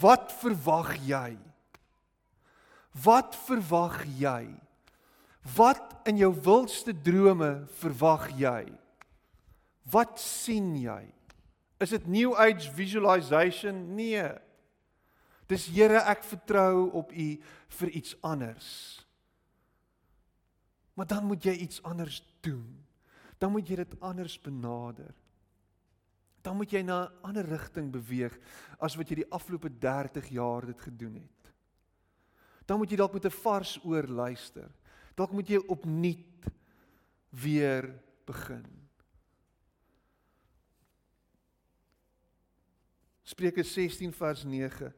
Wat 0.00 0.32
verwag 0.40 0.94
jy? 1.04 1.36
Wat 3.04 3.36
verwag 3.46 4.02
jy? 4.18 4.48
Wat 5.56 6.08
in 6.08 6.20
jou 6.20 6.30
wildste 6.44 6.94
drome 6.94 7.66
verwag 7.80 8.30
jy? 8.38 8.64
Wat 9.90 10.18
sien 10.22 10.72
jy? 10.78 11.02
Is 11.80 11.94
dit 11.94 12.06
new 12.06 12.34
age 12.36 12.68
visualization? 12.76 13.94
Nee. 13.96 14.28
Dis 15.48 15.66
Here, 15.72 16.02
ek 16.06 16.22
vertrou 16.28 16.90
op 17.00 17.12
U 17.12 17.28
vir 17.80 17.88
iets 17.96 18.14
anders. 18.20 19.00
Maar 20.94 21.08
dan 21.08 21.24
moet 21.24 21.44
jy 21.48 21.54
iets 21.64 21.80
anders 21.82 22.20
doen. 22.44 22.84
Dan 23.40 23.54
moet 23.54 23.68
jy 23.68 23.80
dit 23.80 23.96
anders 24.04 24.36
benader. 24.44 25.14
Dan 26.44 26.56
moet 26.56 26.70
jy 26.70 26.82
na 26.82 27.08
'n 27.08 27.24
ander 27.24 27.44
rigting 27.44 27.90
beweeg 27.92 28.36
as 28.78 28.96
wat 28.96 29.08
jy 29.08 29.14
die 29.14 29.32
afgelope 29.32 29.78
30 29.78 30.28
jaar 30.28 30.66
dit 30.66 30.80
gedoen 30.80 31.14
het. 31.14 31.52
Dan 32.66 32.78
moet 32.78 32.90
jy 32.90 32.96
dalk 32.96 33.12
met 33.12 33.24
'n 33.24 33.40
vars 33.42 33.78
oor 33.84 34.06
luister. 34.06 34.70
Dalk 35.14 35.32
moet 35.32 35.48
jy 35.48 35.58
opnuut 35.66 36.44
weer 37.30 38.00
begin. 38.26 38.89
Spreuke 43.30 43.62
16 43.62 44.12
vers 44.16 44.44
9 44.44 44.90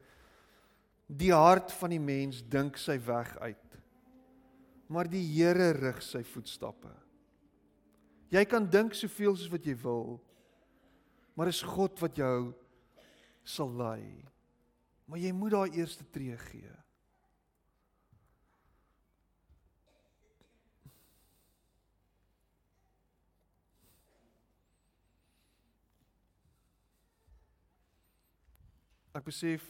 Die 1.13 1.33
hart 1.35 1.73
van 1.77 1.93
die 1.93 2.01
mens 2.01 2.41
dink 2.49 2.79
sy 2.81 2.97
weg 3.05 3.35
uit. 3.45 3.79
Maar 4.89 5.11
die 5.11 5.25
Here 5.27 5.73
rig 5.77 6.01
sy 6.05 6.23
voetstappe. 6.25 6.93
Jy 8.33 8.45
kan 8.49 8.65
dink 8.65 8.97
soveel 8.97 9.37
soos 9.37 9.51
wat 9.53 9.67
jy 9.69 9.75
wil. 9.83 10.17
Maar 11.37 11.51
is 11.53 11.61
God 11.65 12.01
wat 12.01 12.17
jou 12.17 12.53
sal 13.45 13.73
lei. 13.77 14.23
Maar 15.05 15.21
jy 15.21 15.33
moet 15.37 15.53
daai 15.53 15.81
eerste 15.83 16.07
tree 16.15 16.37
gee. 16.49 16.73
Ek 29.13 29.25
besef 29.25 29.65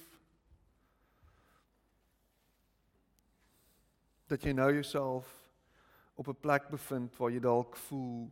dat 4.30 4.42
jy 4.42 4.52
nou 4.52 4.72
jouself 4.72 5.28
op 6.14 6.28
'n 6.28 6.40
plek 6.40 6.68
bevind 6.70 7.16
waar 7.16 7.30
jy 7.30 7.40
dalk 7.40 7.76
voel 7.76 8.30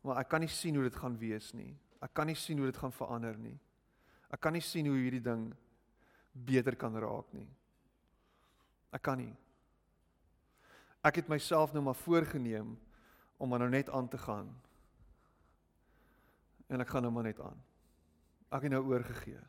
maar 0.00 0.22
ek 0.22 0.28
kan 0.28 0.40
nie 0.40 0.48
sien 0.52 0.74
hoe 0.78 0.86
dit 0.86 0.96
gaan 0.96 1.18
wees 1.18 1.52
nie. 1.52 1.76
Ek 2.00 2.14
kan 2.14 2.26
nie 2.30 2.36
sien 2.38 2.58
hoe 2.58 2.70
dit 2.70 2.76
gaan 2.76 2.94
verander 2.94 3.36
nie. 3.36 3.58
Ek 4.32 4.40
kan 4.40 4.54
nie 4.56 4.62
sien 4.64 4.86
hoe 4.86 4.96
hierdie 4.96 5.24
ding 5.24 5.50
beter 6.32 6.76
kan 6.78 6.96
raak 6.96 7.32
nie. 7.34 7.48
Ek 8.94 9.02
kan 9.02 9.18
nie. 9.18 9.34
Ek 11.04 11.20
het 11.20 11.28
myself 11.28 11.74
nou 11.74 11.82
maar 11.82 11.98
voorgenem 11.98 12.76
om 13.38 13.50
maar 13.50 13.58
nou 13.58 13.70
net 13.70 13.90
aan 13.90 14.08
te 14.08 14.18
gaan. 14.18 14.48
En 16.68 16.80
ek 16.80 16.88
gaan 16.88 17.02
nou 17.02 17.12
maar 17.12 17.28
net 17.28 17.40
aan. 17.40 17.60
Ek 18.52 18.64
het 18.64 18.72
nou 18.72 18.84
oorgegee. 18.88 19.40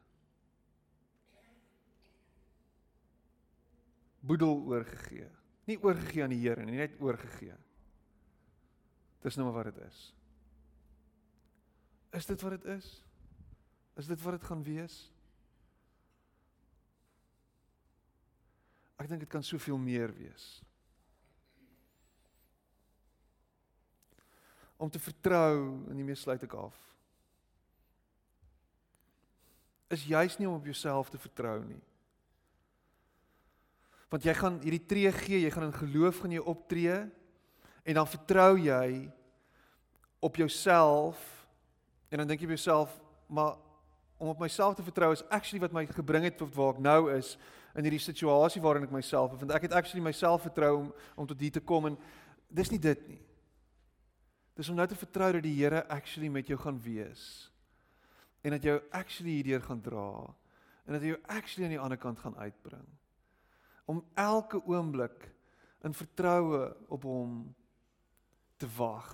Boedel 4.29 4.61
oorgegee. 4.69 5.25
Nie 5.65 5.79
oorgegee 5.81 6.23
aan 6.23 6.33
die 6.33 6.43
Here 6.43 6.65
nie, 6.65 6.77
net 6.77 6.99
oorgegee. 7.01 7.55
Dis 9.25 9.37
nou 9.37 9.47
maar 9.47 9.63
wat 9.63 9.73
dit 9.73 9.85
is. 9.87 10.01
Is 12.19 12.25
dit 12.29 12.41
wat 12.41 12.57
dit 12.57 12.67
is? 12.75 12.89
Is 13.97 14.07
dit 14.07 14.21
wat 14.21 14.37
dit 14.37 14.45
gaan 14.49 14.61
wees? 14.63 14.99
Ek 18.99 19.09
dink 19.09 19.23
dit 19.23 19.31
kan 19.31 19.43
soveel 19.43 19.77
meer 19.81 20.13
wees. 20.13 20.47
Om 24.77 24.91
te 24.91 25.01
vertrou 25.01 25.55
en 25.89 25.95
nie 25.97 26.05
meer 26.05 26.19
sluit 26.19 26.43
ek 26.45 26.55
af. 26.55 26.77
Is 29.89 30.05
juis 30.05 30.37
nie 30.37 30.47
om 30.47 30.59
op 30.59 30.67
jouself 30.69 31.09
te 31.09 31.19
vertrou 31.19 31.57
nie. 31.65 31.81
Want 34.09 34.25
jy 34.25 34.33
gaan 34.33 34.57
hierdie 34.63 34.85
tree 34.89 35.11
gee, 35.13 35.43
jy 35.43 35.51
gaan 35.53 35.67
in 35.69 35.75
geloof 35.75 36.23
gaan 36.23 36.33
jy 36.33 36.41
optree 36.41 36.97
en 37.85 37.97
dan 37.97 38.07
vertrou 38.09 38.57
jy 38.57 39.09
op 40.19 40.35
jouself 40.35 41.19
en 42.09 42.21
dan 42.21 42.31
dink 42.31 42.41
jy 42.41 42.49
by 42.49 42.57
jouself, 42.57 42.95
maar 43.29 43.55
om 44.19 44.33
op 44.33 44.41
myself 44.41 44.75
te 44.75 44.83
vertrou 44.83 45.11
is 45.13 45.23
actually 45.29 45.61
wat 45.61 45.75
my 45.75 45.85
gebring 45.87 46.25
het 46.27 46.39
tot 46.41 46.55
waar 46.57 46.73
ek 46.73 46.81
nou 46.83 46.99
is 47.13 47.35
in 47.77 47.85
hierdie 47.85 48.01
situasie 48.01 48.61
waarin 48.61 48.87
ek 48.87 48.91
myself 48.91 49.31
bevind. 49.31 49.53
Ek 49.55 49.69
het 49.69 49.77
actually 49.77 50.03
myself 50.03 50.43
vertrou 50.43 50.73
om 50.81 50.89
om 51.15 51.29
tot 51.29 51.39
hier 51.39 51.53
te 51.55 51.63
kom 51.63 51.91
en 51.91 51.97
dis 52.49 52.73
nie 52.73 52.81
dit 52.81 53.07
nie. 53.07 53.21
Dis 54.59 54.67
om 54.73 54.75
nou 54.75 54.87
te 54.89 54.97
vertrou 54.97 55.31
dat 55.37 55.45
die 55.45 55.55
Here 55.55 55.85
actually 55.87 56.27
met 56.33 56.49
jou 56.49 56.57
gaan 56.59 56.81
wees 56.83 57.47
en 58.43 58.57
dat 58.57 58.65
jy 58.65 58.75
actually 58.91 59.37
hierdeur 59.37 59.63
gaan 59.63 59.81
dra 59.85 60.09
en 60.87 60.97
dat 60.97 61.03
hy 61.05 61.13
jou 61.13 61.21
actually 61.29 61.69
aan 61.69 61.77
die 61.77 61.83
ander 61.85 62.01
kant 62.01 62.19
gaan 62.19 62.35
uitbring 62.39 62.87
om 63.89 64.03
elke 64.13 64.61
oomblik 64.69 65.25
in 65.87 65.95
vertroue 65.97 66.61
op 66.93 67.07
hom 67.07 67.41
te 68.59 68.67
wag 68.77 69.09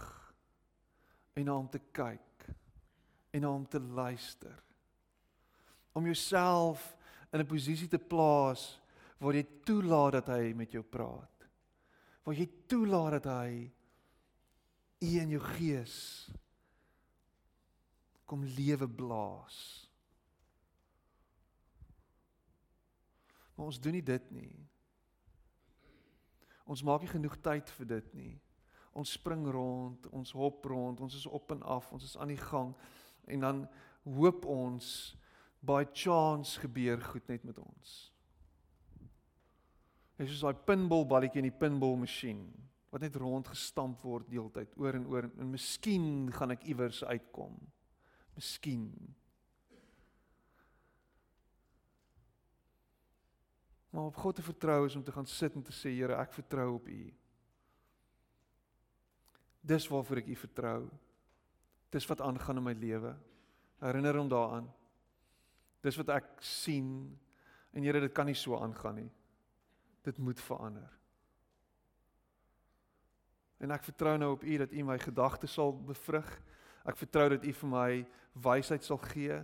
en 1.36 1.48
na 1.48 1.56
hom 1.56 1.70
te 1.72 1.80
kyk 1.96 2.48
en 3.36 3.44
na 3.44 3.52
hom 3.52 3.66
te 3.68 3.80
luister. 3.80 4.56
Om 5.96 6.08
jouself 6.10 6.96
in 7.32 7.40
'n 7.40 7.48
posisie 7.48 7.88
te 7.88 8.00
plaas 8.00 8.82
waar 9.20 9.36
jy 9.36 9.46
toelaat 9.64 10.12
dat 10.12 10.28
hy 10.28 10.54
met 10.54 10.72
jou 10.72 10.84
praat. 10.84 11.48
Waar 12.24 12.36
jy 12.36 12.50
toelaat 12.68 13.12
dat 13.12 13.26
hy 13.26 13.72
u 15.00 15.20
in 15.20 15.30
jou 15.30 15.42
gees 15.42 16.30
kom 18.26 18.44
lewe 18.44 18.88
blaas. 18.90 19.85
Maar 23.56 23.66
ons 23.72 23.80
doen 23.80 23.95
nie 23.95 24.03
dit 24.03 24.32
nie. 24.36 24.53
Ons 26.66 26.84
maak 26.84 27.06
nie 27.06 27.12
genoeg 27.12 27.38
tyd 27.45 27.70
vir 27.78 27.89
dit 27.93 28.14
nie. 28.18 28.34
Ons 28.95 29.14
spring 29.18 29.43
rond, 29.51 30.08
ons 30.16 30.32
hop 30.38 30.66
rond, 30.72 31.01
ons 31.03 31.16
is 31.16 31.28
op 31.28 31.51
en 31.51 31.62
af, 31.68 31.91
ons 31.93 32.03
is 32.03 32.16
aan 32.18 32.32
die 32.32 32.41
gang 32.41 32.72
en 33.28 33.41
dan 33.43 33.62
hoop 34.06 34.45
ons 34.45 34.88
by 35.66 35.84
chance 35.93 36.60
gebeur 36.62 37.01
goed 37.01 37.28
net 37.28 37.43
met 37.43 37.58
ons. 37.60 37.95
Dit 40.16 40.30
is 40.30 40.38
soos 40.38 40.45
daai 40.45 40.66
pinball 40.68 41.03
balletjie 41.10 41.41
in 41.43 41.49
die 41.49 41.60
pinball 41.60 41.97
masjien 41.99 42.45
wat 42.93 43.03
net 43.03 43.18
rond 43.20 43.49
gestamp 43.51 43.99
word 44.08 44.30
deeltyd 44.32 44.72
oor 44.80 44.95
en 44.95 45.08
oor 45.12 45.26
en 45.28 45.49
miskien 45.51 46.30
gaan 46.32 46.56
ek 46.56 46.64
iewers 46.72 47.01
uitkom. 47.03 47.58
Miskien. 48.38 48.88
Maar 53.96 54.04
op 54.04 54.16
God 54.16 54.36
te 54.36 54.43
vertrou 54.43 54.86
is 54.86 54.96
om 54.96 55.04
te 55.04 55.12
gaan 55.12 55.26
sit 55.26 55.54
en 55.56 55.64
te 55.64 55.72
sê 55.72 55.93
Here, 55.96 56.18
ek 56.20 56.34
vertrou 56.36 56.74
op 56.76 56.88
U. 56.91 57.04
Dis 59.64 59.86
waarvoor 59.88 60.20
ek 60.20 60.32
U 60.34 60.36
vertrou. 60.36 60.80
Dis 61.96 62.08
wat 62.10 62.20
aangaan 62.22 62.60
in 62.60 62.66
my 62.66 62.74
lewe. 62.76 63.14
Herinner 63.80 64.18
hom 64.20 64.28
daaraan. 64.28 64.68
Dis 65.80 65.96
wat 65.96 66.12
ek 66.12 66.28
sien 66.43 66.89
en 67.72 67.88
Here, 67.88 68.02
dit 68.04 68.12
kan 68.12 68.28
nie 68.28 68.36
so 68.36 68.60
aangaan 68.60 69.00
nie. 69.00 69.08
Dit 70.04 70.20
moet 70.20 70.43
verander. 70.43 70.91
En 73.64 73.72
ek 73.72 73.88
vertrou 73.88 74.18
nou 74.20 74.34
op 74.36 74.43
U 74.43 74.58
dat 74.60 74.76
U 74.76 74.84
my 74.89 74.98
gedagtes 75.00 75.56
sal 75.56 75.72
bevrug. 75.88 76.28
Ek 76.84 77.00
vertrou 77.00 77.30
dat 77.38 77.48
U 77.48 77.54
vir 77.62 77.72
my 77.72 77.88
wysheid 78.43 78.84
sal 78.84 79.00
gee. 79.08 79.39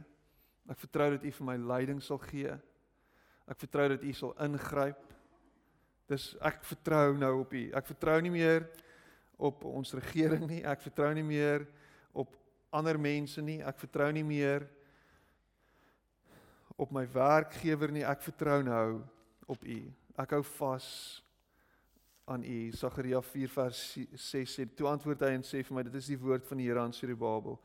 Ek 0.68 0.84
vertrou 0.84 1.08
dat 1.16 1.24
U 1.24 1.32
vir 1.40 1.50
my 1.54 1.58
leiding 1.72 2.04
sal 2.04 2.20
gee. 2.28 2.60
Ek 3.52 3.60
vertrou 3.60 3.90
dat 3.92 4.04
U 4.04 4.14
sal 4.16 4.32
ingryp. 4.46 5.02
Dis 6.08 6.32
ek 6.44 6.62
vertrou 6.68 7.18
nou 7.20 7.34
op 7.42 7.54
U. 7.56 7.64
Ek 7.76 7.88
vertrou 7.90 8.18
nie 8.24 8.32
meer 8.32 8.68
op 9.42 9.66
ons 9.68 9.92
regering 9.98 10.46
nie. 10.48 10.62
Ek 10.68 10.84
vertrou 10.84 11.10
nie 11.16 11.26
meer 11.26 11.66
op 12.16 12.38
ander 12.72 13.00
mense 13.00 13.44
nie. 13.44 13.60
Ek 13.60 13.80
vertrou 13.82 14.08
nie 14.16 14.24
meer 14.24 14.68
op 16.80 16.94
my 16.96 17.04
werkgewer 17.12 17.92
nie. 17.92 18.06
Ek 18.08 18.24
vertrou 18.24 18.62
nou 18.64 19.02
op 19.52 19.68
U. 19.68 19.82
Ek 20.22 20.38
hou 20.38 20.42
vas 20.56 20.88
aan 22.32 22.48
U. 22.48 22.62
Sagaria 22.78 23.20
4 23.26 23.52
vers 23.52 23.84
6 24.30 24.56
sê: 24.56 24.68
"Toe 24.68 24.88
antwoord 24.94 25.28
hy 25.28 25.36
en 25.36 25.44
sê 25.44 25.64
vir 25.64 25.76
my: 25.76 25.84
Dit 25.84 26.00
is 26.00 26.08
die 26.14 26.20
woord 26.20 26.48
van 26.48 26.58
die 26.58 26.70
Here 26.70 26.80
aan 26.80 26.96
Siribabel. 26.96 27.60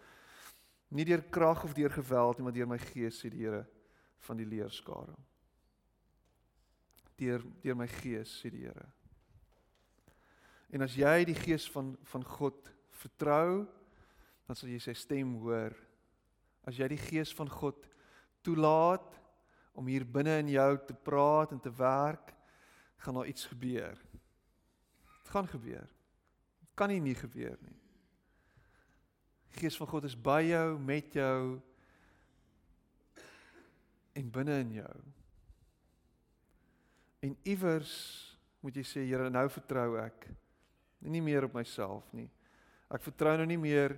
Nie 0.91 1.05
deur 1.05 1.22
krag 1.30 1.64
of 1.64 1.74
deur 1.74 1.91
geweld 1.91 2.39
nie, 2.39 2.45
maar 2.45 2.55
deur 2.55 2.66
my 2.66 2.78
gees 2.78 3.22
sê 3.22 3.30
die 3.30 3.47
Here 3.47 3.66
van 4.26 4.37
die 4.37 4.47
leerskare." 4.47 5.14
Deur 7.19 7.45
deur 7.62 7.79
my 7.79 7.89
gees 7.89 8.33
sê 8.41 8.51
die 8.53 8.67
Here. 8.67 8.87
En 10.73 10.83
as 10.85 10.97
jy 10.99 11.25
die 11.29 11.39
gees 11.39 11.67
van 11.73 11.95
van 12.11 12.25
God 12.25 12.73
vertrou, 12.97 13.67
dan 14.47 14.57
sal 14.59 14.71
jy 14.71 14.81
sy 14.83 14.95
stem 14.97 15.37
hoor. 15.43 15.75
As 16.67 16.79
jy 16.79 16.89
die 16.91 17.01
gees 17.01 17.33
van 17.37 17.51
God 17.51 17.87
toelaat 18.47 19.14
om 19.77 19.87
hier 19.91 20.07
binne 20.07 20.39
in 20.41 20.55
jou 20.55 20.71
te 20.89 20.95
praat 20.95 21.53
en 21.53 21.61
te 21.62 21.71
werk, 21.71 22.33
gaan 23.05 23.19
daar 23.19 23.31
iets 23.31 23.47
gebeur. 23.51 23.99
Dit 25.23 25.33
gaan 25.35 25.49
gebeur. 25.51 25.89
Kan 26.75 26.91
nie 26.93 27.01
nie 27.01 27.14
gebeur 27.14 27.57
nie. 27.61 27.77
Gees 29.57 29.77
van 29.79 29.89
God 29.89 30.05
is 30.05 30.17
by 30.17 30.43
jou, 30.45 30.79
met 30.79 31.14
jou 31.17 31.61
en 34.17 34.33
binne 34.33 34.59
in 34.64 34.73
jou. 34.81 34.97
En 37.27 37.35
iewers 37.43 37.93
moet 38.62 38.77
jy 38.79 38.85
sê 38.87 39.03
Here, 39.07 39.29
nou 39.31 39.47
vertrou 39.51 39.97
ek 39.99 40.29
nie 41.07 41.22
meer 41.22 41.47
op 41.47 41.57
myself 41.59 42.07
nie. 42.14 42.29
Ek 42.93 43.03
vertrou 43.03 43.35
nou 43.39 43.47
nie 43.51 43.59
meer 43.59 43.97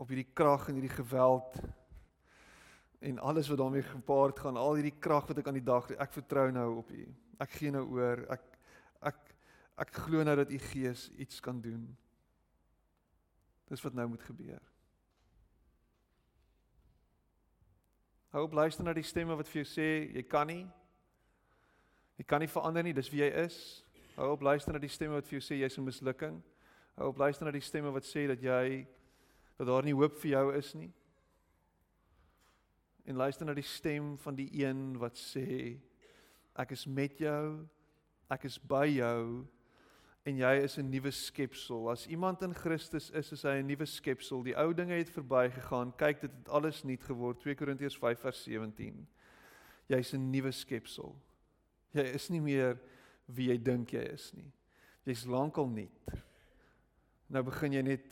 op 0.00 0.10
hierdie 0.10 0.30
krag 0.34 0.68
en 0.70 0.78
hierdie 0.80 0.96
geweld 0.96 1.60
en 3.00 3.20
alles 3.24 3.48
wat 3.48 3.60
daarmee 3.62 3.86
gepaard 3.86 4.42
gaan, 4.42 4.58
al 4.60 4.76
hierdie 4.76 4.98
krag 5.00 5.28
wat 5.30 5.38
ek 5.40 5.46
aan 5.48 5.56
die 5.56 5.64
dag 5.64 5.86
lê, 5.88 5.96
ek 6.02 6.12
vertrou 6.12 6.50
nou 6.52 6.66
op 6.82 6.90
U. 6.92 7.04
Ek 7.40 7.54
gee 7.56 7.72
nou 7.72 7.86
oor. 7.96 8.26
Ek 8.34 8.44
ek 9.08 9.20
ek 9.80 9.94
glo 10.04 10.24
nou 10.26 10.34
dat 10.36 10.50
U 10.52 10.58
Gees 10.60 11.06
iets 11.16 11.40
kan 11.40 11.62
doen. 11.64 11.86
Dis 13.70 13.80
wat 13.86 13.96
nou 13.96 14.10
moet 14.10 14.26
gebeur. 14.26 14.60
Hou 18.34 18.44
op 18.44 18.58
luister 18.58 18.84
na 18.84 18.92
die 18.94 19.06
stemme 19.06 19.38
wat 19.38 19.48
vir 19.48 19.62
jou 19.62 19.70
sê 19.70 19.88
jy 20.12 20.26
kan 20.28 20.50
nie. 20.50 20.66
Jy 22.20 22.26
kan 22.28 22.42
nie 22.42 22.50
verander 22.52 22.84
nie, 22.84 22.92
dis 22.92 23.08
wie 23.08 23.22
jy 23.22 23.30
is. 23.46 23.54
Hou 24.12 24.34
op 24.34 24.42
luister 24.44 24.74
na 24.76 24.80
die 24.82 24.90
stemme 24.92 25.16
wat 25.16 25.24
vir 25.24 25.38
jou 25.38 25.44
sê 25.46 25.56
jy's 25.56 25.78
'n 25.78 25.86
mislukking. 25.86 26.42
Hou 26.98 27.06
op 27.08 27.16
luister 27.16 27.46
na 27.46 27.50
die 27.50 27.64
stemme 27.64 27.90
wat 27.90 28.04
sê 28.04 28.26
dat 28.28 28.42
jy 28.42 28.86
dat 29.56 29.66
daar 29.66 29.82
nie 29.82 29.94
hoop 29.94 30.12
vir 30.20 30.30
jou 30.30 30.52
is 30.54 30.74
nie. 30.74 30.92
En 33.06 33.16
luister 33.16 33.46
na 33.46 33.54
die 33.54 33.64
stem 33.64 34.18
van 34.18 34.36
die 34.36 34.50
een 34.52 34.98
wat 34.98 35.16
sê 35.16 35.80
ek 36.56 36.72
is 36.72 36.86
met 36.86 37.16
jou, 37.18 37.66
ek 38.30 38.44
is 38.44 38.58
by 38.58 38.84
jou 38.86 39.46
en 40.26 40.36
jy 40.36 40.62
is 40.62 40.76
'n 40.76 40.90
nuwe 40.90 41.10
skepsel. 41.10 41.88
As 41.88 42.06
iemand 42.06 42.42
in 42.42 42.52
Christus 42.54 43.10
is, 43.10 43.32
is 43.32 43.42
hy 43.42 43.62
'n 43.62 43.66
nuwe 43.66 43.86
skepsel. 43.86 44.42
Die 44.42 44.56
ou 44.56 44.74
dinge 44.74 44.92
het 44.92 45.08
verbygegaan. 45.08 45.96
Kyk, 45.96 46.20
dit 46.20 46.30
het 46.30 46.48
alles 46.48 46.84
nuut 46.84 47.02
geword. 47.02 47.40
2 47.40 47.54
Korintiërs 47.54 47.96
5:17. 47.96 49.06
Jy's 49.88 50.12
'n 50.12 50.30
nuwe 50.30 50.52
skepsel. 50.52 51.16
Jy 51.96 52.04
is 52.14 52.28
nie 52.30 52.40
meer 52.40 52.78
wie 53.26 53.48
jy 53.50 53.58
dink 53.58 53.94
jy 53.94 54.02
is 54.12 54.30
nie. 54.34 54.50
Jy's 55.08 55.24
lankal 55.30 55.68
nuut. 55.70 56.12
Nou 57.30 57.42
begin 57.46 57.72
jy 57.78 57.82
net 57.86 58.06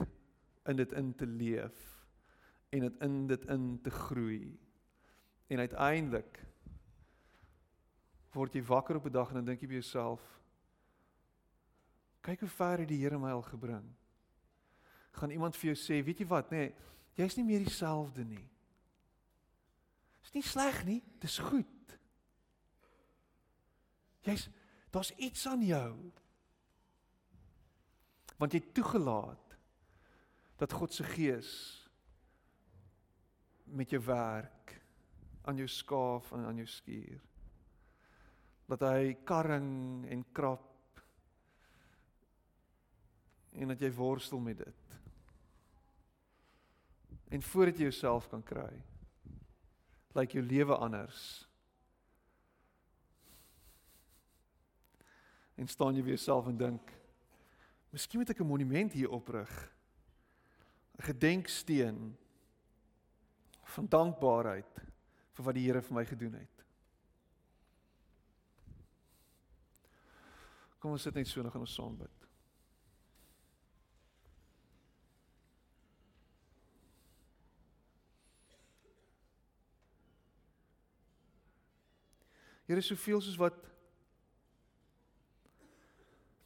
in 0.69 0.77
dit 0.79 0.93
in 0.99 1.13
te 1.15 1.27
leef 1.27 1.85
en 2.75 2.85
dit 2.87 3.05
in 3.05 3.21
dit 3.27 3.47
in 3.51 3.69
te 3.83 3.91
groei. 3.91 4.59
En 5.49 5.63
uiteindelik 5.65 6.43
word 8.35 8.55
jy 8.55 8.63
wakker 8.63 8.97
op 8.97 9.07
'n 9.07 9.13
dag 9.13 9.29
en 9.29 9.41
dan 9.41 9.45
dink 9.45 9.61
jy 9.61 9.69
by 9.69 9.81
jouself 9.81 10.39
kyk 12.29 12.45
hoe 12.45 12.49
ver 12.49 12.83
het 12.85 12.91
die 12.91 13.01
Here 13.01 13.19
my 13.19 13.31
al 13.33 13.43
gebring. 13.43 13.87
Gaan 15.17 15.31
iemand 15.31 15.57
vir 15.57 15.73
jou 15.73 15.79
sê, 15.81 16.03
weet 16.05 16.21
jy 16.21 16.27
wat, 16.29 16.53
nê, 16.53 16.69
nee, 16.69 16.75
jy's 17.19 17.37
nie 17.39 17.47
meer 17.47 17.65
dieselfde 17.65 18.25
nie. 18.25 18.45
Dis 20.23 20.35
nie 20.37 20.45
sleg 20.45 20.83
nie, 20.85 21.01
dis 21.23 21.39
goed. 21.39 21.78
Jy's 24.29 24.49
daar's 24.93 25.13
iets 25.17 25.47
aan 25.49 25.65
jou. 25.65 25.93
Want 28.39 28.55
jy 28.55 28.63
toegelaat 28.73 29.57
dat 30.59 30.73
God 30.73 30.95
se 30.95 31.05
gees 31.05 31.53
met 33.65 33.91
jou 33.91 34.01
werk 34.05 34.79
aan 35.49 35.57
jou 35.57 35.69
skaaf 35.69 36.33
en 36.33 36.47
aan 36.49 36.61
jou 36.61 36.69
skuur. 36.69 37.21
Dat 38.69 38.85
hy 38.85 39.15
karring 39.29 40.05
en 40.13 40.25
krap 40.33 40.67
en 43.59 43.73
dat 43.73 43.81
jy 43.81 43.91
worstel 43.97 44.41
met 44.41 44.61
dit. 44.61 44.99
En 47.29 47.43
voordat 47.43 47.77
jy 47.77 47.89
jouself 47.89 48.29
kan 48.29 48.43
kry, 48.45 48.73
lyk 50.17 50.37
jou 50.37 50.45
lewe 50.45 50.77
anders. 50.77 51.48
En 55.59 55.67
staan 55.67 55.97
jy 55.97 56.03
weer 56.03 56.15
jouself 56.15 56.47
en 56.47 56.57
dink, 56.57 56.93
miskien 57.91 58.21
moet 58.21 58.31
ek 58.31 58.41
'n 58.41 58.47
monument 58.47 58.93
hier 58.93 59.11
oprig. 59.11 59.51
'n 60.99 61.03
Gedenksteen 61.03 62.17
van 63.63 63.89
dankbaarheid 63.89 64.81
vir 65.33 65.45
wat 65.45 65.55
die 65.55 65.67
Here 65.67 65.83
vir 65.83 65.95
my 65.95 66.05
gedoen 66.05 66.35
het. 66.35 66.65
Kom 70.79 70.95
ons 70.95 71.03
sit 71.03 71.15
net 71.15 71.27
so 71.27 71.41
en 71.41 71.51
gaan 71.51 71.61
ons 71.61 71.75
saam 71.75 71.97
bid. 71.99 72.27
Here 82.69 82.81
soveel 82.85 83.21
soos 83.25 83.37
wat 83.41 83.57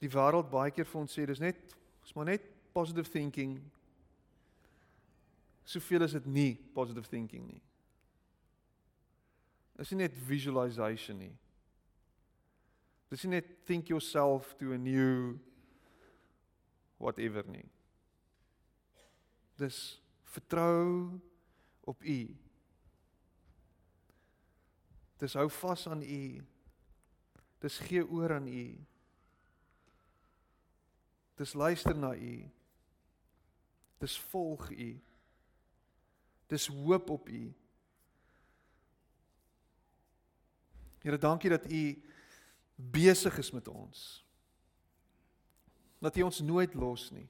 die 0.03 0.11
wêreld 0.11 0.51
baie 0.51 0.73
keer 0.75 0.89
vir 0.89 1.01
ons 1.05 1.15
sê 1.15 1.27
dis 1.29 1.41
net 1.43 1.77
is 2.03 2.15
maar 2.17 2.27
net 2.27 2.49
positive 2.75 3.11
thinking. 3.11 3.61
Soveel 5.65 6.03
is 6.09 6.17
dit 6.17 6.27
nie 6.27 6.55
positive 6.75 7.07
thinking 7.09 7.47
nie. 7.47 7.63
Dis 9.79 9.93
nie 9.93 10.03
net 10.03 10.17
visualization 10.27 11.21
nie. 11.23 11.33
Dis 13.13 13.23
nie 13.27 13.37
net 13.37 13.51
think 13.69 13.93
yourself 13.93 14.57
to 14.59 14.73
a 14.75 14.79
new 14.79 15.39
whatever 16.99 17.47
nie. 17.47 17.69
Dis 19.61 20.01
vertrou 20.35 21.21
op 21.87 22.03
U. 22.03 22.21
Dis 25.23 25.37
hou 25.39 25.47
vas 25.63 25.87
aan 25.87 26.03
U. 26.03 26.25
Dis 27.63 27.79
gee 27.87 28.03
oor 28.03 28.41
aan 28.41 28.49
U. 28.51 28.65
Dis 31.43 31.57
luister 31.59 31.97
na 31.99 32.15
U. 32.15 32.51
Dis 33.99 34.15
volg 34.31 34.69
U. 34.71 35.01
Dis 36.47 36.67
hoop 36.71 37.11
op 37.11 37.29
U. 37.29 37.43
Here, 41.03 41.19
dankie 41.19 41.51
dat 41.51 41.67
U 41.67 41.83
besig 42.77 43.39
is 43.43 43.51
met 43.51 43.69
ons. 43.69 44.23
Dat 45.99 46.17
U 46.17 46.29
ons 46.31 46.41
nooit 46.47 46.75
los 46.79 47.11
nie. 47.11 47.27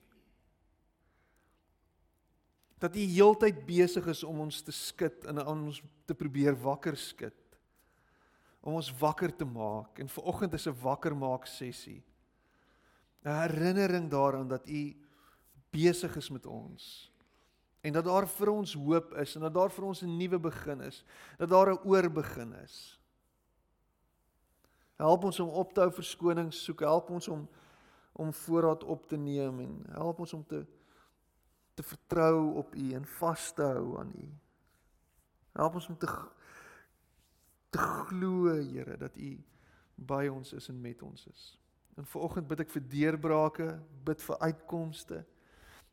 Dat 2.85 2.97
U 2.97 3.01
heeltyd 3.01 3.65
besig 3.65 4.13
is 4.13 4.25
om 4.29 4.45
ons 4.45 4.61
te 4.61 4.77
skud 4.77 5.25
en 5.25 5.41
aan 5.41 5.69
ons 5.71 5.81
te 6.05 6.15
probeer 6.15 6.59
wakker 6.61 6.99
skud 7.01 7.39
om 8.63 8.77
ons 8.79 8.93
wakker 8.95 9.33
te 9.35 9.47
maak 9.49 9.99
en 9.99 10.09
vanoggend 10.09 10.53
is 10.55 10.69
'n 10.69 10.81
wakker 10.83 11.17
maak 11.17 11.47
sessie. 11.47 12.03
'n 13.25 13.31
Herinnering 13.31 14.11
daaraan 14.11 14.49
dat 14.49 14.69
U 14.69 14.97
besig 15.71 16.17
is 16.17 16.31
met 16.31 16.47
ons 16.47 17.13
en 17.81 17.93
dat 17.93 18.05
daar 18.05 18.29
vir 18.29 18.49
ons 18.49 18.75
hoop 18.75 19.15
is 19.19 19.35
en 19.35 19.41
dat 19.41 19.55
daar 19.55 19.71
vir 19.71 19.85
ons 19.85 20.03
'n 20.03 20.17
nuwe 20.17 20.39
begin 20.39 20.81
is, 20.81 21.05
dat 21.39 21.49
daar 21.49 21.73
'n 21.73 21.83
oorbegin 21.85 22.53
is. 22.53 23.01
Help 24.97 25.25
ons 25.25 25.41
om 25.41 25.49
op 25.49 25.73
te 25.73 25.81
hou 25.81 25.93
verskonings 25.93 26.65
soek, 26.65 26.81
help 26.81 27.11
ons 27.11 27.29
om 27.29 27.49
om 28.13 28.33
voorraad 28.33 28.85
op 28.85 29.07
te 29.09 29.17
neem 29.17 29.61
en 29.61 29.85
help 29.91 30.19
ons 30.19 30.33
om 30.33 30.47
te 30.47 30.67
te 31.75 31.83
vertrou 31.83 32.55
op 32.55 32.75
U 32.75 32.93
en 32.93 33.07
vas 33.07 33.53
te 33.53 33.63
hou 33.63 33.99
aan 33.99 34.13
U. 34.17 34.29
Help 35.53 35.75
ons 35.75 35.89
om 35.89 35.99
te 35.99 36.09
te 37.71 37.79
glo, 37.79 38.53
Here, 38.55 38.97
dat 38.97 39.17
U 39.17 39.45
by 39.95 40.27
ons 40.29 40.53
is 40.53 40.69
en 40.69 40.81
met 40.81 41.03
ons 41.03 41.27
is. 41.27 41.62
En 41.97 42.07
vanoggend 42.09 42.49
bid 42.49 42.63
ek 42.65 42.73
vir 42.73 42.85
deurbrake, 42.89 43.69
bid 44.05 44.23
vir 44.25 44.39
uitkomste. 44.49 45.21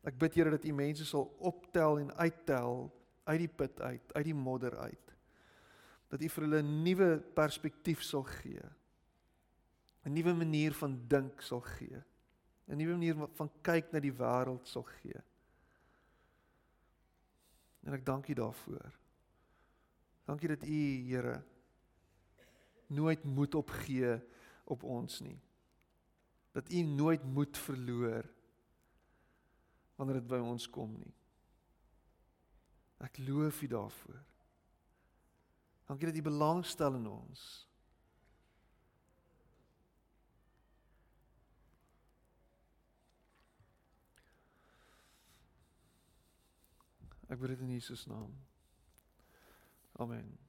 Ek 0.08 0.16
bid 0.20 0.38
Here 0.38 0.52
dat 0.54 0.64
U 0.64 0.72
mense 0.72 1.04
sal 1.04 1.26
optel 1.38 2.00
en 2.00 2.12
uittel 2.16 2.86
uit 3.28 3.40
die 3.44 3.52
put 3.52 3.80
uit, 3.80 4.12
uit 4.16 4.24
die 4.24 4.36
modder 4.36 4.76
uit. 4.80 5.16
Dat 6.10 6.22
U 6.22 6.28
vir 6.28 6.46
hulle 6.46 6.62
'n 6.62 6.82
nuwe 6.82 7.10
perspektief 7.34 8.02
sal 8.02 8.22
gee. 8.22 8.62
'n 10.04 10.12
Nuwe 10.12 10.34
manier 10.34 10.72
van 10.72 10.96
dink 11.08 11.42
sal 11.42 11.60
gee. 11.60 12.02
'n 12.68 12.76
Nuwe 12.76 12.92
manier 12.96 13.28
van 13.34 13.50
kyk 13.62 13.92
na 13.92 14.00
die 14.00 14.12
wêreld 14.12 14.66
sal 14.66 14.82
gee. 14.82 15.20
En 17.84 17.92
ek 17.92 18.04
dank 18.04 18.28
U 18.28 18.34
daarvoor. 18.34 18.98
Dankie 20.24 20.48
dat 20.48 20.64
U, 20.64 20.80
Here, 21.08 21.42
nooit 22.86 23.24
moed 23.24 23.54
opgee 23.54 24.20
op 24.64 24.82
ons 24.82 25.20
nie 25.20 25.38
dat 26.52 26.72
u 26.72 26.82
nooit 26.82 27.24
moed 27.24 27.58
verloor 27.58 28.26
wanneer 29.94 30.20
dit 30.20 30.26
by 30.26 30.40
ons 30.40 30.68
kom 30.70 30.92
nie. 30.96 31.14
Ek 33.04 33.18
loof 33.18 33.62
u 33.62 33.66
daarvoor. 33.66 34.20
Dankie 35.86 36.06
dat 36.06 36.16
u 36.16 36.22
belangstel 36.22 36.94
in 36.94 37.06
ons. 37.06 37.46
Ek 47.30 47.38
bid 47.38 47.52
dit 47.52 47.60
in 47.62 47.74
Jesus 47.76 48.06
naam. 48.10 48.32
Amen. 49.92 50.39